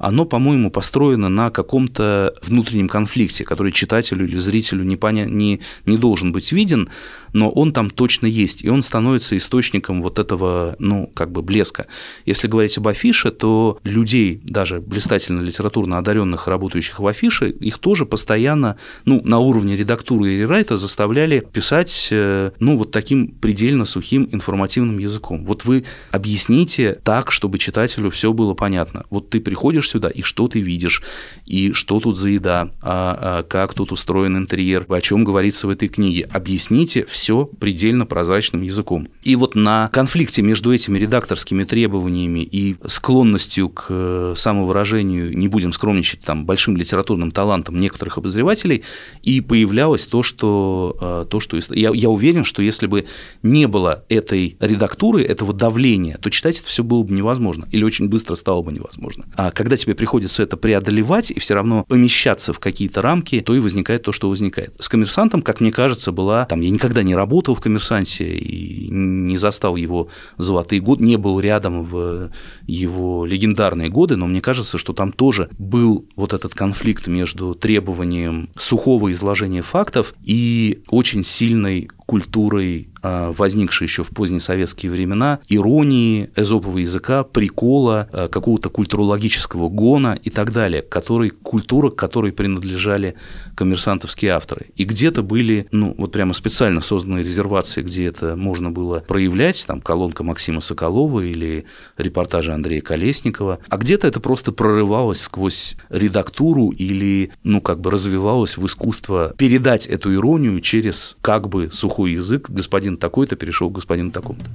оно, 0.00 0.24
по-моему, 0.24 0.70
построено 0.70 1.28
на 1.28 1.50
каком-то 1.50 2.34
внутреннем 2.42 2.88
конфликте, 2.88 3.44
который 3.44 3.70
читателю 3.70 4.26
или 4.26 4.36
зрителю 4.36 4.82
не, 4.82 4.96
поня... 4.96 5.26
не, 5.26 5.60
не 5.84 5.98
должен 5.98 6.32
быть 6.32 6.52
виден, 6.52 6.88
но 7.34 7.50
он 7.50 7.72
там 7.72 7.90
точно 7.90 8.26
есть, 8.26 8.64
и 8.64 8.70
он 8.70 8.82
становится 8.82 9.36
источником 9.36 10.00
вот 10.00 10.18
этого, 10.18 10.74
ну, 10.78 11.10
как 11.14 11.30
бы 11.30 11.42
блеска. 11.42 11.86
Если 12.24 12.48
говорить 12.48 12.78
об 12.78 12.88
афише, 12.88 13.30
то 13.30 13.78
людей, 13.84 14.40
даже 14.42 14.80
блистательно 14.80 15.42
литературно 15.42 15.98
одаренных, 15.98 16.48
работающих 16.48 16.98
в 16.98 17.06
афише, 17.06 17.50
их 17.50 17.78
тоже 17.78 18.06
постоянно, 18.06 18.76
ну, 19.04 19.20
на 19.22 19.38
уровне 19.38 19.76
редактуры 19.76 20.32
и 20.32 20.38
рерайта 20.38 20.78
заставляли 20.78 21.40
писать, 21.40 22.08
э, 22.10 22.52
ну, 22.58 22.78
вот 22.78 22.90
таким 22.90 23.28
предельно 23.28 23.84
сухим 23.84 24.28
информативным 24.32 24.98
языком. 24.98 25.44
Вот 25.44 25.66
вы 25.66 25.84
объясните 26.10 26.98
так, 27.04 27.30
чтобы 27.30 27.58
читателю 27.58 28.10
все 28.10 28.32
было 28.32 28.54
понятно. 28.54 29.04
Вот 29.10 29.28
ты 29.28 29.40
приходишь 29.40 29.89
сюда, 29.90 30.08
и 30.08 30.22
что 30.22 30.48
ты 30.48 30.60
видишь, 30.60 31.02
и 31.46 31.72
что 31.72 32.00
тут 32.00 32.18
за 32.18 32.30
еда, 32.30 32.70
а, 32.80 33.18
а 33.20 33.42
как 33.42 33.74
тут 33.74 33.92
устроен 33.92 34.36
интерьер, 34.36 34.86
о 34.88 35.00
чем 35.00 35.24
говорится 35.24 35.66
в 35.66 35.70
этой 35.70 35.88
книге. 35.88 36.28
Объясните 36.32 37.04
все 37.06 37.44
предельно 37.44 38.06
прозрачным 38.06 38.62
языком. 38.62 39.08
И 39.22 39.36
вот 39.36 39.54
на 39.54 39.88
конфликте 39.92 40.42
между 40.42 40.72
этими 40.72 40.98
редакторскими 40.98 41.64
требованиями 41.64 42.40
и 42.40 42.76
склонностью 42.86 43.68
к 43.68 43.86
э, 43.88 44.34
самовыражению, 44.36 45.36
не 45.36 45.48
будем 45.48 45.72
скромничать, 45.72 46.20
там, 46.20 46.46
большим 46.46 46.76
литературным 46.76 47.30
талантом 47.30 47.78
некоторых 47.78 48.18
обозревателей, 48.18 48.84
и 49.22 49.40
появлялось 49.40 50.06
то, 50.06 50.22
что... 50.22 50.96
Э, 51.00 51.26
то, 51.28 51.40
что 51.40 51.58
я, 51.74 51.90
я 51.92 52.08
уверен, 52.08 52.44
что 52.44 52.62
если 52.62 52.86
бы 52.86 53.06
не 53.42 53.66
было 53.66 54.04
этой 54.08 54.56
редактуры, 54.60 55.22
этого 55.22 55.52
давления, 55.52 56.16
то 56.18 56.30
читать 56.30 56.58
это 56.58 56.68
все 56.68 56.84
было 56.84 57.02
бы 57.02 57.12
невозможно, 57.12 57.68
или 57.70 57.84
очень 57.84 58.08
быстро 58.08 58.34
стало 58.34 58.62
бы 58.62 58.72
невозможно. 58.72 59.24
А 59.36 59.50
когда 59.50 59.76
тебе 59.80 59.94
приходится 59.94 60.42
это 60.42 60.56
преодолевать 60.56 61.30
и 61.30 61.40
все 61.40 61.54
равно 61.54 61.84
помещаться 61.88 62.52
в 62.52 62.60
какие-то 62.60 63.02
рамки, 63.02 63.40
то 63.40 63.54
и 63.54 63.60
возникает 63.60 64.02
то, 64.02 64.12
что 64.12 64.28
возникает. 64.28 64.74
С 64.78 64.88
коммерсантом, 64.88 65.42
как 65.42 65.60
мне 65.60 65.72
кажется, 65.72 66.12
была... 66.12 66.44
Там, 66.46 66.60
я 66.60 66.70
никогда 66.70 67.02
не 67.02 67.14
работал 67.14 67.54
в 67.54 67.60
коммерсанте 67.60 68.36
и 68.36 68.88
не 68.90 69.36
застал 69.36 69.76
его 69.76 70.08
золотые 70.38 70.80
годы, 70.80 71.04
не 71.04 71.16
был 71.16 71.40
рядом 71.40 71.84
в 71.84 72.30
его 72.66 73.26
легендарные 73.26 73.88
годы, 73.88 74.16
но 74.16 74.26
мне 74.26 74.40
кажется, 74.40 74.78
что 74.78 74.92
там 74.92 75.12
тоже 75.12 75.48
был 75.58 76.06
вот 76.16 76.32
этот 76.32 76.54
конфликт 76.54 77.06
между 77.06 77.54
требованием 77.54 78.50
сухого 78.56 79.10
изложения 79.12 79.62
фактов 79.62 80.14
и 80.22 80.82
очень 80.88 81.24
сильной 81.24 81.88
культурой 82.10 82.88
а, 83.02 83.32
возникшей 83.32 83.86
еще 83.86 84.02
в 84.02 84.10
поздние 84.10 84.40
советские 84.40 84.90
времена, 84.90 85.38
иронии, 85.48 86.30
эзопового 86.34 86.78
языка, 86.78 87.22
прикола, 87.22 88.08
а, 88.12 88.26
какого-то 88.26 88.68
культурологического 88.68 89.68
гона 89.68 90.18
и 90.20 90.28
так 90.28 90.52
далее, 90.52 90.82
который, 90.82 91.30
культура, 91.30 91.90
к 91.90 91.94
которой 91.94 92.32
принадлежали 92.32 93.14
коммерсантовские 93.54 94.32
авторы. 94.32 94.66
И 94.74 94.84
где-то 94.84 95.22
были, 95.22 95.68
ну, 95.70 95.94
вот 95.96 96.10
прямо 96.10 96.34
специально 96.34 96.80
созданные 96.80 97.22
резервации, 97.22 97.82
где 97.82 98.06
это 98.06 98.34
можно 98.34 98.72
было 98.72 99.00
проявлять, 99.06 99.64
там, 99.68 99.80
колонка 99.80 100.24
Максима 100.24 100.60
Соколова 100.60 101.20
или 101.20 101.66
репортажи 101.96 102.52
Андрея 102.52 102.80
Колесникова, 102.80 103.60
а 103.68 103.76
где-то 103.78 104.08
это 104.08 104.18
просто 104.18 104.50
прорывалось 104.50 105.20
сквозь 105.20 105.76
редактуру 105.90 106.70
или, 106.70 107.30
ну, 107.44 107.60
как 107.60 107.80
бы 107.80 107.92
развивалось 107.92 108.56
в 108.56 108.66
искусство 108.66 109.32
передать 109.38 109.86
эту 109.86 110.12
иронию 110.12 110.60
через 110.60 111.16
как 111.22 111.48
бы 111.48 111.70
сухой 111.70 111.99
язык 112.06 112.50
господин 112.50 112.96
такой-то 112.96 113.36
перешел 113.36 113.70
к 113.70 113.74
господину 113.74 114.10
такому-то. 114.10 114.50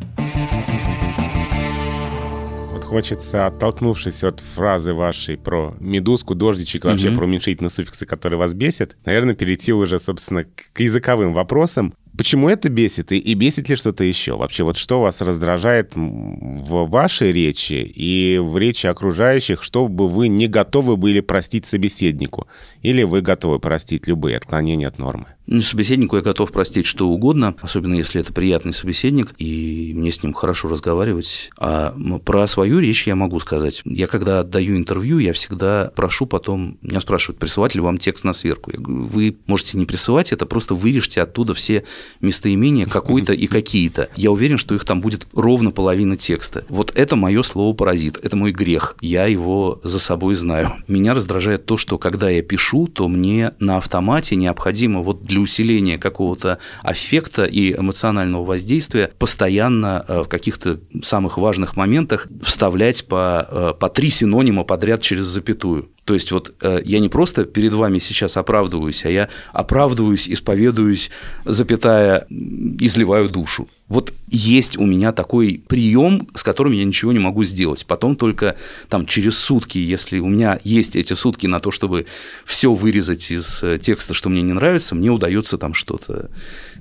хочется, 2.96 3.48
оттолкнувшись 3.48 4.24
от 4.24 4.40
фразы 4.40 4.94
вашей 4.94 5.38
про 5.38 5.76
медузку, 5.80 6.34
дождичек, 6.34 6.86
вообще 6.86 7.10
угу. 7.10 7.18
про 7.18 7.26
уменьшительные 7.26 7.70
суффиксы, 7.70 8.06
которые 8.06 8.40
вас 8.40 8.54
бесят, 8.54 8.96
наверное, 9.06 9.36
перейти 9.36 9.74
уже, 9.74 10.00
собственно, 10.00 10.46
к 10.46 10.80
языковым 10.80 11.34
вопросам. 11.34 11.94
Почему 12.18 12.48
это 12.48 12.70
бесит 12.70 13.12
и, 13.12 13.18
и 13.18 13.34
бесит 13.34 13.68
ли 13.68 13.76
что-то 13.76 14.06
еще? 14.06 14.38
Вообще, 14.38 14.64
вот 14.64 14.78
что 14.78 15.02
вас 15.02 15.22
раздражает 15.22 15.92
в 15.96 16.90
вашей 16.90 17.34
речи 17.34 17.74
и 17.74 18.40
в 18.42 18.58
речи 18.58 18.88
окружающих, 18.88 19.62
чтобы 19.62 20.08
вы 20.08 20.30
не 20.30 20.48
готовы 20.48 20.96
были 20.96 21.20
простить 21.20 21.66
собеседнику? 21.66 22.48
Или 22.82 23.04
вы 23.04 23.20
готовы 23.20 23.60
простить 23.60 24.08
любые 24.08 24.38
отклонения 24.38 24.88
от 24.88 25.00
нормы? 25.00 25.26
Ну, 25.48 25.62
собеседнику 25.62 26.16
я 26.16 26.22
готов 26.22 26.52
простить 26.52 26.86
что 26.86 27.08
угодно, 27.08 27.56
особенно 27.62 27.94
если 27.94 28.22
это 28.22 28.34
приятный 28.34 28.74
собеседник, 28.74 29.34
и 29.38 29.94
мне 29.96 30.12
с 30.12 30.24
ним 30.24 30.34
хорошо 30.34 30.70
разговаривать. 30.70 31.52
А 31.58 31.96
про 32.24 32.48
свою 32.48 32.80
речь 32.80 33.06
я 33.06 33.16
могу 33.16 33.40
сказать. 33.40 33.82
Я 33.86 34.08
когда 34.08 34.40
отдаю 34.40 34.76
интервью, 34.76 35.20
я 35.20 35.34
всегда 35.34 35.92
прошу 35.96 36.26
потом, 36.26 36.78
меня 36.82 37.00
спрашивают, 37.00 37.40
присылать 37.40 37.76
ли 37.76 37.82
вам 37.82 37.98
текст 37.98 38.24
на 38.24 38.34
сверку. 38.34 38.72
Я 38.72 38.80
говорю, 38.80 39.06
вы 39.06 39.38
можете 39.46 39.78
не 39.78 39.86
присылать 39.86 40.34
это, 40.34 40.46
просто 40.46 40.74
вырежьте 40.74 41.22
оттуда 41.22 41.54
все 41.54 41.84
местоимения 42.22 42.88
какой-то 42.88 43.34
и 43.34 43.48
какие-то. 43.48 44.10
Я 44.16 44.32
уверен, 44.32 44.58
что 44.58 44.74
их 44.74 44.84
там 44.84 45.02
будет 45.02 45.28
ровно 45.34 45.72
половина 45.72 46.18
текста. 46.18 46.66
Вот 46.70 46.92
это 46.96 47.16
мое 47.16 47.44
слово 47.44 47.76
паразит, 47.76 48.18
это 48.24 48.36
мой 48.36 48.52
грех. 48.52 48.96
Я 49.02 49.26
его 49.28 49.80
за 49.84 50.00
собой 50.00 50.34
знаю. 50.36 50.72
Меня 50.88 51.14
раздражает 51.14 51.66
то, 51.66 51.78
что 51.78 51.98
когда 51.98 52.30
я 52.30 52.42
пишу, 52.42 52.88
то 52.88 53.08
мне 53.08 53.52
на 53.60 53.78
автомате 53.78 54.36
необходимо 54.36 55.02
вот 55.02 55.24
для 55.24 55.35
для 55.36 55.42
усиления 55.42 55.98
какого-то 55.98 56.60
аффекта 56.82 57.44
и 57.44 57.74
эмоционального 57.74 58.46
воздействия 58.46 59.12
постоянно 59.20 60.06
э, 60.08 60.24
в 60.24 60.30
каких-то 60.30 60.80
самых 61.04 61.38
важных 61.38 61.76
моментах 61.76 62.28
вставлять 62.42 63.06
по, 63.06 63.46
э, 63.50 63.74
по 63.78 63.90
три 63.90 64.10
синонима 64.10 64.64
подряд 64.64 65.02
через 65.02 65.26
запятую. 65.26 65.90
То 66.06 66.14
есть 66.14 66.32
вот 66.32 66.56
э, 66.62 66.82
я 66.86 67.00
не 67.00 67.10
просто 67.10 67.44
перед 67.44 67.74
вами 67.74 68.00
сейчас 68.00 68.38
оправдываюсь, 68.38 69.04
а 69.04 69.10
я 69.10 69.28
оправдываюсь, 69.52 70.30
исповедуюсь, 70.30 71.12
запятая, 71.44 72.26
изливаю 72.30 73.30
душу. 73.30 73.68
Вот 73.88 74.14
есть 74.28 74.78
у 74.78 74.86
меня 74.86 75.12
такой 75.12 75.64
прием, 75.68 76.28
с 76.34 76.44
которым 76.44 76.74
я 76.74 76.84
ничего 76.84 77.12
не 77.12 77.20
могу 77.20 77.44
сделать. 77.44 77.86
Потом 77.86 78.16
только 78.16 78.56
там 78.90 79.06
через 79.06 79.38
сутки, 79.38 79.78
если 79.78 80.18
у 80.18 80.28
меня 80.28 80.60
есть 80.64 80.96
эти 80.96 81.14
сутки 81.14 81.46
на 81.46 81.60
то, 81.60 81.70
чтобы 81.70 82.08
все 82.46 82.74
вырезать 82.74 83.30
из 83.30 83.62
э, 83.62 83.78
текста, 83.78 84.16
что 84.16 84.30
мне 84.30 84.42
не 84.42 84.54
нравится, 84.54 84.96
мне 84.96 85.12
удается 85.12 85.60
там 85.60 85.76
что-то, 85.76 86.32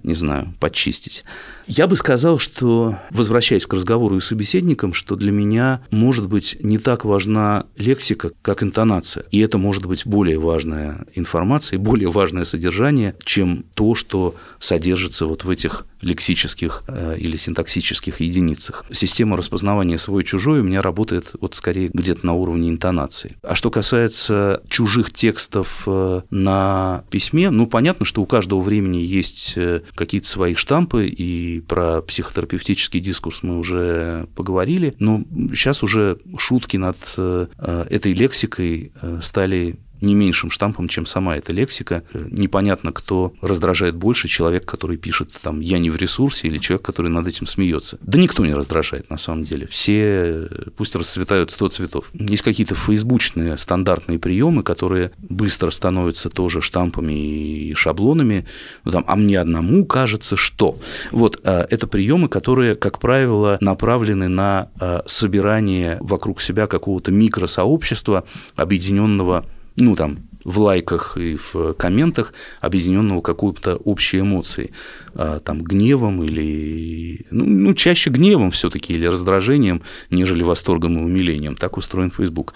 не 0.05 0.15
знаю, 0.15 0.55
почистить. 0.61 1.25
Я 1.67 1.87
бы 1.87 1.97
сказал, 1.97 2.39
что, 2.39 2.99
возвращаясь 3.11 3.67
к 3.67 3.73
разговору 3.73 4.19
и 4.19 4.21
собеседникам, 4.21 4.93
что 4.93 5.17
для 5.17 5.33
меня, 5.33 5.83
может 5.91 6.29
быть, 6.29 6.59
не 6.61 6.79
так 6.79 7.05
важна 7.05 7.67
лексика, 7.77 8.31
как 8.43 8.63
интонация. 8.63 9.25
И 9.31 9.41
это 9.41 9.57
может 9.57 9.87
быть 9.87 10.07
более 10.07 10.39
важная 10.39 11.07
информация, 11.15 11.79
более 11.79 12.11
важное 12.11 12.45
содержание, 12.45 13.17
чем 13.25 13.65
то, 13.75 13.95
что 13.95 14.35
содержится 14.61 15.27
вот 15.27 15.45
в 15.45 15.51
этих 15.51 15.87
лексических 16.05 16.85
э, 16.87 17.17
или 17.19 17.37
синтаксических 17.37 18.21
единицах. 18.21 18.85
Система 18.93 19.37
распознавания 19.37 19.99
свой-чужой 19.99 20.61
у 20.61 20.63
меня 20.63 20.83
работает 20.83 21.35
вот 21.41 21.55
скорее 21.55 21.89
где-то 21.93 22.27
на 22.27 22.35
уровне 22.35 22.69
интонации. 22.69 23.37
А 23.43 23.55
что 23.55 23.71
касается 23.71 24.63
чужих 24.69 25.13
текстов 25.13 25.85
э, 25.87 26.21
на 26.31 27.05
письме, 27.11 27.51
ну, 27.51 27.67
понятно, 27.67 28.05
что 28.05 28.23
у 28.23 28.27
каждого 28.27 28.61
времени 28.61 28.99
есть 28.99 29.55
э, 29.57 29.81
какие-то 29.95 30.29
свои 30.29 30.55
штампы, 30.55 31.07
и 31.07 31.61
про 31.61 32.03
психотерапевтический 32.03 33.01
дискурс 33.01 33.43
мы 33.43 33.59
уже 33.59 34.29
поговорили, 34.35 34.95
но 34.99 35.25
сейчас 35.53 35.83
уже 35.83 36.19
шутки 36.39 36.77
над 36.77 36.97
этой 37.17 38.13
лексикой 38.13 38.93
стали 39.23 39.77
не 40.05 40.15
меньшим 40.15 40.51
штампом, 40.51 40.89
чем 40.89 41.07
сама 41.07 41.37
эта 41.37 41.53
лексика. 41.53 42.05
Непонятно, 42.13 42.93
кто 42.93 43.33
раздражает 43.41 43.95
больше, 43.95 44.29
человек, 44.29 44.65
который 44.65 44.97
пишет 44.97 45.33
там 45.43 45.61
«я 45.61 45.79
не 45.79 45.91
в 45.91 45.97
ресурсе» 45.97 46.49
или 46.49 46.59
человек, 46.59 46.85
который 46.85 47.11
над 47.11 47.27
этим 47.27 47.47
смеется. 47.47 47.99
Да 48.03 48.19
никто 48.19 48.45
не 48.45 48.55
раздражает 48.55 49.11
на 49.11 49.19
самом 49.19 49.45
деле. 49.45 49.67
Все 49.67 50.49
пусть 50.77 50.95
расцветают 50.97 51.51
сто 51.51 51.69
цветов. 51.69 52.11
Есть 52.15 52.43
какие-то 52.43 52.75
фейсбучные 52.75 53.57
стандартные 53.57 54.19
приемы, 54.19 54.63
которые 54.63 55.13
быстро 55.19 55.71
становятся 55.71 56.31
тоже 56.31 56.61
штампами 56.61 57.13
и 57.13 57.75
шаблонами. 57.75 58.47
Ну, 58.85 58.93
там, 58.93 59.05
а 59.07 59.17
мне 59.17 59.41
одному 59.41 59.85
кажется, 59.85 60.37
что. 60.37 60.77
Вот, 61.11 61.41
а, 61.45 61.67
это 61.71 61.87
приемы, 61.87 62.29
которые, 62.29 62.75
как 62.75 62.99
правило, 62.99 63.59
направлены 63.61 64.29
на 64.29 64.71
а, 64.79 65.03
собирание 65.07 65.99
вокруг 66.01 66.41
себя 66.41 66.67
какого-то 66.67 67.13
микросообщества, 67.13 68.25
объединенного 68.57 69.47
ну, 69.77 69.97
там, 69.97 70.19
в 70.45 70.61
лайках 70.61 71.17
и 71.17 71.37
в 71.37 71.73
комментах 71.75 72.35
объединенного 72.61 73.21
какой-то 73.23 73.77
общей 73.77 74.21
эмоцией, 74.21 74.73
а, 74.73 75.04
там, 75.15 75.63
гневом 75.63 76.23
или, 76.23 77.27
ну, 77.31 77.45
ну 77.47 77.75
чаще 77.75 78.11
гневом 78.11 78.51
все-таки 78.51 78.93
или 78.93 79.07
раздражением, 79.07 79.83
нежели 80.11 80.43
восторгом 80.43 80.99
и 80.99 81.03
умилением. 81.03 81.57
Так 81.57 81.77
устроен 81.77 82.11
Facebook. 82.11 82.55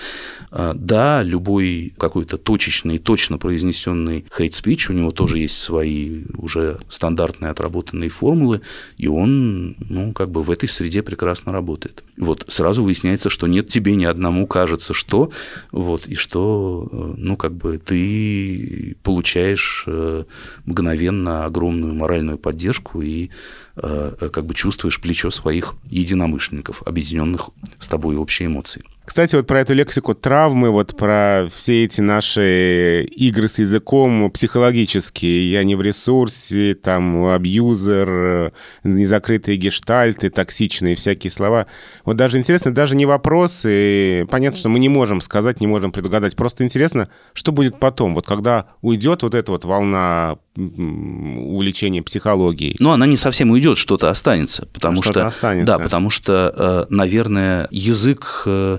А, 0.50 0.74
да, 0.74 1.22
любой 1.22 1.92
какой-то 1.96 2.38
точечный, 2.38 2.98
точно 2.98 3.38
произнесенный 3.38 4.24
хейт-спич, 4.36 4.90
у 4.90 4.92
него 4.92 5.10
тоже 5.10 5.38
есть 5.38 5.58
свои 5.58 6.22
уже 6.36 6.78
стандартные 6.88 7.50
отработанные 7.50 8.10
формулы, 8.10 8.62
и 8.96 9.08
он, 9.08 9.76
ну, 9.88 10.12
как 10.12 10.30
бы 10.30 10.42
в 10.42 10.50
этой 10.50 10.68
среде 10.68 11.02
прекрасно 11.02 11.52
работает. 11.52 12.04
Вот 12.16 12.44
сразу 12.48 12.82
выясняется, 12.82 13.30
что 13.30 13.46
нет 13.46 13.68
тебе 13.68 13.94
ни 13.96 14.04
одному 14.04 14.46
кажется, 14.46 14.94
что, 14.94 15.30
вот, 15.72 16.06
и 16.06 16.14
что, 16.14 16.88
э, 16.90 17.14
ну, 17.16 17.36
как 17.36 17.54
бы 17.54 17.78
ты 17.78 18.96
получаешь 19.02 19.84
э, 19.86 20.24
мгновенно 20.64 21.44
огромную 21.44 21.94
моральную 21.94 22.38
поддержку 22.48 23.02
и 23.02 23.28
э, 23.76 24.30
как 24.32 24.46
бы 24.46 24.54
чувствуешь 24.54 25.00
плечо 25.00 25.30
своих 25.30 25.74
единомышленников, 25.90 26.82
объединенных 26.86 27.50
с 27.78 27.88
тобой 27.88 28.16
общей 28.16 28.46
эмоцией. 28.46 28.86
Кстати, 29.08 29.36
вот 29.36 29.46
про 29.46 29.60
эту 29.60 29.72
лексику 29.72 30.12
травмы, 30.12 30.68
вот 30.68 30.94
про 30.94 31.48
все 31.50 31.84
эти 31.84 32.02
наши 32.02 33.04
игры 33.04 33.48
с 33.48 33.58
языком 33.58 34.30
психологические. 34.30 35.50
Я 35.50 35.64
не 35.64 35.76
в 35.76 35.80
ресурсе, 35.80 36.74
там, 36.74 37.24
абьюзер, 37.24 38.52
незакрытые 38.84 39.56
гештальты, 39.56 40.28
токсичные 40.28 40.94
всякие 40.94 41.30
слова. 41.30 41.68
Вот 42.04 42.18
даже 42.18 42.36
интересно, 42.36 42.74
даже 42.74 42.96
не 42.96 43.06
вопросы. 43.06 44.26
Понятно, 44.30 44.58
что 44.58 44.68
мы 44.68 44.78
не 44.78 44.90
можем 44.90 45.22
сказать, 45.22 45.62
не 45.62 45.66
можем 45.66 45.90
предугадать. 45.90 46.36
Просто 46.36 46.64
интересно, 46.64 47.08
что 47.32 47.50
будет 47.50 47.80
потом, 47.80 48.14
вот 48.14 48.26
когда 48.26 48.66
уйдет 48.82 49.22
вот 49.22 49.34
эта 49.34 49.50
вот 49.50 49.64
волна 49.64 50.36
увлечения 50.58 52.02
психологией. 52.02 52.76
Но 52.80 52.92
она 52.92 53.06
не 53.06 53.16
совсем 53.16 53.50
уйдет, 53.52 53.78
что-то 53.78 54.10
останется, 54.10 54.66
потому 54.66 55.02
что, 55.02 55.12
что 55.12 55.26
останется. 55.26 55.66
да, 55.66 55.78
потому 55.78 56.10
что, 56.10 56.52
э, 56.90 56.92
наверное, 56.92 57.68
язык 57.70 58.42
э, 58.46 58.78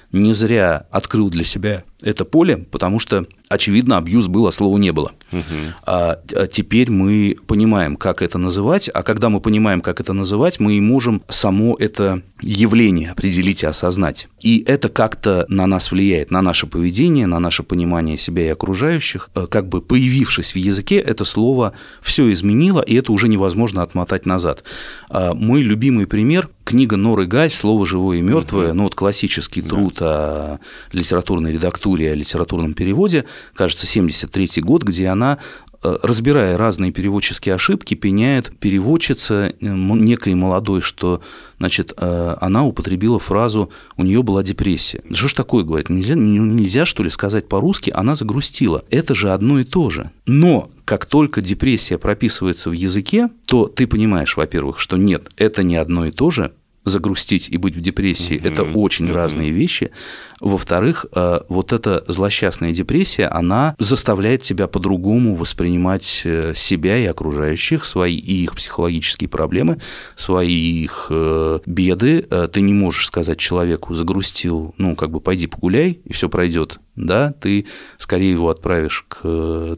не 0.11 0.33
зря 0.33 0.85
открыл 0.91 1.29
для 1.29 1.43
себя 1.43 1.83
это 2.01 2.25
поле, 2.25 2.57
потому 2.57 2.99
что, 2.99 3.25
очевидно, 3.47 3.97
абьюз 3.97 4.27
был, 4.27 4.47
а 4.47 4.51
слова 4.51 4.77
не 4.77 4.91
было. 4.91 5.11
Угу. 5.31 5.41
А, 5.83 6.19
а 6.35 6.47
теперь 6.47 6.89
мы 6.89 7.37
понимаем, 7.47 7.95
как 7.95 8.21
это 8.21 8.37
называть, 8.37 8.89
а 8.93 9.03
когда 9.03 9.29
мы 9.29 9.39
понимаем, 9.39 9.81
как 9.81 9.99
это 9.99 10.13
называть, 10.13 10.59
мы 10.59 10.73
и 10.73 10.81
можем 10.81 11.21
само 11.29 11.75
это 11.79 12.21
явление 12.41 13.11
определить 13.11 13.63
и 13.63 13.67
осознать. 13.67 14.27
И 14.41 14.63
это 14.65 14.89
как-то 14.89 15.45
на 15.47 15.67
нас 15.67 15.91
влияет, 15.91 16.31
на 16.31 16.41
наше 16.41 16.65
поведение, 16.65 17.27
на 17.27 17.39
наше 17.39 17.63
понимание 17.63 18.17
себя 18.17 18.45
и 18.45 18.49
окружающих. 18.49 19.29
Э, 19.35 19.45
как 19.47 19.69
бы 19.69 19.81
появившись 19.81 20.53
в 20.53 20.57
языке, 20.57 20.97
это 20.97 21.23
слово 21.23 21.73
все 22.01 22.31
изменило, 22.33 22.81
и 22.81 22.95
это 22.95 23.11
уже 23.11 23.27
невозможно 23.27 23.83
отмотать 23.83 24.25
назад. 24.25 24.63
А, 25.09 25.33
мой 25.33 25.61
любимый 25.61 26.07
пример– 26.07 26.49
книга 26.63 26.95
Норы 26.95 27.25
Галь 27.25 27.51
«Слово 27.51 27.85
живое 27.85 28.17
и 28.17 28.21
мертвое», 28.21 28.69
угу. 28.69 28.77
ну 28.77 28.83
вот 28.83 28.95
классический 28.95 29.61
труд 29.61 29.97
да. 29.99 30.00
О 30.01 30.59
литературной 30.91 31.53
редактуре, 31.53 32.11
о 32.11 32.15
литературном 32.15 32.73
переводе, 32.73 33.25
кажется, 33.55 33.85
73 33.85 34.61
год, 34.61 34.83
где 34.83 35.07
она 35.07 35.37
э, 35.83 35.97
разбирая 36.03 36.57
разные 36.57 36.91
переводческие 36.91 37.55
ошибки, 37.55 37.93
пеняет 37.93 38.57
переводчица 38.59 39.53
некой 39.59 40.35
молодой, 40.35 40.81
что 40.81 41.21
значит, 41.59 41.93
э, 41.95 42.35
она 42.41 42.65
употребила 42.65 43.19
фразу 43.19 43.69
«у 43.97 44.03
нее 44.03 44.23
была 44.23 44.43
депрессия». 44.43 45.01
Что 45.11 45.27
ж 45.27 45.33
такое, 45.33 45.63
говорит, 45.63 45.89
нельзя, 45.89 46.15
нельзя 46.15 46.85
что 46.85 47.03
ли 47.03 47.09
сказать 47.09 47.47
по-русски, 47.47 47.91
она 47.93 48.15
загрустила. 48.15 48.83
Это 48.89 49.13
же 49.13 49.31
одно 49.31 49.59
и 49.59 49.63
то 49.63 49.89
же. 49.89 50.11
Но 50.25 50.69
как 50.85 51.05
только 51.05 51.41
депрессия 51.41 51.97
прописывается 51.97 52.69
в 52.69 52.73
языке, 52.73 53.29
то 53.45 53.67
ты 53.67 53.87
понимаешь, 53.87 54.35
во-первых, 54.35 54.79
что 54.79 54.97
нет, 54.97 55.31
это 55.37 55.63
не 55.63 55.77
одно 55.77 56.05
и 56.05 56.11
то 56.11 56.31
же, 56.31 56.51
загрустить 56.83 57.49
и 57.49 57.57
быть 57.57 57.75
в 57.75 57.81
депрессии 57.81 58.35
mm-hmm. 58.35 58.51
это 58.51 58.63
очень 58.63 59.07
mm-hmm. 59.07 59.13
разные 59.13 59.51
вещи. 59.51 59.91
Во-вторых, 60.39 61.05
э, 61.13 61.41
вот 61.49 61.71
эта 61.73 62.03
злосчастная 62.07 62.71
депрессия, 62.71 63.27
она 63.27 63.75
заставляет 63.77 64.41
тебя 64.41 64.67
по-другому 64.67 65.35
воспринимать 65.35 66.23
э, 66.25 66.53
себя 66.55 66.97
и 66.97 67.05
окружающих, 67.05 67.85
свои 67.85 68.15
и 68.15 68.43
их 68.43 68.55
психологические 68.55 69.29
проблемы, 69.29 69.79
свои 70.15 70.83
их 70.83 71.07
э, 71.11 71.59
беды. 71.65 72.27
Ты 72.51 72.61
не 72.61 72.73
можешь 72.73 73.07
сказать 73.07 73.37
человеку, 73.37 73.93
загрустил, 73.93 74.73
ну, 74.77 74.95
как 74.95 75.11
бы 75.11 75.21
пойди 75.21 75.45
погуляй, 75.47 75.99
и 76.03 76.13
все 76.13 76.29
пройдет. 76.29 76.79
Да, 76.95 77.33
ты 77.39 77.67
скорее 77.97 78.31
его 78.31 78.49
отправишь 78.49 79.05
к 79.07 79.21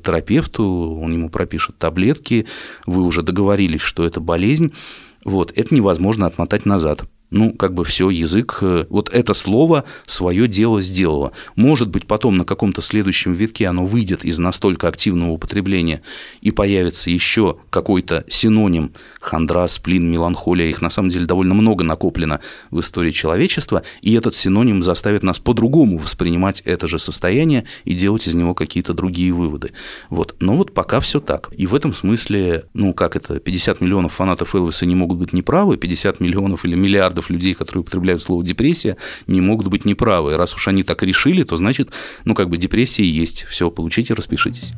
терапевту, 0.04 1.00
он 1.00 1.14
ему 1.14 1.30
пропишет 1.30 1.78
таблетки, 1.78 2.48
вы 2.88 3.04
уже 3.04 3.22
договорились, 3.22 3.82
что 3.82 4.04
это 4.06 4.20
болезнь, 4.20 4.74
вот, 5.24 5.52
это 5.56 5.74
невозможно 5.74 6.26
отмотать 6.26 6.66
назад 6.66 7.06
ну, 7.34 7.52
как 7.52 7.74
бы 7.74 7.84
все, 7.84 8.12
язык, 8.12 8.60
э, 8.62 8.86
вот 8.90 9.10
это 9.12 9.34
слово 9.34 9.86
свое 10.06 10.48
дело 10.48 10.82
сделало. 10.82 11.32
Может 11.56 11.90
быть, 11.90 12.06
потом 12.06 12.38
на 12.38 12.46
каком-то 12.46 12.82
следующем 12.84 13.34
витке 13.34 13.68
оно 13.68 13.86
выйдет 13.86 14.24
из 14.24 14.38
настолько 14.38 14.88
активного 14.88 15.32
употребления 15.32 16.04
и 16.42 16.52
появится 16.52 17.10
еще 17.10 17.58
какой-то 17.72 18.24
синоним 18.30 18.92
хандра, 19.20 19.68
сплин, 19.68 20.10
меланхолия. 20.10 20.70
Их 20.70 20.82
на 20.82 20.92
самом 20.92 21.10
деле 21.10 21.26
довольно 21.26 21.56
много 21.56 21.84
накоплено 21.84 22.40
в 22.70 22.80
истории 22.80 23.12
человечества, 23.12 23.82
и 24.04 24.14
этот 24.14 24.36
синоним 24.36 24.84
заставит 24.84 25.24
нас 25.24 25.40
по-другому 25.40 25.98
воспринимать 25.98 26.62
это 26.62 26.86
же 26.86 27.00
состояние 27.00 27.66
и 27.84 27.96
делать 27.96 28.28
из 28.28 28.36
него 28.36 28.54
какие-то 28.54 28.94
другие 28.94 29.34
выводы. 29.34 29.72
Вот. 30.12 30.36
Но 30.40 30.56
вот 30.56 30.72
пока 30.74 31.00
все 31.00 31.20
так. 31.20 31.50
И 31.58 31.66
в 31.66 31.74
этом 31.74 31.94
смысле, 31.94 32.66
ну, 32.76 32.94
как 32.94 33.16
это, 33.16 33.40
50 33.40 33.82
миллионов 33.82 34.14
фанатов 34.14 34.54
Элвиса 34.54 34.86
не 34.86 34.94
могут 34.96 35.18
быть 35.18 35.34
неправы, 35.34 35.78
50 35.78 36.20
миллионов 36.20 36.64
или 36.66 36.76
миллиардов 36.76 37.23
миллиардов 37.24 37.30
людей, 37.30 37.54
которые 37.54 37.82
употребляют 37.82 38.22
слово 38.22 38.44
депрессия, 38.44 38.98
не 39.28 39.42
могут 39.42 39.68
быть 39.68 39.86
неправы. 39.86 40.38
Раз 40.38 40.54
уж 40.54 40.68
они 40.68 40.84
так 40.84 41.04
решили, 41.04 41.44
то 41.44 41.58
значит, 41.58 41.90
ну 42.26 42.36
как 42.36 42.50
бы 42.50 42.58
депрессия 42.58 43.04
есть. 43.04 43.46
Все, 43.50 43.70
получите, 43.70 44.14
распишитесь. 44.14 44.74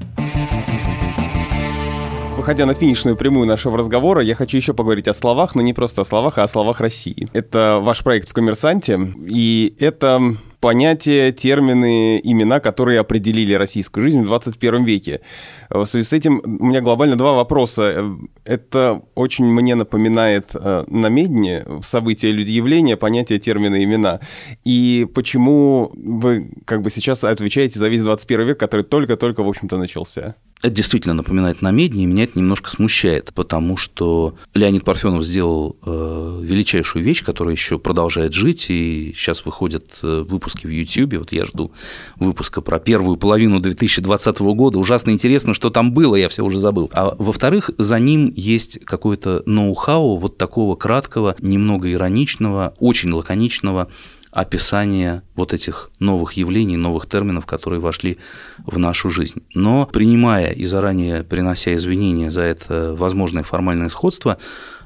Выходя 2.37 2.65
на 2.65 2.73
финишную 2.73 3.15
прямую 3.15 3.47
нашего 3.47 3.77
разговора, 3.77 4.21
я 4.21 4.35
хочу 4.35 4.57
еще 4.57 4.73
поговорить 4.73 5.07
о 5.07 5.13
словах, 5.13 5.55
но 5.55 5.63
не 5.63 5.73
просто 5.73 6.01
о 6.01 6.05
словах, 6.05 6.37
а 6.37 6.43
о 6.43 6.47
словах 6.47 6.79
России. 6.79 7.27
Это 7.33 7.79
ваш 7.81 8.03
проект 8.03 8.29
в 8.29 8.33
«Коммерсанте», 8.33 8.99
и 9.27 9.73
это 9.79 10.35
понятия, 10.65 11.31
термины, 11.31 12.19
имена, 12.23 12.59
которые 12.59 12.99
определили 12.99 13.53
российскую 13.53 14.01
жизнь 14.01 14.21
в 14.21 14.25
21 14.25 14.83
веке. 14.83 15.21
В 15.69 15.85
связи 15.85 16.07
с 16.07 16.11
этим 16.11 16.41
у 16.43 16.65
меня 16.65 16.81
глобально 16.81 17.17
два 17.17 17.33
вопроса. 17.33 18.17
Это 18.45 18.99
очень 19.13 19.45
мне 19.45 19.75
напоминает 19.75 20.55
э, 20.55 20.83
на 20.87 21.09
медне 21.09 21.63
в 21.67 21.83
события 21.83 22.31
люди 22.31 22.53
явления 22.53 22.97
понятие 22.97 23.37
термины 23.37 23.83
имена. 23.83 24.21
И 24.63 25.05
почему 25.13 25.91
вы 25.93 26.49
как 26.65 26.81
бы 26.81 26.89
сейчас 26.89 27.23
отвечаете 27.23 27.77
за 27.77 27.87
весь 27.87 28.01
21 28.01 28.47
век, 28.47 28.59
который 28.59 28.81
только-только, 28.81 29.43
в 29.43 29.47
общем-то, 29.47 29.77
начался? 29.77 30.33
Это 30.61 30.73
действительно 30.73 31.13
напоминает 31.13 31.61
на 31.61 31.71
медне, 31.71 32.03
и 32.03 32.05
меня 32.07 32.23
это 32.23 32.39
немножко 32.39 32.71
смущает, 32.71 33.33
потому 33.35 33.77
что 33.77 34.35
Леонид 34.53 34.83
Парфенов 34.83 35.23
сделал 35.23 35.75
э, 35.85 36.39
величайшую 36.43 37.03
вещь, 37.03 37.23
которая 37.23 37.53
еще 37.53 37.77
продолжает 37.77 38.33
жить, 38.33 38.67
и 38.69 39.13
сейчас 39.15 39.45
выходят 39.45 39.99
э, 40.01 40.25
выпуски 40.27 40.65
в 40.65 40.69
YouTube. 40.69 41.19
Вот 41.19 41.33
я 41.33 41.45
жду 41.45 41.71
выпуска 42.15 42.61
про 42.61 42.79
первую 42.79 43.17
половину 43.17 43.59
2020 43.59 44.39
года. 44.39 44.79
Ужасно 44.79 45.11
интересно, 45.11 45.53
что 45.53 45.69
там 45.69 45.91
было, 45.91 46.15
я 46.15 46.29
все 46.29 46.43
уже 46.43 46.57
забыл. 46.59 46.89
А 46.93 47.13
во-вторых, 47.17 47.69
за 47.77 47.99
ним 47.99 48.33
есть 48.35 48.79
какое-то 48.85 49.43
ноу-хау 49.45 50.17
вот 50.17 50.37
такого 50.37 50.75
краткого, 50.75 51.35
немного 51.41 51.91
ироничного, 51.91 52.73
очень 52.79 53.11
лаконичного 53.11 53.89
описание 54.35 55.21
вот 55.33 55.53
этих 55.53 55.91
новых 55.99 56.33
явлений, 56.33 56.75
новых 56.75 57.07
терминов, 57.07 57.45
которые 57.45 57.79
вошли 57.79 58.17
в 58.65 58.77
нашу 58.77 59.09
жизнь. 59.09 59.41
Но 59.53 59.85
принимая 59.85 60.51
и 60.51 60.65
заранее 60.65 61.23
принося 61.23 61.73
извинения 61.73 62.31
за 62.31 62.41
это 62.41 62.93
возможное 62.93 63.43
формальное 63.43 63.87
сходство, 63.87 64.37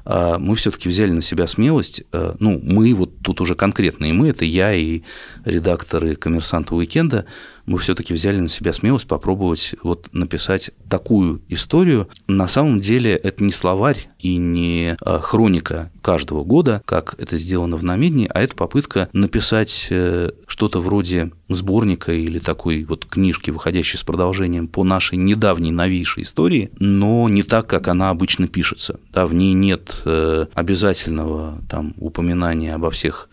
а, 0.04 0.38
мы 0.38 0.54
все-таки 0.54 0.88
взяли 0.88 1.10
на 1.10 1.20
себя 1.20 1.48
смелость, 1.48 2.04
а, 2.12 2.36
ну, 2.38 2.60
мы 2.62 2.94
вот 2.94 3.18
тут 3.22 3.40
уже 3.40 3.56
конкретно, 3.56 4.06
и 4.06 4.12
мы, 4.12 4.28
это 4.28 4.44
я 4.44 4.72
и 4.72 5.02
редакторы 5.44 6.16
«Коммерсанта 6.16 6.74
Уикенда», 6.74 7.26
мы 7.70 7.78
все-таки 7.78 8.12
взяли 8.12 8.40
на 8.40 8.48
себя 8.48 8.72
смелость 8.72 9.06
попробовать 9.06 9.76
вот 9.84 10.08
написать 10.12 10.70
такую 10.88 11.40
историю. 11.48 12.08
На 12.26 12.48
самом 12.48 12.80
деле 12.80 13.14
это 13.14 13.44
не 13.44 13.52
словарь 13.52 14.08
и 14.18 14.36
не 14.36 14.96
а, 15.00 15.20
хроника 15.20 15.92
каждого 16.02 16.42
года, 16.42 16.82
как 16.84 17.14
это 17.18 17.36
сделано 17.36 17.76
в 17.76 17.84
намедне, 17.84 18.26
а 18.26 18.42
это 18.42 18.56
попытка 18.56 19.08
написать 19.12 19.86
э, 19.90 20.30
что-то 20.48 20.80
вроде 20.80 21.30
сборника 21.48 22.12
или 22.12 22.38
такой 22.38 22.84
вот 22.84 23.06
книжки, 23.06 23.50
выходящей 23.50 23.98
с 23.98 24.02
продолжением 24.02 24.66
по 24.66 24.82
нашей 24.82 25.18
недавней 25.18 25.70
новейшей 25.70 26.24
истории, 26.24 26.70
но 26.78 27.28
не 27.28 27.44
так, 27.44 27.68
как 27.68 27.86
она 27.86 28.10
обычно 28.10 28.48
пишется. 28.48 28.98
Да, 29.12 29.26
в 29.26 29.34
ней 29.34 29.52
нет 29.52 30.02
э, 30.06 30.46
обязательного 30.54 31.58
там 31.68 31.94
упоминания 31.98 32.74
обо 32.74 32.90
всех 32.90 33.29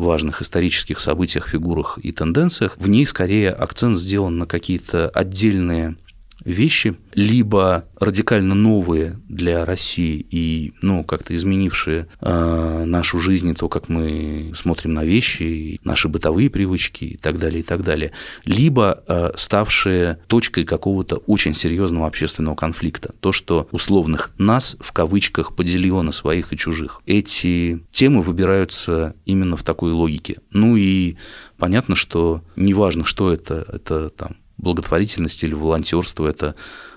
важных 0.00 0.42
исторических 0.42 1.00
событиях, 1.00 1.48
фигурах 1.48 1.98
и 2.02 2.12
тенденциях, 2.12 2.76
в 2.76 2.88
ней 2.88 3.06
скорее 3.06 3.50
акцент 3.50 3.96
сделан 3.98 4.38
на 4.38 4.46
какие-то 4.46 5.08
отдельные 5.08 5.96
вещи, 6.44 6.96
либо 7.14 7.84
радикально 7.98 8.54
новые 8.54 9.18
для 9.28 9.64
России 9.64 10.24
и, 10.30 10.72
ну, 10.82 11.04
как-то 11.04 11.34
изменившие 11.34 12.06
э, 12.20 12.84
нашу 12.84 13.18
жизнь 13.20 13.48
и 13.50 13.54
то, 13.54 13.68
как 13.68 13.88
мы 13.88 14.52
смотрим 14.54 14.94
на 14.94 15.04
вещи, 15.04 15.78
наши 15.84 16.08
бытовые 16.08 16.50
привычки 16.50 17.04
и 17.04 17.16
так 17.16 17.38
далее, 17.38 17.60
и 17.60 17.62
так 17.62 17.82
далее, 17.82 18.12
либо 18.44 19.02
э, 19.06 19.32
ставшие 19.36 20.18
точкой 20.26 20.64
какого-то 20.64 21.16
очень 21.16 21.54
серьезного 21.54 22.06
общественного 22.06 22.54
конфликта. 22.54 23.12
То, 23.20 23.32
что 23.32 23.68
условных 23.70 24.30
нас, 24.38 24.76
в 24.80 24.92
кавычках, 24.92 25.54
поделило 25.54 26.02
на 26.02 26.12
своих 26.12 26.52
и 26.52 26.56
чужих. 26.56 27.00
Эти 27.06 27.80
темы 27.92 28.22
выбираются 28.22 29.14
именно 29.24 29.56
в 29.56 29.62
такой 29.62 29.92
логике. 29.92 30.38
Ну 30.50 30.76
и 30.76 31.16
понятно, 31.58 31.94
что 31.94 32.42
неважно, 32.56 33.04
что 33.04 33.32
это, 33.32 33.64
это 33.68 34.10
там 34.10 34.36
благотворительность 34.60 35.42
или 35.44 35.54
волонтерство, 35.54 36.26
это 36.26 36.54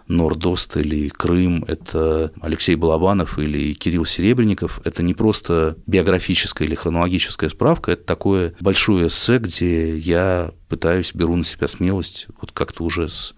Нордост 0.08 0.76
или 0.78 1.08
Крым, 1.10 1.64
это 1.68 2.34
Алексей 2.42 2.76
Балабанов 2.76 3.40
или 3.40 3.74
Кирилл 3.74 4.06
Серебренников. 4.06 4.82
Это 4.84 5.02
не 5.02 5.14
просто 5.14 5.78
биографическая 5.88 6.68
или 6.68 6.76
хронологическая 6.76 7.50
справка, 7.50 7.94
это 7.94 8.04
такое 8.04 8.54
большое 8.60 9.08
эссе, 9.08 9.38
где 9.38 9.98
я 9.98 10.52
пытаюсь, 10.68 11.14
беру 11.14 11.36
на 11.36 11.44
себя 11.44 11.68
смелость 11.68 12.28
вот 12.42 12.52
как-то 12.52 12.84
уже 12.84 13.08
с 13.08 13.34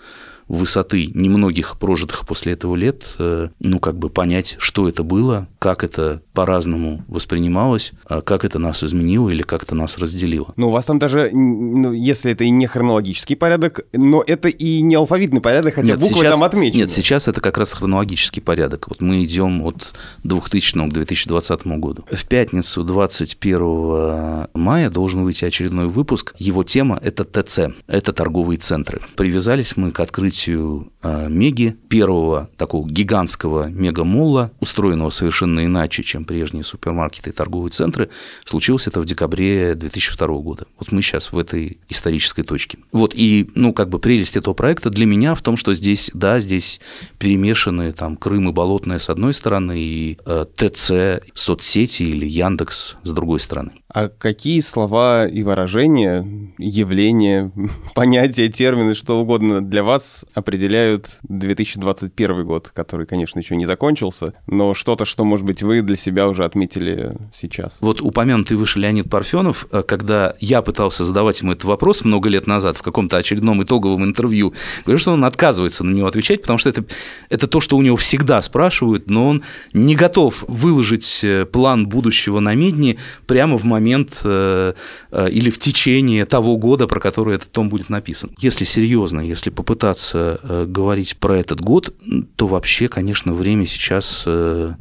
высоты 0.48 1.08
немногих 1.14 1.78
прожитых 1.80 2.26
после 2.26 2.54
этого 2.54 2.76
лет, 2.76 3.16
э, 3.20 3.50
ну, 3.60 3.80
как 3.80 3.98
бы 3.98 4.10
понять, 4.10 4.56
что 4.60 4.88
это 4.88 5.04
было, 5.04 5.48
как 5.60 5.84
это 5.84 6.22
по-разному 6.34 7.04
воспринималось, 7.08 7.94
а 8.08 8.22
как 8.22 8.46
это 8.46 8.60
нас 8.60 8.84
изменило 8.84 9.30
или 9.30 9.42
как 9.42 9.64
это 9.64 9.76
нас 9.76 9.98
разделило. 9.98 10.54
Ну, 10.56 10.68
у 10.68 10.72
вас 10.72 10.86
там 10.86 11.00
даже, 11.00 11.32
ну, 11.32 11.92
если 11.92 12.32
это 12.32 12.44
и 12.44 12.50
не 12.52 12.68
хронологический 12.68 13.36
порядок, 13.36 13.82
но 13.94 14.24
это 14.26 14.48
и 14.48 14.82
не 14.82 14.96
алфавитный 14.96 15.42
порядок, 15.42 15.76
хотя 15.76 15.88
нет, 15.88 16.00
буквы 16.00 16.20
сейчас, 16.20 16.36
там 16.36 16.44
отмечены. 16.44 16.82
Нет, 16.82 16.92
сейчас 16.92 17.28
это 17.28 17.42
как 17.42 17.58
раз 17.58 17.74
хронологический 17.74 18.42
порядок. 18.42 18.88
Вот 18.88 19.02
мы 19.02 19.24
идем 19.24 19.64
от 19.64 19.94
2000 20.24 20.90
к 20.90 20.94
2020 20.94 21.68
году. 21.68 22.06
В 22.12 22.28
пятницу 22.28 22.84
21 22.84 24.48
мая 24.54 24.90
должен 24.90 25.24
выйти 25.24 25.46
очередной 25.46 25.88
выпуск. 25.88 26.36
Его 26.38 26.64
тема– 26.64 27.00
это 27.04 27.24
ТЦ, 27.24 27.74
это 27.88 28.14
торговые 28.14 28.58
центры. 28.58 29.02
Привязались 29.16 29.78
мы 29.78 29.92
к 29.92 30.00
открытию 30.00 30.35
открытию 30.36 30.92
а, 31.02 31.28
Меги, 31.28 31.78
первого 31.88 32.50
такого 32.58 32.88
гигантского 32.88 33.70
мегамолла, 33.70 34.52
устроенного 34.60 35.10
совершенно 35.10 35.64
иначе, 35.64 36.04
чем 36.04 36.26
прежние 36.26 36.64
супермаркеты 36.64 37.30
и 37.30 37.34
торговые 37.34 37.72
центры, 37.72 38.10
случилось 38.44 38.88
это 38.88 39.00
в 39.00 39.06
декабре 39.06 39.76
2002 39.76 40.28
года. 40.40 40.66
Вот 40.78 40.92
мы 40.92 41.02
сейчас 41.02 41.32
в 41.32 41.38
этой 41.38 41.78
исторической 41.90 42.44
точке. 42.44 42.80
Вот, 42.92 43.14
и, 43.16 43.50
ну, 43.56 43.72
как 43.74 43.90
бы 43.90 44.00
прелесть 44.00 44.36
этого 44.36 44.54
проекта 44.54 44.90
для 44.90 45.06
меня 45.06 45.36
в 45.36 45.42
том, 45.42 45.56
что 45.56 45.74
здесь, 45.74 46.12
да, 46.14 46.40
здесь 46.40 46.82
перемешаны 47.18 47.94
там 47.94 48.18
Крым 48.18 48.50
и 48.50 48.52
Болотное 48.52 49.00
с 49.00 49.10
одной 49.10 49.34
стороны 49.34 49.80
и 49.80 50.18
э, 50.26 50.46
ТЦ, 50.56 51.24
соцсети 51.34 52.04
или 52.04 52.26
Яндекс 52.26 52.98
с 53.04 53.12
другой 53.12 53.40
стороны. 53.40 53.72
А 53.96 54.10
какие 54.10 54.60
слова 54.60 55.26
и 55.26 55.42
выражения, 55.42 56.28
явления, 56.58 57.50
понятия, 57.96 58.50
термины, 58.50 58.94
что 58.94 59.22
угодно 59.22 59.66
для 59.66 59.86
вас 59.86 60.26
определяют 60.34 61.20
2021 61.30 62.44
год, 62.44 62.72
который, 62.74 63.06
конечно, 63.06 63.40
еще 63.40 63.56
не 63.56 63.66
закончился, 63.66 64.34
но 64.48 64.74
что-то, 64.74 65.06
что, 65.06 65.24
может 65.24 65.46
быть, 65.46 65.64
вы 65.64 65.82
для 65.82 65.96
себя 65.96 66.28
уже 66.28 66.44
отметили 66.44 67.16
сейчас? 67.34 67.78
Вот 67.80 68.02
упомянутый 68.02 68.58
выше 68.58 68.80
Леонид 68.80 69.10
Парфенов, 69.10 69.66
э, 69.72 69.82
когда 69.88 70.36
я 70.42 70.62
пытался 70.62 71.06
задавать 71.06 71.40
ему 71.40 71.54
этот 71.54 71.64
вопрос 71.64 72.04
много 72.04 72.28
лет 72.28 72.48
назад 72.48 72.76
в 72.76 72.82
каком-то 72.82 73.16
очередном 73.16 73.64
итоговом 73.64 74.04
интервью, 74.04 74.54
говорю, 74.84 75.00
что 75.00 75.14
он 75.14 75.24
отказывается 75.24 75.86
на 75.86 75.96
него 75.96 76.08
отвечать, 76.08 76.42
потому 76.42 76.58
что 76.58 76.68
это, 76.68 76.84
это 77.30 77.48
то, 77.48 77.62
что 77.62 77.78
у 77.78 77.82
него 77.82 77.96
всегда 77.96 78.42
спрашивают, 78.42 79.10
но 79.10 79.30
он 79.30 79.44
не 79.72 79.96
готов 79.96 80.44
выложить 80.50 81.22
э, 81.24 81.46
план 81.46 81.88
будущего 81.88 82.42
на 82.42 82.56
медне 82.56 82.98
прямо 83.26 83.58
в 83.58 83.64
момент 83.64 83.85
э, 84.24 84.74
э, 85.12 85.30
или 85.30 85.50
в 85.50 85.60
течение 85.60 86.26
того 86.26 86.58
года, 86.58 86.88
про 86.88 87.00
который 87.00 87.36
этот 87.36 87.52
том 87.52 87.70
будет 87.70 87.90
написан. 87.90 88.32
Если 88.40 88.66
серьезно, 88.66 89.22
если 89.22 89.50
попытаться 89.50 90.40
э, 90.42 90.66
говорить 90.68 91.18
про 91.18 91.38
этот 91.38 91.62
год, 91.62 91.94
то 92.36 92.48
вообще, 92.48 92.88
конечно, 92.88 93.34
время 93.34 93.66
сейчас 93.66 94.26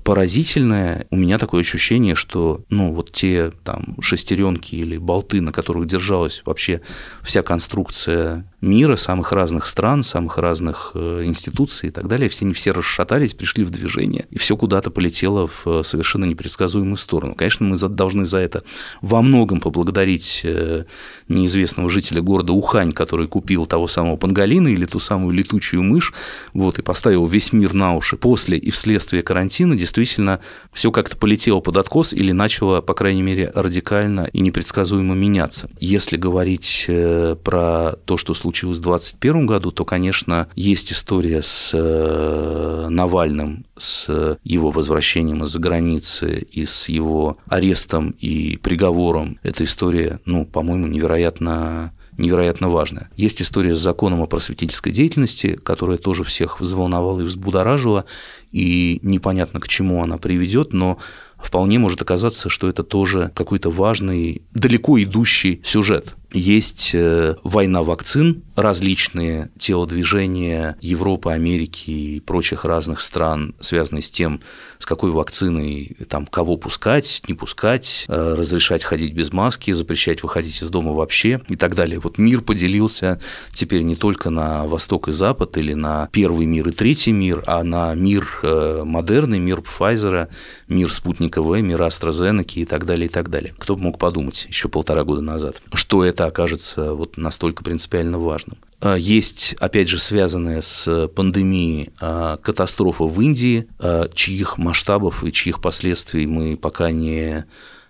поразительное. 0.05 1.07
У 1.11 1.17
меня 1.17 1.39
такое 1.39 1.61
ощущение, 1.61 2.15
что 2.15 2.63
ну, 2.69 2.93
вот 2.93 3.13
те 3.13 3.53
там 3.65 3.97
шестеренки 4.01 4.75
или 4.75 4.97
болты, 4.97 5.41
на 5.41 5.53
которых 5.53 5.87
держалась 5.87 6.43
вообще 6.45 6.81
вся 7.23 7.43
конструкция 7.43 8.47
мира, 8.65 8.97
самых 8.97 9.33
разных 9.33 9.67
стран, 9.67 10.03
самых 10.03 10.39
разных 10.39 10.93
э, 10.95 11.23
институций 11.25 11.91
и 11.91 11.93
так 11.93 12.09
далее, 12.09 12.29
все 12.29 12.51
все 12.53 12.73
расшатались, 12.73 13.35
пришли 13.35 13.65
в 13.65 13.71
движение, 13.71 14.27
и 14.31 14.39
все 14.39 14.57
куда-то 14.57 14.91
полетело 14.91 15.47
в 15.47 15.67
э, 15.67 15.83
совершенно 15.85 16.25
непредсказуемую 16.25 16.97
сторону. 16.97 17.35
Конечно, 17.35 17.67
мы 17.67 17.77
должны 17.77 18.27
за 18.27 18.39
это 18.39 18.63
во 19.03 19.23
многом 19.23 19.61
поблагодарить 19.61 20.41
э, 20.45 20.85
неизвестного 21.29 21.89
жителя 21.89 22.23
города 22.23 22.53
Ухань, 22.53 22.93
который 22.93 23.27
купил 23.27 23.67
того 23.67 23.87
самого 23.87 24.17
панголина 24.17 24.69
или 24.69 24.85
ту 24.85 24.99
самую 24.99 25.35
летучую 25.35 25.83
мышь, 25.83 26.13
вот, 26.53 26.79
и 26.79 26.83
поставил 26.83 27.27
весь 27.27 27.53
мир 27.53 27.75
на 27.75 27.95
уши. 27.95 28.17
После 28.17 28.59
и 28.59 28.71
вследствие 28.71 29.23
карантина 29.23 29.77
действительно 29.77 30.41
все 30.73 30.91
как-то 30.91 31.17
полетело 31.17 31.61
под 31.61 31.77
откос 31.77 32.13
или 32.13 32.33
начало, 32.33 32.81
по 32.81 32.95
крайней 32.95 33.23
мере, 33.23 33.53
радикально 33.55 34.29
и 34.33 34.41
непредсказуемо 34.41 35.15
меняться. 35.15 35.69
Если 35.81 36.17
говорить 36.17 36.87
про 36.87 37.93
то, 38.05 38.17
что 38.17 38.35
случилось 38.35 38.54
случилось 38.55 38.79
в 38.79 38.83
2021 38.83 39.47
году, 39.47 39.73
то, 39.73 39.85
конечно, 39.85 40.49
есть 40.55 40.93
история 40.93 41.43
с 41.43 41.73
э, 41.75 42.87
Навальным, 42.89 43.67
с 43.77 44.39
его 44.45 44.71
возвращением 44.71 45.43
из-за 45.43 45.59
границы 45.59 46.39
и 46.39 46.65
с 46.65 46.89
его 46.89 47.37
арестом 47.49 48.15
и 48.21 48.57
приговором. 48.59 49.39
Эта 49.43 49.65
история, 49.65 50.21
ну, 50.25 50.47
по-моему, 50.47 50.87
невероятно 50.87 51.93
невероятно 52.17 52.69
важная. 52.69 53.11
Есть 53.17 53.43
история 53.43 53.75
с 53.75 53.81
законом 53.81 54.23
о 54.23 54.27
просветительской 54.27 54.93
деятельности, 54.93 55.59
которая 55.61 55.99
тоже 55.99 56.23
всех 56.23 56.61
взволновала 56.61 57.21
и 57.21 57.25
взбудоражила, 57.25 58.05
и 58.53 59.01
непонятно, 59.03 59.59
к 59.59 59.67
чему 59.67 60.01
она 60.01 60.17
приведет, 60.17 60.73
но 60.73 60.99
вполне 61.39 61.81
может 61.81 62.03
оказаться, 62.03 62.49
что 62.49 62.69
это 62.69 62.85
тоже 62.85 63.33
какой-то 63.35 63.71
важный, 63.71 64.43
далеко 64.53 65.03
идущий 65.03 65.61
сюжет. 65.65 66.15
Есть 66.35 66.91
э, 66.95 67.37
война 67.45 67.85
вакцин, 67.85 68.43
различные 68.57 69.51
телодвижения 69.57 70.77
Европы, 70.81 71.31
Америки 71.31 71.91
и 71.91 72.21
прочих 72.21 72.65
разных 72.65 73.01
стран, 73.01 73.55
связанные 73.61 74.03
с 74.03 74.11
тем, 74.11 74.41
с 74.81 74.87
какой 74.87 75.13
вакциной, 75.13 75.97
там, 76.09 76.27
кого 76.27 76.57
пускать, 76.57 77.23
не 77.29 77.35
пускать, 77.35 78.05
э, 78.09 78.35
разрешать 78.37 78.83
ходить 78.83 79.13
без 79.13 79.33
маски, 79.33 79.71
запрещать 79.71 80.25
выходить 80.25 80.61
из 80.61 80.71
дома 80.71 80.93
вообще 80.93 81.41
и 81.49 81.55
так 81.55 81.77
далее. 81.77 82.01
Вот 82.01 82.19
мир 82.19 82.41
поделился 82.41 83.21
теперь 83.53 83.83
не 83.83 83.95
только 83.95 84.31
на 84.31 84.65
Восток 84.65 85.07
и 85.07 85.13
Запад 85.13 85.57
или 85.57 85.75
на 85.75 86.09
первый 86.11 86.47
мир 86.47 86.67
и 86.67 86.73
третий 86.73 87.13
мир, 87.13 87.45
а 87.47 87.63
на 87.63 87.95
мир 87.95 88.41
э, 88.43 88.83
модерный, 88.85 89.39
мир 89.39 89.61
Pfizer, 89.61 90.29
мир 90.69 90.93
спутника 90.93 91.43
В, 91.43 91.61
мир 91.61 91.81
AstraZeneca 91.81 92.55
и 92.57 92.65
так 92.65 92.87
далее, 92.87 93.07
и 93.07 93.09
так 93.09 93.31
далее. 93.31 93.55
Кто 93.57 93.77
бы 93.77 93.83
мог 93.83 93.99
подумать 94.01 94.47
еще 94.49 94.69
полтора 94.69 95.05
года 95.05 95.21
назад, 95.21 95.63
что 95.73 96.05
это 96.05 96.24
окажется 96.27 96.95
вот 96.95 97.17
настолько 97.17 97.65
принципиально 97.65 98.19
важным. 98.19 98.59
А, 98.81 98.97
есть, 98.97 99.55
опять 99.61 99.89
же, 99.89 99.99
связанная 99.99 100.61
с 100.61 101.09
пандемией 101.09 101.91
а, 102.01 102.37
катастрофа 102.37 103.05
в 103.05 103.21
Индии, 103.21 103.67
а, 103.79 104.09
чьих 104.13 104.59
масштабов 104.59 105.25
и 105.25 105.33
чьих 105.33 105.61
последствий 105.61 106.27
мы 106.27 106.57
пока 106.57 106.91
не, 106.91 107.47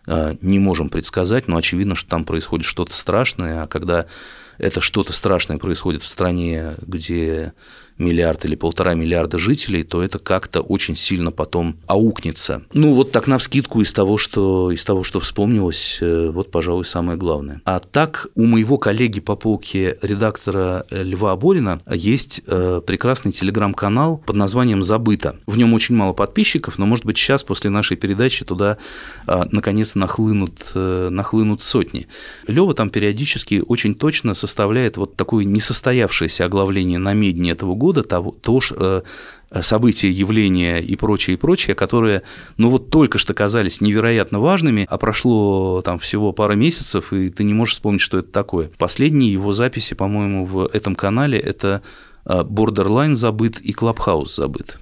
не 0.07 0.59
можем 0.59 0.91
предсказать, 0.91 1.49
но 1.49 1.57
очевидно, 1.57 1.95
что 1.95 2.11
там 2.11 2.25
происходит 2.25 2.67
что-то 2.67 2.93
страшное, 2.93 3.63
а 3.63 3.67
когда 3.67 4.07
это 4.59 4.81
что-то 4.81 5.13
страшное 5.13 5.59
происходит 5.59 6.03
в 6.03 6.09
стране, 6.09 6.77
где 6.83 7.55
миллиард 7.99 8.45
или 8.45 8.57
полтора 8.57 8.95
миллиарда 8.95 9.39
жителей, 9.39 9.85
то 9.85 10.03
это 10.03 10.19
как-то 10.19 10.61
очень 10.61 10.97
сильно 10.97 11.31
потом 11.31 11.77
аукнется. 11.87 12.63
Ну, 12.73 12.95
вот 12.95 13.13
так 13.13 13.27
на 13.27 13.39
вскидку 13.39 13.81
из 13.81 13.93
того, 13.93 14.19
что, 14.19 14.71
из 14.71 14.85
того, 14.85 15.03
что 15.03 15.21
вспомнилось, 15.21 15.99
э, 16.01 16.31
вот, 16.31 16.51
пожалуй, 16.51 16.85
самое 16.85 17.17
главное. 17.19 17.61
А 17.65 17.79
так, 17.79 18.29
у 18.35 18.45
моего 18.45 18.79
коллеги 18.79 19.21
по 19.21 19.37
полке 19.37 19.99
редактора 20.03 20.85
э, 20.91 21.03
Льва 21.03 21.33
Аборина 21.33 21.81
есть 21.89 22.43
э, 22.47 22.81
прекрасный 22.85 23.33
телеграм-канал 23.33 24.23
под 24.27 24.37
названием 24.37 24.83
«Забыто». 24.83 25.37
В 25.47 25.57
нем 25.57 25.73
очень 25.73 25.95
мало 25.95 26.13
подписчиков, 26.13 26.79
но, 26.79 26.87
может 26.87 27.05
быть, 27.05 27.17
сейчас, 27.17 27.45
после 27.45 27.71
нашей 27.71 27.97
передачи, 27.97 28.45
туда 28.45 28.79
наконец 29.27 29.95
нахлынут, 29.95 30.73
нахлынут 30.75 31.63
сотни. 31.63 32.09
Лева 32.47 32.75
там 32.75 32.91
периодически 32.91 33.63
очень 33.67 33.95
точно 33.95 34.35
составляет 34.35 34.97
вот 34.97 35.17
такое 35.17 35.45
несостоявшееся 35.45 36.45
оглавление 36.45 36.99
на 36.99 37.13
медне 37.13 37.53
этого 37.53 37.75
года, 37.75 37.84
года 37.85 38.03
того, 38.03 38.35
то 38.41 38.61
э, 38.71 39.03
события, 39.61 40.11
явления 40.11 40.79
и 40.79 40.97
прочее, 40.97 41.35
и 41.35 41.37
прочее, 41.37 41.75
которые, 41.75 42.23
ну 42.57 42.71
вот 42.71 42.89
только 42.89 43.19
что 43.19 43.35
казались 43.35 43.83
невероятно 43.83 44.41
важными, 44.41 44.87
а 44.89 44.97
прошло 44.97 45.83
там 45.83 45.99
всего 45.99 46.33
пара 46.33 46.55
месяцев, 46.55 47.13
и 47.13 47.29
ты 47.29 47.45
не 47.45 47.53
можешь 47.53 47.75
вспомнить, 47.75 48.01
что 48.01 48.19
это 48.19 48.33
такое. 48.33 48.71
Последние 48.79 49.31
его 49.31 49.53
записи, 49.53 49.93
по-моему, 49.93 50.47
в 50.47 50.71
этом 50.73 50.95
канале 50.95 51.39
это 51.39 51.83
э, 52.25 52.43
Borderline 52.43 53.15
забыт 53.15 53.61
и 53.61 53.73
Clubhouse 53.73 54.35
забыт. 54.35 54.79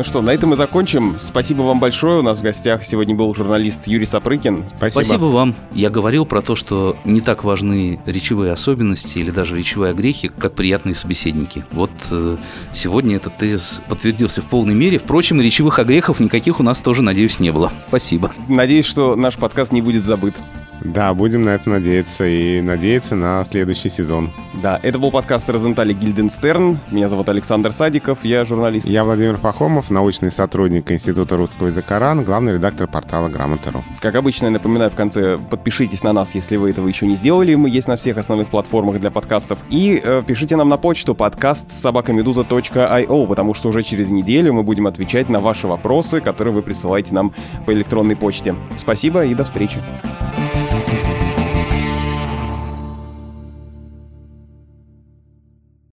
Ну 0.00 0.04
что, 0.04 0.22
на 0.22 0.30
этом 0.30 0.48
мы 0.48 0.56
закончим. 0.56 1.16
Спасибо 1.18 1.60
вам 1.60 1.78
большое. 1.78 2.20
У 2.20 2.22
нас 2.22 2.38
в 2.38 2.42
гостях 2.42 2.84
сегодня 2.84 3.14
был 3.14 3.34
журналист 3.34 3.86
Юрий 3.86 4.06
Сапрыкин. 4.06 4.64
Спасибо. 4.74 5.02
Спасибо 5.04 5.24
вам. 5.26 5.54
Я 5.72 5.90
говорил 5.90 6.24
про 6.24 6.40
то, 6.40 6.56
что 6.56 6.96
не 7.04 7.20
так 7.20 7.44
важны 7.44 8.00
речевые 8.06 8.52
особенности 8.52 9.18
или 9.18 9.30
даже 9.30 9.58
речевые 9.58 9.90
огрехи, 9.90 10.28
как 10.28 10.54
приятные 10.54 10.94
собеседники. 10.94 11.66
Вот 11.72 11.90
э, 12.12 12.38
сегодня 12.72 13.16
этот 13.16 13.36
тезис 13.36 13.82
подтвердился 13.90 14.40
в 14.40 14.46
полной 14.46 14.72
мере. 14.72 14.96
Впрочем, 14.96 15.38
речевых 15.38 15.78
огрехов 15.78 16.18
никаких 16.18 16.60
у 16.60 16.62
нас 16.62 16.80
тоже, 16.80 17.02
надеюсь, 17.02 17.38
не 17.38 17.52
было. 17.52 17.70
Спасибо. 17.88 18.32
Надеюсь, 18.48 18.86
что 18.86 19.16
наш 19.16 19.36
подкаст 19.36 19.70
не 19.70 19.82
будет 19.82 20.06
забыт. 20.06 20.34
Да, 20.82 21.12
будем 21.14 21.42
на 21.42 21.50
это 21.50 21.68
надеяться 21.68 22.26
и 22.26 22.60
надеяться 22.60 23.14
на 23.14 23.44
следующий 23.44 23.90
сезон. 23.90 24.32
Да, 24.62 24.80
это 24.82 24.98
был 24.98 25.10
подкаст 25.10 25.48
Розентали 25.48 25.92
Гильденстерн. 25.92 26.78
Меня 26.90 27.08
зовут 27.08 27.28
Александр 27.28 27.72
Садиков, 27.72 28.24
я 28.24 28.44
журналист. 28.44 28.86
Я 28.86 29.04
Владимир 29.04 29.38
Пахомов, 29.38 29.90
научный 29.90 30.30
сотрудник 30.30 30.90
Института 30.90 31.36
русского 31.36 31.66
языка 31.66 31.98
РАН, 31.98 32.24
главный 32.24 32.54
редактор 32.54 32.88
портала 32.88 33.28
Грамота.ру. 33.28 33.84
Как 34.00 34.16
обычно, 34.16 34.46
я 34.46 34.52
напоминаю 34.52 34.90
в 34.90 34.96
конце, 34.96 35.38
подпишитесь 35.38 36.02
на 36.02 36.12
нас, 36.12 36.34
если 36.34 36.56
вы 36.56 36.70
этого 36.70 36.88
еще 36.88 37.06
не 37.06 37.16
сделали. 37.16 37.54
Мы 37.54 37.68
есть 37.68 37.88
на 37.88 37.96
всех 37.96 38.16
основных 38.16 38.48
платформах 38.48 39.00
для 39.00 39.10
подкастов. 39.10 39.64
И 39.68 40.00
э, 40.02 40.22
пишите 40.26 40.56
нам 40.56 40.68
на 40.68 40.76
почту 40.78 41.14
подкаст 41.14 41.70
собакамедуза.io, 41.72 43.26
потому 43.26 43.54
что 43.54 43.68
уже 43.68 43.82
через 43.82 44.10
неделю 44.10 44.54
мы 44.54 44.62
будем 44.62 44.86
отвечать 44.86 45.28
на 45.28 45.40
ваши 45.40 45.66
вопросы, 45.66 46.20
которые 46.20 46.54
вы 46.54 46.62
присылаете 46.62 47.14
нам 47.14 47.32
по 47.66 47.72
электронной 47.72 48.16
почте. 48.16 48.54
Спасибо 48.76 49.24
и 49.24 49.34
до 49.34 49.44
встречи. 49.44 49.80